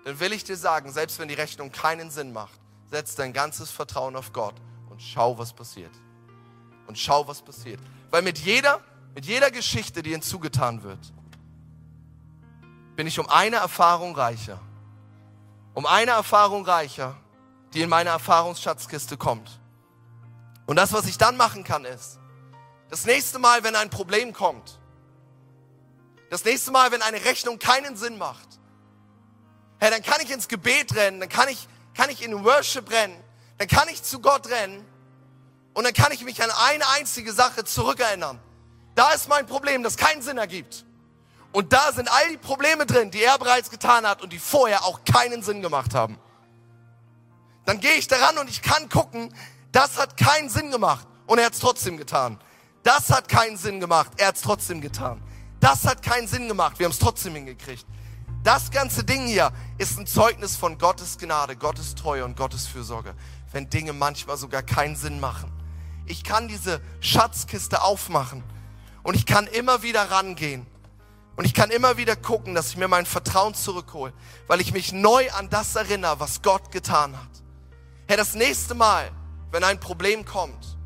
dann 0.04 0.18
will 0.18 0.32
ich 0.32 0.42
dir 0.42 0.56
sagen, 0.56 0.90
selbst 0.92 1.20
wenn 1.20 1.28
die 1.28 1.34
Rechnung 1.34 1.70
keinen 1.70 2.10
Sinn 2.10 2.32
macht, 2.32 2.58
setz 2.90 3.14
dein 3.14 3.32
ganzes 3.32 3.70
Vertrauen 3.70 4.16
auf 4.16 4.32
Gott 4.32 4.54
und 4.90 5.00
schau, 5.00 5.38
was 5.38 5.52
passiert. 5.52 5.92
Und 6.86 6.98
schau, 6.98 7.26
was 7.26 7.42
passiert. 7.42 7.80
Weil 8.10 8.22
mit 8.22 8.38
jeder, 8.38 8.80
mit 9.14 9.26
jeder 9.26 9.50
Geschichte, 9.50 10.02
die 10.02 10.10
hinzugetan 10.10 10.82
wird, 10.82 10.98
bin 12.94 13.06
ich 13.06 13.18
um 13.18 13.28
eine 13.28 13.56
Erfahrung 13.56 14.14
reicher. 14.14 14.60
Um 15.74 15.84
eine 15.84 16.12
Erfahrung 16.12 16.64
reicher, 16.64 17.16
die 17.74 17.82
in 17.82 17.88
meine 17.88 18.10
Erfahrungsschatzkiste 18.10 19.16
kommt. 19.16 19.60
Und 20.66 20.76
das, 20.76 20.92
was 20.92 21.06
ich 21.06 21.18
dann 21.18 21.36
machen 21.36 21.64
kann, 21.64 21.84
ist, 21.84 22.18
das 22.88 23.04
nächste 23.04 23.38
Mal, 23.38 23.64
wenn 23.64 23.74
ein 23.74 23.90
Problem 23.90 24.32
kommt, 24.32 24.78
das 26.30 26.44
nächste 26.44 26.70
Mal, 26.70 26.92
wenn 26.92 27.02
eine 27.02 27.24
Rechnung 27.24 27.58
keinen 27.58 27.96
Sinn 27.96 28.16
macht, 28.16 28.56
Hey, 29.78 29.90
dann 29.90 30.02
kann 30.02 30.20
ich 30.22 30.30
ins 30.30 30.48
Gebet 30.48 30.94
rennen, 30.96 31.20
dann 31.20 31.28
kann 31.28 31.48
ich, 31.48 31.68
kann 31.96 32.10
ich 32.10 32.22
in 32.22 32.44
Worship 32.44 32.90
rennen, 32.90 33.16
dann 33.58 33.68
kann 33.68 33.88
ich 33.88 34.02
zu 34.02 34.20
Gott 34.20 34.48
rennen 34.48 34.84
und 35.72 35.84
dann 35.84 35.94
kann 35.94 36.12
ich 36.12 36.22
mich 36.22 36.42
an 36.42 36.50
eine 36.50 36.86
einzige 36.90 37.32
Sache 37.32 37.64
zurückerinnern. 37.64 38.38
Da 38.94 39.10
ist 39.12 39.28
mein 39.28 39.46
Problem, 39.46 39.82
das 39.82 39.96
keinen 39.96 40.22
Sinn 40.22 40.38
ergibt. 40.38 40.84
Und 41.52 41.72
da 41.72 41.92
sind 41.92 42.10
all 42.10 42.28
die 42.28 42.36
Probleme 42.36 42.84
drin, 42.84 43.10
die 43.10 43.22
er 43.22 43.38
bereits 43.38 43.70
getan 43.70 44.06
hat 44.06 44.22
und 44.22 44.32
die 44.32 44.38
vorher 44.38 44.84
auch 44.84 45.00
keinen 45.04 45.42
Sinn 45.42 45.62
gemacht 45.62 45.94
haben. 45.94 46.18
Dann 47.64 47.80
gehe 47.80 47.94
ich 47.94 48.08
daran 48.08 48.38
und 48.38 48.48
ich 48.48 48.62
kann 48.62 48.88
gucken, 48.88 49.34
das 49.72 49.98
hat 49.98 50.16
keinen 50.16 50.50
Sinn 50.50 50.70
gemacht 50.70 51.06
und 51.26 51.38
er 51.38 51.46
hat 51.46 51.54
es 51.54 51.60
trotzdem 51.60 51.96
getan. 51.96 52.38
Das 52.82 53.10
hat 53.10 53.28
keinen 53.28 53.56
Sinn 53.56 53.80
gemacht, 53.80 54.12
er 54.18 54.28
hat 54.28 54.36
es 54.36 54.42
trotzdem 54.42 54.80
getan. 54.80 55.22
Das 55.60 55.84
hat 55.84 56.02
keinen 56.02 56.28
Sinn 56.28 56.46
gemacht, 56.46 56.78
wir 56.78 56.84
haben 56.84 56.92
es 56.92 56.98
trotzdem 56.98 57.34
hingekriegt. 57.34 57.86
Das 58.46 58.70
ganze 58.70 59.02
Ding 59.02 59.26
hier 59.26 59.50
ist 59.76 59.98
ein 59.98 60.06
Zeugnis 60.06 60.54
von 60.54 60.78
Gottes 60.78 61.18
Gnade, 61.18 61.56
Gottes 61.56 61.96
Treue 61.96 62.24
und 62.24 62.36
Gottes 62.36 62.68
Fürsorge, 62.68 63.12
wenn 63.50 63.68
Dinge 63.70 63.92
manchmal 63.92 64.36
sogar 64.36 64.62
keinen 64.62 64.94
Sinn 64.94 65.18
machen. 65.18 65.50
Ich 66.06 66.22
kann 66.22 66.46
diese 66.46 66.80
Schatzkiste 67.00 67.82
aufmachen 67.82 68.44
und 69.02 69.16
ich 69.16 69.26
kann 69.26 69.48
immer 69.48 69.82
wieder 69.82 70.12
rangehen 70.12 70.64
und 71.34 71.44
ich 71.44 71.54
kann 71.54 71.70
immer 71.70 71.96
wieder 71.96 72.14
gucken, 72.14 72.54
dass 72.54 72.68
ich 72.68 72.76
mir 72.76 72.86
mein 72.86 73.04
Vertrauen 73.04 73.54
zurückhole, 73.54 74.12
weil 74.46 74.60
ich 74.60 74.72
mich 74.72 74.92
neu 74.92 75.28
an 75.32 75.50
das 75.50 75.74
erinnere, 75.74 76.20
was 76.20 76.40
Gott 76.40 76.70
getan 76.70 77.16
hat. 77.16 77.42
Herr, 78.06 78.16
das 78.16 78.36
nächste 78.36 78.76
Mal, 78.76 79.10
wenn 79.50 79.64
ein 79.64 79.80
Problem 79.80 80.24
kommt, 80.24 80.78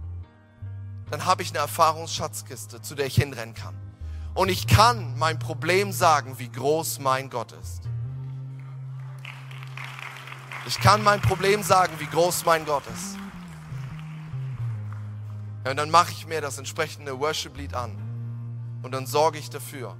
dann 1.11 1.27
habe 1.27 1.43
ich 1.43 1.51
eine 1.51 1.59
Erfahrungsschatzkiste, 1.59 2.81
zu 2.81 2.95
der 2.95 3.05
ich 3.05 3.17
hinrennen 3.17 3.55
kann. 3.55 3.90
Und 4.35 4.49
ich 4.49 4.67
kann 4.67 5.19
mein 5.19 5.39
Problem 5.39 5.93
sagen, 5.93 6.39
wie 6.39 6.49
groß 6.49 7.01
mein 7.01 7.31
Gott 7.31 7.53
ist. 7.53 7.83
Ich 10.67 10.79
kann 10.79 11.03
mein 11.03 11.21
Problem 11.21 11.63
sagen, 11.63 11.95
wie 11.99 12.07
groß 12.07 12.45
mein 12.45 12.65
Gott 12.65 12.85
ist. 12.87 13.17
Und 15.69 15.77
dann 15.77 15.91
mache 15.91 16.13
ich 16.13 16.27
mir 16.27 16.41
das 16.41 16.59
entsprechende 16.59 17.19
Worship-Lied 17.19 17.75
an. 17.75 17.97
Und 18.83 18.93
dann 18.93 19.07
sorge 19.07 19.39
ich 19.39 19.51
dafür, 19.51 19.97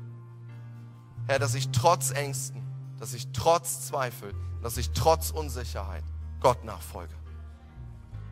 Herr, 1.27 1.39
dass 1.39 1.55
ich 1.55 1.71
trotz 1.71 2.13
Ängsten, 2.13 2.63
dass 2.99 3.13
ich 3.15 3.33
trotz 3.33 3.87
Zweifel, 3.87 4.35
dass 4.63 4.77
ich 4.77 4.91
trotz 4.93 5.31
Unsicherheit 5.31 6.05
Gott 6.41 6.65
nachfolge. 6.65 7.15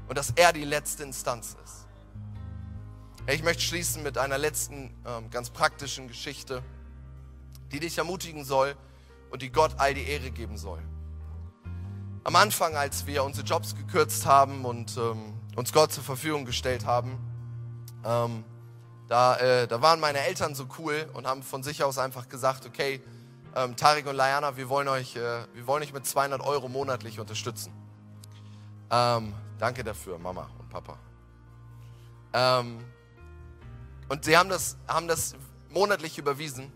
Und 0.08 0.16
dass 0.16 0.30
er 0.30 0.52
die 0.52 0.64
letzte 0.64 1.02
Instanz 1.02 1.56
ist. 1.64 1.77
Ich 3.30 3.42
möchte 3.42 3.62
schließen 3.62 4.02
mit 4.02 4.16
einer 4.16 4.38
letzten 4.38 4.90
ähm, 5.06 5.28
ganz 5.28 5.50
praktischen 5.50 6.08
Geschichte, 6.08 6.62
die 7.70 7.78
dich 7.78 7.98
ermutigen 7.98 8.42
soll 8.42 8.74
und 9.30 9.42
die 9.42 9.52
Gott 9.52 9.72
all 9.76 9.92
die 9.92 10.08
Ehre 10.08 10.30
geben 10.30 10.56
soll. 10.56 10.82
Am 12.24 12.36
Anfang, 12.36 12.74
als 12.74 13.06
wir 13.06 13.22
unsere 13.24 13.46
Jobs 13.46 13.76
gekürzt 13.76 14.24
haben 14.24 14.64
und 14.64 14.96
ähm, 14.96 15.34
uns 15.56 15.74
Gott 15.74 15.92
zur 15.92 16.04
Verfügung 16.04 16.46
gestellt 16.46 16.86
haben, 16.86 17.18
ähm, 18.02 18.44
da, 19.08 19.36
äh, 19.36 19.68
da 19.68 19.82
waren 19.82 20.00
meine 20.00 20.20
Eltern 20.20 20.54
so 20.54 20.66
cool 20.78 21.06
und 21.12 21.26
haben 21.26 21.42
von 21.42 21.62
sich 21.62 21.84
aus 21.84 21.98
einfach 21.98 22.30
gesagt, 22.30 22.64
okay, 22.64 23.02
ähm, 23.54 23.76
Tarek 23.76 24.06
und 24.06 24.16
Layana, 24.16 24.56
wir 24.56 24.70
wollen 24.70 24.88
euch, 24.88 25.16
äh, 25.16 25.44
wir 25.52 25.66
wollen 25.66 25.82
euch 25.82 25.92
mit 25.92 26.06
200 26.06 26.40
Euro 26.40 26.70
monatlich 26.70 27.20
unterstützen. 27.20 27.74
Ähm, 28.90 29.34
danke 29.58 29.84
dafür, 29.84 30.18
Mama 30.18 30.48
und 30.58 30.70
Papa. 30.70 30.98
Ähm, 32.32 32.78
und 34.08 34.24
sie 34.24 34.36
haben 34.36 34.48
das, 34.48 34.76
haben 34.86 35.08
das 35.08 35.34
monatlich 35.70 36.18
überwiesen. 36.18 36.72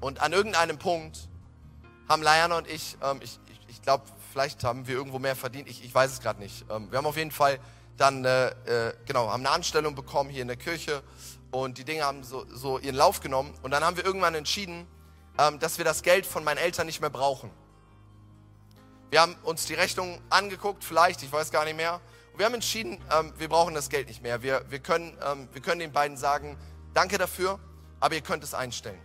Und 0.00 0.20
an 0.20 0.32
irgendeinem 0.32 0.78
Punkt 0.78 1.28
haben 2.08 2.22
Layana 2.22 2.58
und 2.58 2.68
ich, 2.68 2.96
ähm, 3.02 3.20
ich, 3.22 3.38
ich, 3.48 3.60
ich 3.68 3.82
glaube, 3.82 4.04
vielleicht 4.32 4.64
haben 4.64 4.86
wir 4.86 4.94
irgendwo 4.94 5.18
mehr 5.18 5.36
verdient, 5.36 5.68
ich, 5.68 5.84
ich 5.84 5.94
weiß 5.94 6.12
es 6.12 6.20
gerade 6.20 6.40
nicht. 6.40 6.64
Ähm, 6.70 6.90
wir 6.90 6.98
haben 6.98 7.06
auf 7.06 7.16
jeden 7.16 7.30
Fall 7.30 7.58
dann, 7.96 8.24
äh, 8.24 8.48
äh, 8.48 8.94
genau, 9.06 9.30
haben 9.30 9.46
eine 9.46 9.54
Anstellung 9.54 9.94
bekommen 9.94 10.30
hier 10.30 10.42
in 10.42 10.48
der 10.48 10.56
Kirche 10.56 11.02
und 11.50 11.78
die 11.78 11.84
Dinge 11.84 12.04
haben 12.04 12.24
so, 12.24 12.46
so 12.52 12.78
ihren 12.78 12.96
Lauf 12.96 13.20
genommen. 13.20 13.54
Und 13.62 13.70
dann 13.70 13.84
haben 13.84 13.96
wir 13.96 14.04
irgendwann 14.04 14.34
entschieden, 14.34 14.86
ähm, 15.38 15.58
dass 15.58 15.78
wir 15.78 15.84
das 15.84 16.02
Geld 16.02 16.26
von 16.26 16.42
meinen 16.42 16.58
Eltern 16.58 16.86
nicht 16.86 17.00
mehr 17.00 17.10
brauchen. 17.10 17.50
Wir 19.10 19.20
haben 19.20 19.36
uns 19.42 19.66
die 19.66 19.74
Rechnung 19.74 20.20
angeguckt, 20.30 20.82
vielleicht, 20.82 21.22
ich 21.22 21.30
weiß 21.30 21.50
gar 21.50 21.64
nicht 21.64 21.76
mehr. 21.76 22.00
Und 22.32 22.38
wir 22.38 22.46
haben 22.46 22.54
entschieden, 22.54 22.98
ähm, 23.10 23.32
wir 23.36 23.48
brauchen 23.48 23.74
das 23.74 23.90
Geld 23.90 24.08
nicht 24.08 24.22
mehr. 24.22 24.42
Wir, 24.42 24.64
wir, 24.70 24.78
können, 24.78 25.16
ähm, 25.22 25.48
wir 25.52 25.60
können 25.60 25.80
den 25.80 25.92
beiden 25.92 26.16
sagen, 26.16 26.56
danke 26.94 27.18
dafür, 27.18 27.60
aber 28.00 28.14
ihr 28.14 28.22
könnt 28.22 28.42
es 28.42 28.54
einstellen. 28.54 29.00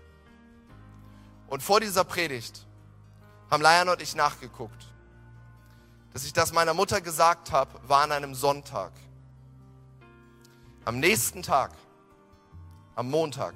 Und 1.48 1.62
vor 1.62 1.82
dieser 1.82 2.06
Predigt 2.06 2.66
haben 3.52 3.62
Layan 3.62 3.90
und 3.90 4.02
ich 4.02 4.16
nachgeguckt. 4.16 4.94
Dass 6.14 6.24
ich 6.24 6.34
das 6.34 6.54
meiner 6.54 6.74
Mutter 6.74 7.02
gesagt 7.02 7.52
habe, 7.52 7.72
war 7.88 8.04
an 8.04 8.12
einem 8.12 8.34
Sonntag. 8.34 8.94
Am 10.86 11.00
nächsten 11.00 11.44
Tag, 11.44 11.72
am 12.96 13.10
Montag, 13.10 13.54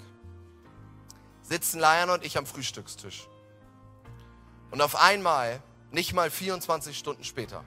sitzen 1.44 1.80
Layan 1.80 2.10
und 2.10 2.26
ich 2.26 2.38
am 2.38 2.46
Frühstückstisch. 2.46 3.28
Und 4.70 4.82
auf 4.82 4.96
einmal, 4.96 5.62
nicht 5.92 6.14
mal 6.14 6.30
24 6.30 6.98
Stunden 6.98 7.24
später, 7.24 7.64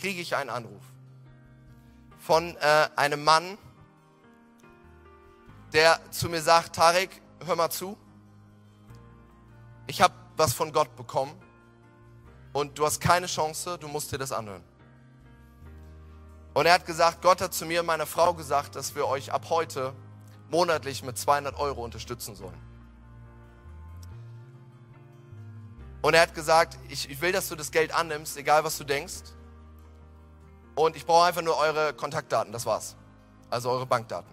kriege 0.00 0.20
ich 0.20 0.36
einen 0.36 0.50
Anruf 0.50 0.91
von 2.22 2.56
äh, 2.56 2.88
einem 2.94 3.24
Mann, 3.24 3.58
der 5.72 5.98
zu 6.12 6.28
mir 6.28 6.40
sagt, 6.40 6.76
Tarek, 6.76 7.10
hör 7.44 7.56
mal 7.56 7.70
zu, 7.70 7.98
ich 9.88 10.00
habe 10.00 10.14
was 10.36 10.52
von 10.54 10.72
Gott 10.72 10.94
bekommen 10.94 11.34
und 12.52 12.78
du 12.78 12.86
hast 12.86 13.00
keine 13.00 13.26
Chance, 13.26 13.76
du 13.76 13.88
musst 13.88 14.12
dir 14.12 14.18
das 14.18 14.30
anhören. 14.30 14.62
Und 16.54 16.66
er 16.66 16.74
hat 16.74 16.86
gesagt, 16.86 17.22
Gott 17.22 17.40
hat 17.40 17.54
zu 17.54 17.66
mir 17.66 17.80
und 17.80 17.86
meiner 17.86 18.06
Frau 18.06 18.34
gesagt, 18.34 18.76
dass 18.76 18.94
wir 18.94 19.08
euch 19.08 19.32
ab 19.32 19.46
heute 19.50 19.92
monatlich 20.48 21.02
mit 21.02 21.18
200 21.18 21.58
Euro 21.58 21.82
unterstützen 21.82 22.36
sollen. 22.36 22.60
Und 26.02 26.14
er 26.14 26.22
hat 26.22 26.34
gesagt, 26.34 26.78
ich, 26.88 27.10
ich 27.10 27.20
will, 27.20 27.32
dass 27.32 27.48
du 27.48 27.56
das 27.56 27.72
Geld 27.72 27.92
annimmst, 27.92 28.36
egal 28.36 28.62
was 28.62 28.76
du 28.78 28.84
denkst. 28.84 29.22
Und 30.74 30.96
ich 30.96 31.04
brauche 31.04 31.26
einfach 31.26 31.42
nur 31.42 31.56
eure 31.58 31.92
Kontaktdaten, 31.92 32.52
das 32.52 32.66
war's. 32.66 32.96
Also 33.50 33.70
eure 33.70 33.86
Bankdaten. 33.86 34.30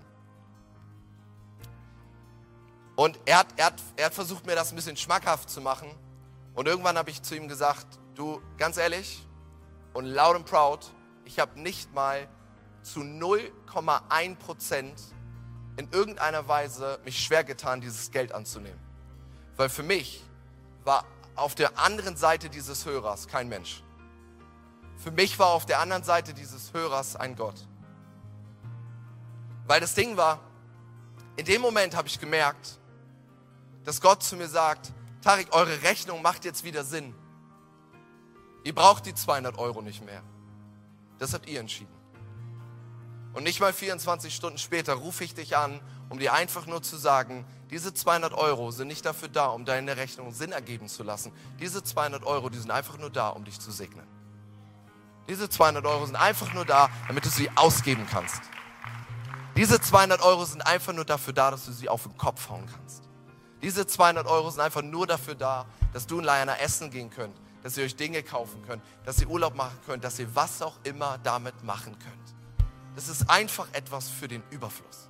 Und 2.95 3.19
er 3.25 3.39
hat, 3.39 3.47
er, 3.55 3.67
hat, 3.67 3.81
er 3.95 4.05
hat 4.07 4.13
versucht, 4.13 4.45
mir 4.45 4.55
das 4.55 4.71
ein 4.71 4.75
bisschen 4.75 4.97
schmackhaft 4.97 5.49
zu 5.49 5.61
machen. 5.61 5.89
Und 6.53 6.67
irgendwann 6.67 6.97
habe 6.97 7.09
ich 7.09 7.21
zu 7.21 7.35
ihm 7.35 7.47
gesagt, 7.47 7.87
du, 8.15 8.41
ganz 8.57 8.77
ehrlich 8.77 9.25
und 9.93 10.05
loud 10.05 10.35
and 10.35 10.45
proud, 10.45 10.85
ich 11.23 11.39
habe 11.39 11.59
nicht 11.59 11.93
mal 11.93 12.27
zu 12.81 13.01
0,1 13.01 14.35
Prozent 14.35 15.01
in 15.77 15.89
irgendeiner 15.91 16.47
Weise 16.47 16.99
mich 17.05 17.23
schwer 17.23 17.43
getan, 17.43 17.79
dieses 17.79 18.11
Geld 18.11 18.33
anzunehmen. 18.33 18.79
Weil 19.55 19.69
für 19.69 19.83
mich 19.83 20.23
war 20.83 21.05
auf 21.35 21.55
der 21.55 21.77
anderen 21.79 22.17
Seite 22.17 22.49
dieses 22.49 22.85
Hörers 22.85 23.27
kein 23.27 23.47
Mensch. 23.47 23.81
Für 24.99 25.11
mich 25.11 25.39
war 25.39 25.47
auf 25.47 25.65
der 25.65 25.79
anderen 25.79 26.03
Seite 26.03 26.33
dieses 26.33 26.73
Hörers 26.73 27.15
ein 27.15 27.35
Gott. 27.35 27.55
Weil 29.65 29.79
das 29.79 29.95
Ding 29.95 30.17
war, 30.17 30.39
in 31.37 31.45
dem 31.45 31.61
Moment 31.61 31.95
habe 31.95 32.07
ich 32.09 32.19
gemerkt, 32.19 32.79
dass 33.85 34.01
Gott 34.01 34.21
zu 34.23 34.35
mir 34.35 34.49
sagt, 34.49 34.91
Tarik, 35.21 35.53
eure 35.55 35.83
Rechnung 35.83 36.21
macht 36.21 36.43
jetzt 36.43 36.65
wieder 36.65 36.83
Sinn. 36.83 37.15
Ihr 38.65 38.75
braucht 38.75 39.05
die 39.05 39.15
200 39.15 39.57
Euro 39.57 39.81
nicht 39.81 40.03
mehr. 40.03 40.21
Das 41.17 41.33
habt 41.33 41.47
ihr 41.47 41.61
entschieden. 41.61 41.93
Und 43.33 43.43
nicht 43.43 43.61
mal 43.61 43.71
24 43.71 44.35
Stunden 44.35 44.57
später 44.57 44.95
rufe 44.95 45.23
ich 45.23 45.33
dich 45.33 45.55
an, 45.55 45.79
um 46.09 46.19
dir 46.19 46.33
einfach 46.33 46.65
nur 46.65 46.81
zu 46.81 46.97
sagen, 46.97 47.45
diese 47.69 47.93
200 47.93 48.33
Euro 48.33 48.71
sind 48.71 48.87
nicht 48.87 49.05
dafür 49.05 49.29
da, 49.29 49.47
um 49.47 49.63
deine 49.63 49.95
Rechnung 49.95 50.33
Sinn 50.33 50.51
ergeben 50.51 50.89
zu 50.89 51.03
lassen. 51.03 51.31
Diese 51.59 51.83
200 51.83 52.25
Euro, 52.25 52.49
die 52.49 52.57
sind 52.57 52.71
einfach 52.71 52.97
nur 52.97 53.11
da, 53.11 53.29
um 53.29 53.45
dich 53.45 53.59
zu 53.59 53.71
segnen. 53.71 54.18
Diese 55.29 55.47
200 55.47 55.85
Euro 55.85 56.07
sind 56.07 56.15
einfach 56.15 56.51
nur 56.53 56.65
da, 56.65 56.89
damit 57.07 57.23
du 57.23 57.29
sie 57.29 57.49
ausgeben 57.55 58.05
kannst. 58.11 58.41
Diese 59.55 59.79
200 59.79 60.21
Euro 60.21 60.43
sind 60.43 60.65
einfach 60.65 60.91
nur 60.91 61.05
dafür 61.05 61.33
da, 61.33 61.51
dass 61.51 61.65
du 61.65 61.71
sie 61.71 61.87
auf 61.87 62.03
den 62.03 62.17
Kopf 62.17 62.49
hauen 62.49 62.65
kannst. 62.65 63.03
Diese 63.61 63.85
200 63.85 64.25
Euro 64.25 64.49
sind 64.49 64.61
einfach 64.61 64.81
nur 64.81 65.05
dafür 65.05 65.35
da, 65.35 65.67
dass 65.93 66.07
du 66.07 66.17
in 66.17 66.25
Leihana 66.25 66.57
essen 66.57 66.89
gehen 66.89 67.11
könnt, 67.11 67.35
dass 67.61 67.77
ihr 67.77 67.83
euch 67.83 67.95
Dinge 67.95 68.23
kaufen 68.23 68.63
könnt, 68.65 68.81
dass 69.05 69.21
ihr 69.21 69.29
Urlaub 69.29 69.53
machen 69.55 69.77
könnt, 69.85 70.03
dass 70.03 70.17
ihr 70.17 70.33
was 70.33 70.63
auch 70.63 70.77
immer 70.83 71.19
damit 71.23 71.63
machen 71.63 71.95
könnt. 71.99 72.35
Das 72.95 73.07
ist 73.07 73.29
einfach 73.29 73.67
etwas 73.73 74.09
für 74.09 74.27
den 74.27 74.41
Überfluss. 74.49 75.09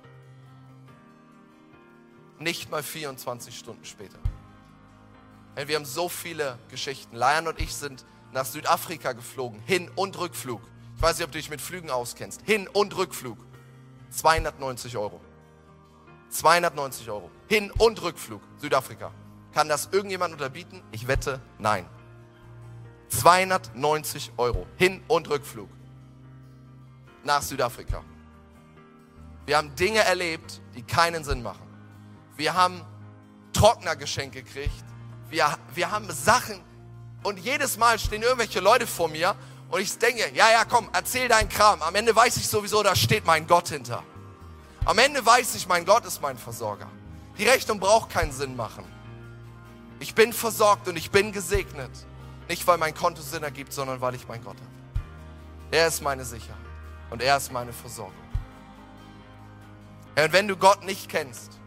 Nicht 2.38 2.70
mal 2.70 2.82
24 2.82 3.58
Stunden 3.58 3.84
später. 3.86 4.18
Wir 5.56 5.76
haben 5.76 5.86
so 5.86 6.08
viele 6.08 6.58
Geschichten. 6.68 7.16
Lion 7.16 7.48
und 7.48 7.58
ich 7.58 7.74
sind 7.74 8.04
nach 8.32 8.44
Südafrika 8.44 9.12
geflogen, 9.12 9.60
Hin- 9.66 9.90
und 9.96 10.18
Rückflug. 10.18 10.62
Ich 10.96 11.02
weiß 11.02 11.16
nicht, 11.18 11.26
ob 11.26 11.32
du 11.32 11.38
dich 11.38 11.50
mit 11.50 11.60
Flügen 11.60 11.90
auskennst. 11.90 12.42
Hin- 12.44 12.68
und 12.68 12.96
Rückflug. 12.96 13.38
290 14.10 14.96
Euro. 14.96 15.20
290 16.30 17.10
Euro. 17.10 17.30
Hin- 17.48 17.70
und 17.72 18.02
Rückflug, 18.02 18.42
Südafrika. 18.58 19.12
Kann 19.52 19.68
das 19.68 19.88
irgendjemand 19.92 20.32
unterbieten? 20.32 20.82
Ich 20.92 21.08
wette, 21.08 21.40
nein. 21.58 21.86
290 23.08 24.32
Euro. 24.36 24.66
Hin- 24.76 25.02
und 25.08 25.28
Rückflug. 25.28 25.68
Nach 27.24 27.42
Südafrika. 27.42 28.04
Wir 29.46 29.56
haben 29.56 29.74
Dinge 29.74 30.00
erlebt, 30.00 30.60
die 30.74 30.82
keinen 30.82 31.24
Sinn 31.24 31.42
machen. 31.42 31.66
Wir 32.36 32.54
haben 32.54 32.82
Trocknergeschenke 33.52 34.42
gekriegt. 34.42 34.84
Wir, 35.28 35.58
wir 35.74 35.90
haben 35.90 36.10
Sachen. 36.10 36.60
Und 37.22 37.38
jedes 37.38 37.76
Mal 37.76 37.98
stehen 37.98 38.22
irgendwelche 38.22 38.60
Leute 38.60 38.86
vor 38.86 39.08
mir 39.08 39.34
und 39.70 39.80
ich 39.80 39.96
denke, 39.98 40.30
ja, 40.34 40.50
ja, 40.50 40.64
komm, 40.64 40.88
erzähl 40.92 41.28
deinen 41.28 41.48
Kram. 41.48 41.82
Am 41.82 41.94
Ende 41.94 42.14
weiß 42.14 42.36
ich 42.38 42.48
sowieso, 42.48 42.82
da 42.82 42.96
steht 42.96 43.24
mein 43.24 43.46
Gott 43.46 43.68
hinter. 43.68 44.02
Am 44.84 44.98
Ende 44.98 45.24
weiß 45.24 45.54
ich, 45.54 45.68
mein 45.68 45.84
Gott 45.84 46.04
ist 46.06 46.22
mein 46.22 46.38
Versorger. 46.38 46.88
Die 47.38 47.46
Rechnung 47.46 47.78
braucht 47.78 48.10
keinen 48.10 48.32
Sinn 48.32 48.56
machen. 48.56 48.84
Ich 50.00 50.14
bin 50.14 50.32
versorgt 50.32 50.88
und 50.88 50.96
ich 50.96 51.10
bin 51.10 51.30
gesegnet. 51.32 51.90
Nicht, 52.48 52.66
weil 52.66 52.78
mein 52.78 52.94
Konto 52.94 53.22
Sinn 53.22 53.42
ergibt, 53.42 53.72
sondern 53.72 54.00
weil 54.00 54.14
ich 54.14 54.26
meinen 54.26 54.42
Gott 54.42 54.56
habe. 54.56 54.70
Er 55.70 55.86
ist 55.86 56.02
meine 56.02 56.24
Sicherheit 56.24 56.56
und 57.10 57.22
er 57.22 57.36
ist 57.36 57.52
meine 57.52 57.72
Versorgung. 57.72 58.14
und 60.16 60.32
wenn 60.32 60.48
du 60.48 60.56
Gott 60.56 60.84
nicht 60.84 61.08
kennst, 61.08 61.58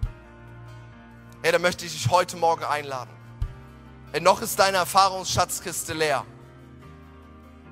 hey, 1.42 1.52
dann 1.52 1.62
möchte 1.62 1.86
ich 1.86 1.94
dich 1.94 2.10
heute 2.10 2.36
Morgen 2.36 2.64
einladen. 2.66 3.23
Noch 4.22 4.42
ist 4.42 4.60
deine 4.60 4.78
Erfahrungsschatzkiste 4.78 5.94
leer. 5.94 6.26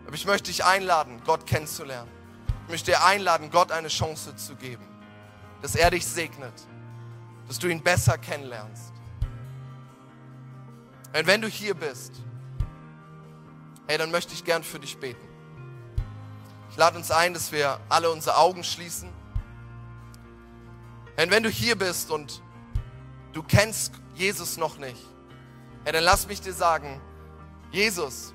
Aber 0.06 0.16
ich 0.16 0.26
möchte 0.26 0.50
dich 0.50 0.66
einladen, 0.66 1.22
Gott 1.26 1.46
kennenzulernen. 1.46 2.12
Ich 2.66 2.72
möchte 2.72 2.92
dir 2.92 3.04
einladen, 3.04 3.52
Gott 3.52 3.72
eine 3.72 3.89
Chance 3.89 4.36
zu 4.36 4.56
geben 4.56 4.92
dass 5.62 5.76
er 5.76 5.92
dich 5.92 6.06
segnet, 6.06 6.54
dass 7.48 7.60
du 7.60 7.68
ihn 7.68 7.82
besser 7.82 8.18
kennenlernst. 8.18 8.94
Und 11.14 11.28
wenn 11.28 11.42
du 11.42 11.48
hier 11.48 11.74
bist, 11.74 12.14
hey, 13.88 13.98
dann 13.98 14.12
möchte 14.12 14.34
ich 14.34 14.44
gern 14.44 14.64
für 14.64 14.80
dich 14.80 14.98
beten. 14.98 15.28
Ich 16.72 16.78
lade 16.78 16.98
uns 16.98 17.12
ein, 17.12 17.34
dass 17.34 17.52
wir 17.52 17.80
alle 17.89 18.10
unsere 18.10 18.38
Augen 18.38 18.64
schließen. 18.64 19.10
Und 21.18 21.30
wenn 21.30 21.44
du 21.44 21.50
hier 21.50 21.78
bist 21.78 22.10
und 22.10 22.42
du 23.34 23.44
kennst 23.44 23.94
Jesus 24.16 24.58
noch 24.58 24.78
nicht, 24.78 25.06
hey, 25.84 25.94
dann 25.94 26.04
lass 26.04 26.28
mich 26.28 26.42
dir 26.42 26.54
sagen, 26.54 27.02
Jesus 27.72 28.34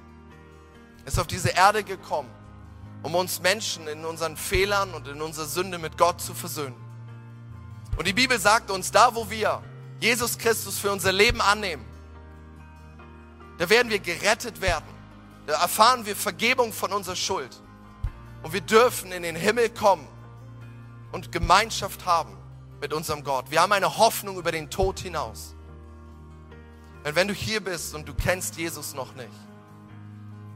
ist 1.05 1.19
auf 1.19 1.27
diese 1.27 1.51
Erde 1.51 1.85
gekommen, 1.85 2.31
um 3.03 3.15
uns 3.15 3.41
Menschen 3.41 3.87
in 3.89 4.05
unseren 4.05 4.37
Fehlern 4.37 4.95
und 4.95 5.07
in 5.09 5.23
unserer 5.23 5.47
Sünde 5.47 5.79
mit 5.79 5.97
Gott 5.97 6.21
zu 6.21 6.35
versöhnen. 6.35 6.77
Und 7.97 8.07
die 8.07 8.13
Bibel 8.13 8.39
sagt 8.39 8.71
uns, 8.71 8.91
da 8.91 9.15
wo 9.15 9.31
wir 9.31 9.63
Jesus 10.01 10.37
Christus 10.37 10.79
für 10.79 10.91
unser 10.91 11.13
Leben 11.13 11.41
annehmen, 11.41 11.85
da 13.59 13.71
werden 13.71 13.91
wir 13.91 13.99
gerettet 13.99 14.61
werden. 14.61 14.85
Da 15.47 15.55
erfahren 15.63 16.05
wir 16.05 16.15
Vergebung 16.17 16.73
von 16.73 16.93
unserer 16.93 17.17
Schuld. 17.17 17.63
Und 18.43 18.53
wir 18.53 18.61
dürfen 18.61 19.13
in 19.13 19.23
den 19.23 19.37
Himmel 19.37 19.71
kommen 19.71 20.07
und 21.13 21.33
Gemeinschaft 21.33 22.05
haben 22.05 22.37
mit 22.81 22.93
unserem 22.93 23.25
Gott. 23.25 23.51
Wir 23.51 23.63
haben 23.63 23.73
eine 23.73 23.97
Hoffnung 23.97 24.37
über 24.37 24.53
den 24.53 24.71
Tod 24.71 25.01
hinaus. 25.01 25.56
Und 27.07 27.15
wenn 27.15 27.29
du 27.29 27.35
hier 27.35 27.63
bist 27.63 27.95
und 27.95 28.07
du 28.07 28.13
kennst 28.13 28.57
Jesus 28.57 28.95
noch 28.95 29.15
nicht, 29.15 29.31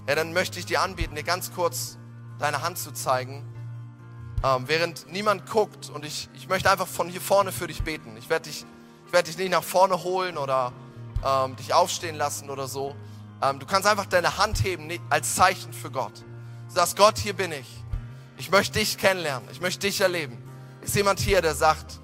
ja, 0.07 0.15
dann 0.15 0.35
möchte 0.35 0.59
ich 0.59 0.67
dir 0.67 0.83
anbieten, 0.83 1.15
dir 1.15 1.23
ganz 1.23 1.53
kurz 1.53 1.97
deine 2.39 2.63
Hand 2.63 2.77
zu 2.77 2.93
zeigen 2.93 3.47
ähm, 4.43 4.65
während 4.67 5.11
niemand 5.13 5.51
guckt 5.51 5.91
und 5.91 6.05
ich, 6.05 6.29
ich 6.35 6.49
möchte 6.49 6.71
einfach 6.71 6.87
von 6.87 7.09
hier 7.09 7.21
vorne 7.21 7.53
für 7.53 7.67
dich 7.67 7.83
beten. 7.83 8.17
Ich 8.17 8.31
werde 8.31 8.49
dich, 8.49 8.65
werd 9.11 9.27
dich 9.27 9.37
nicht 9.37 9.51
nach 9.51 9.63
vorne 9.63 10.03
holen 10.03 10.39
oder 10.39 10.73
ähm, 11.25 11.57
dich 11.57 11.75
aufstehen 11.75 12.17
lassen 12.17 12.49
oder 12.49 12.67
so. 12.67 12.95
Ähm, 13.43 13.59
du 13.59 13.67
kannst 13.67 13.87
einfach 13.87 14.07
deine 14.07 14.39
Hand 14.39 14.65
heben 14.65 14.91
als 15.11 15.35
Zeichen 15.35 15.73
für 15.73 15.91
Gott. 15.91 16.25
Du 16.69 16.75
sagst, 16.75 16.97
Gott, 16.97 17.19
hier 17.19 17.35
bin 17.35 17.53
ich. 17.53 17.67
Ich 18.39 18.51
möchte 18.51 18.79
dich 18.79 18.97
kennenlernen. 18.97 19.47
Ich 19.53 19.61
möchte 19.61 19.87
dich 19.87 20.01
erleben. 20.01 20.39
Ist 20.81 20.95
jemand 20.97 21.21
hier, 21.21 21.43
der 21.43 21.55
sagt, 21.55 22.01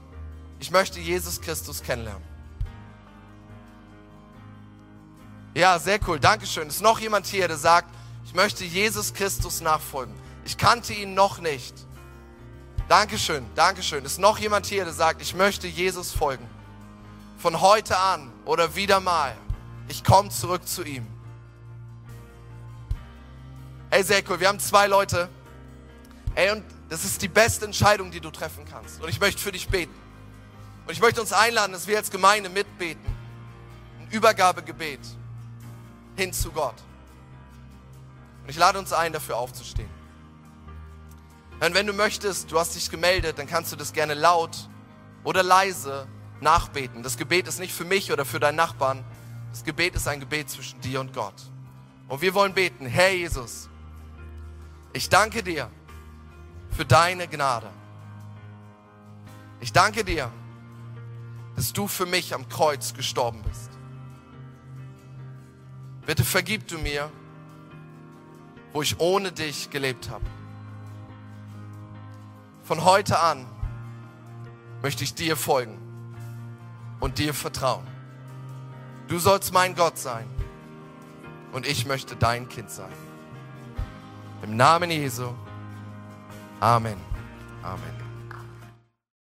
ich 0.59 0.70
möchte 0.70 1.01
Jesus 1.01 1.40
Christus 1.40 1.82
kennenlernen? 1.82 2.36
Ja, 5.57 5.78
sehr 5.78 5.98
cool. 6.07 6.20
Dankeschön. 6.20 6.68
Ist 6.68 6.82
noch 6.82 7.00
jemand 7.00 7.26
hier, 7.26 7.48
der 7.48 7.57
sagt, 7.57 7.88
möchte 8.36 8.64
Jesus 8.64 9.14
Christus 9.14 9.61
nachfolgen. 9.62 10.14
Ich 10.44 10.57
kannte 10.57 10.92
ihn 10.92 11.14
noch 11.14 11.40
nicht. 11.40 11.74
Dankeschön, 12.86 13.44
Dankeschön. 13.57 14.04
Ist 14.04 14.20
noch 14.20 14.38
jemand 14.38 14.66
hier, 14.66 14.84
der 14.84 14.92
sagt, 14.92 15.20
ich 15.22 15.34
möchte 15.34 15.66
Jesus 15.66 16.12
folgen? 16.12 16.46
Von 17.38 17.61
heute 17.61 17.98
an 17.98 18.32
oder 18.44 18.76
wieder 18.76 19.00
mal, 19.00 19.34
ich 19.88 20.04
komme 20.04 20.28
zurück 20.28 20.68
zu 20.68 20.84
ihm. 20.84 21.07
Hey, 23.90 24.04
sehr 24.04 24.22
cool. 24.28 24.38
Wir 24.38 24.48
haben 24.48 24.61
zwei 24.61 24.86
Leute. 24.86 25.28
Ey, 26.34 26.50
und 26.50 26.64
das 26.90 27.04
ist 27.04 27.22
die 27.22 27.28
beste 27.28 27.64
Entscheidung, 27.64 28.11
die 28.11 28.20
du 28.20 28.30
treffen 28.30 28.64
kannst. 28.70 29.02
Und 29.02 29.09
ich 29.09 29.18
möchte 29.18 29.40
für 29.40 29.52
dich 29.52 29.66
beten. 29.68 29.94
Und 30.86 30.92
ich 30.92 31.00
möchte 31.00 31.20
uns 31.20 31.32
einladen, 31.32 31.72
dass 31.72 31.86
wir 31.86 31.96
als 31.96 32.11
Gemeinde 32.11 32.50
mitbeten. 32.50 33.04
Ein 33.98 34.09
Übergabegebet 34.11 35.00
hin 36.16 36.32
zu 36.32 36.50
Gott. 36.52 36.74
Und 38.42 38.50
ich 38.50 38.56
lade 38.56 38.78
uns 38.78 38.92
ein, 38.92 39.12
dafür 39.12 39.36
aufzustehen. 39.36 39.90
Und 41.60 41.74
wenn 41.74 41.86
du 41.86 41.92
möchtest, 41.92 42.52
du 42.52 42.58
hast 42.58 42.74
dich 42.74 42.90
gemeldet, 42.90 43.38
dann 43.38 43.46
kannst 43.46 43.72
du 43.72 43.76
das 43.76 43.92
gerne 43.92 44.14
laut 44.14 44.68
oder 45.24 45.42
leise 45.42 46.06
nachbeten. 46.40 47.02
Das 47.02 47.16
Gebet 47.16 47.48
ist 47.48 47.58
nicht 47.58 47.72
für 47.72 47.84
mich 47.84 48.12
oder 48.12 48.24
für 48.24 48.38
deinen 48.38 48.56
Nachbarn. 48.56 49.04
Das 49.50 49.64
Gebet 49.64 49.94
ist 49.94 50.06
ein 50.06 50.20
Gebet 50.20 50.50
zwischen 50.50 50.80
dir 50.80 51.00
und 51.00 51.14
Gott. 51.14 51.34
Und 52.08 52.20
wir 52.20 52.34
wollen 52.34 52.52
beten, 52.52 52.86
Herr 52.86 53.12
Jesus, 53.12 53.68
ich 54.92 55.08
danke 55.08 55.42
dir 55.42 55.70
für 56.70 56.84
deine 56.84 57.26
Gnade. 57.26 57.70
Ich 59.60 59.72
danke 59.72 60.04
dir, 60.04 60.30
dass 61.56 61.72
du 61.72 61.88
für 61.88 62.06
mich 62.06 62.34
am 62.34 62.48
Kreuz 62.48 62.92
gestorben 62.92 63.42
bist. 63.42 63.75
Bitte 66.07 66.24
vergib 66.24 66.68
du 66.68 66.78
mir, 66.78 67.11
wo 68.72 68.80
ich 68.80 69.00
ohne 69.00 69.32
dich 69.32 69.70
gelebt 69.70 70.09
habe. 70.09 70.24
Von 72.62 72.84
heute 72.84 73.18
an 73.18 73.46
möchte 74.82 75.04
ich 75.04 75.14
dir 75.14 75.36
folgen 75.36 75.78
und 77.00 77.18
dir 77.18 77.34
vertrauen. 77.34 77.86
Du 79.09 79.18
sollst 79.18 79.52
mein 79.52 79.74
Gott 79.74 79.98
sein 79.98 80.26
und 81.52 81.66
ich 81.66 81.86
möchte 81.86 82.16
dein 82.16 82.48
Kind 82.48 82.70
sein. 82.70 82.92
Im 84.42 84.57
Namen 84.57 84.90
Jesu. 84.90 85.28
Amen. 86.61 86.98
Amen. 87.62 87.95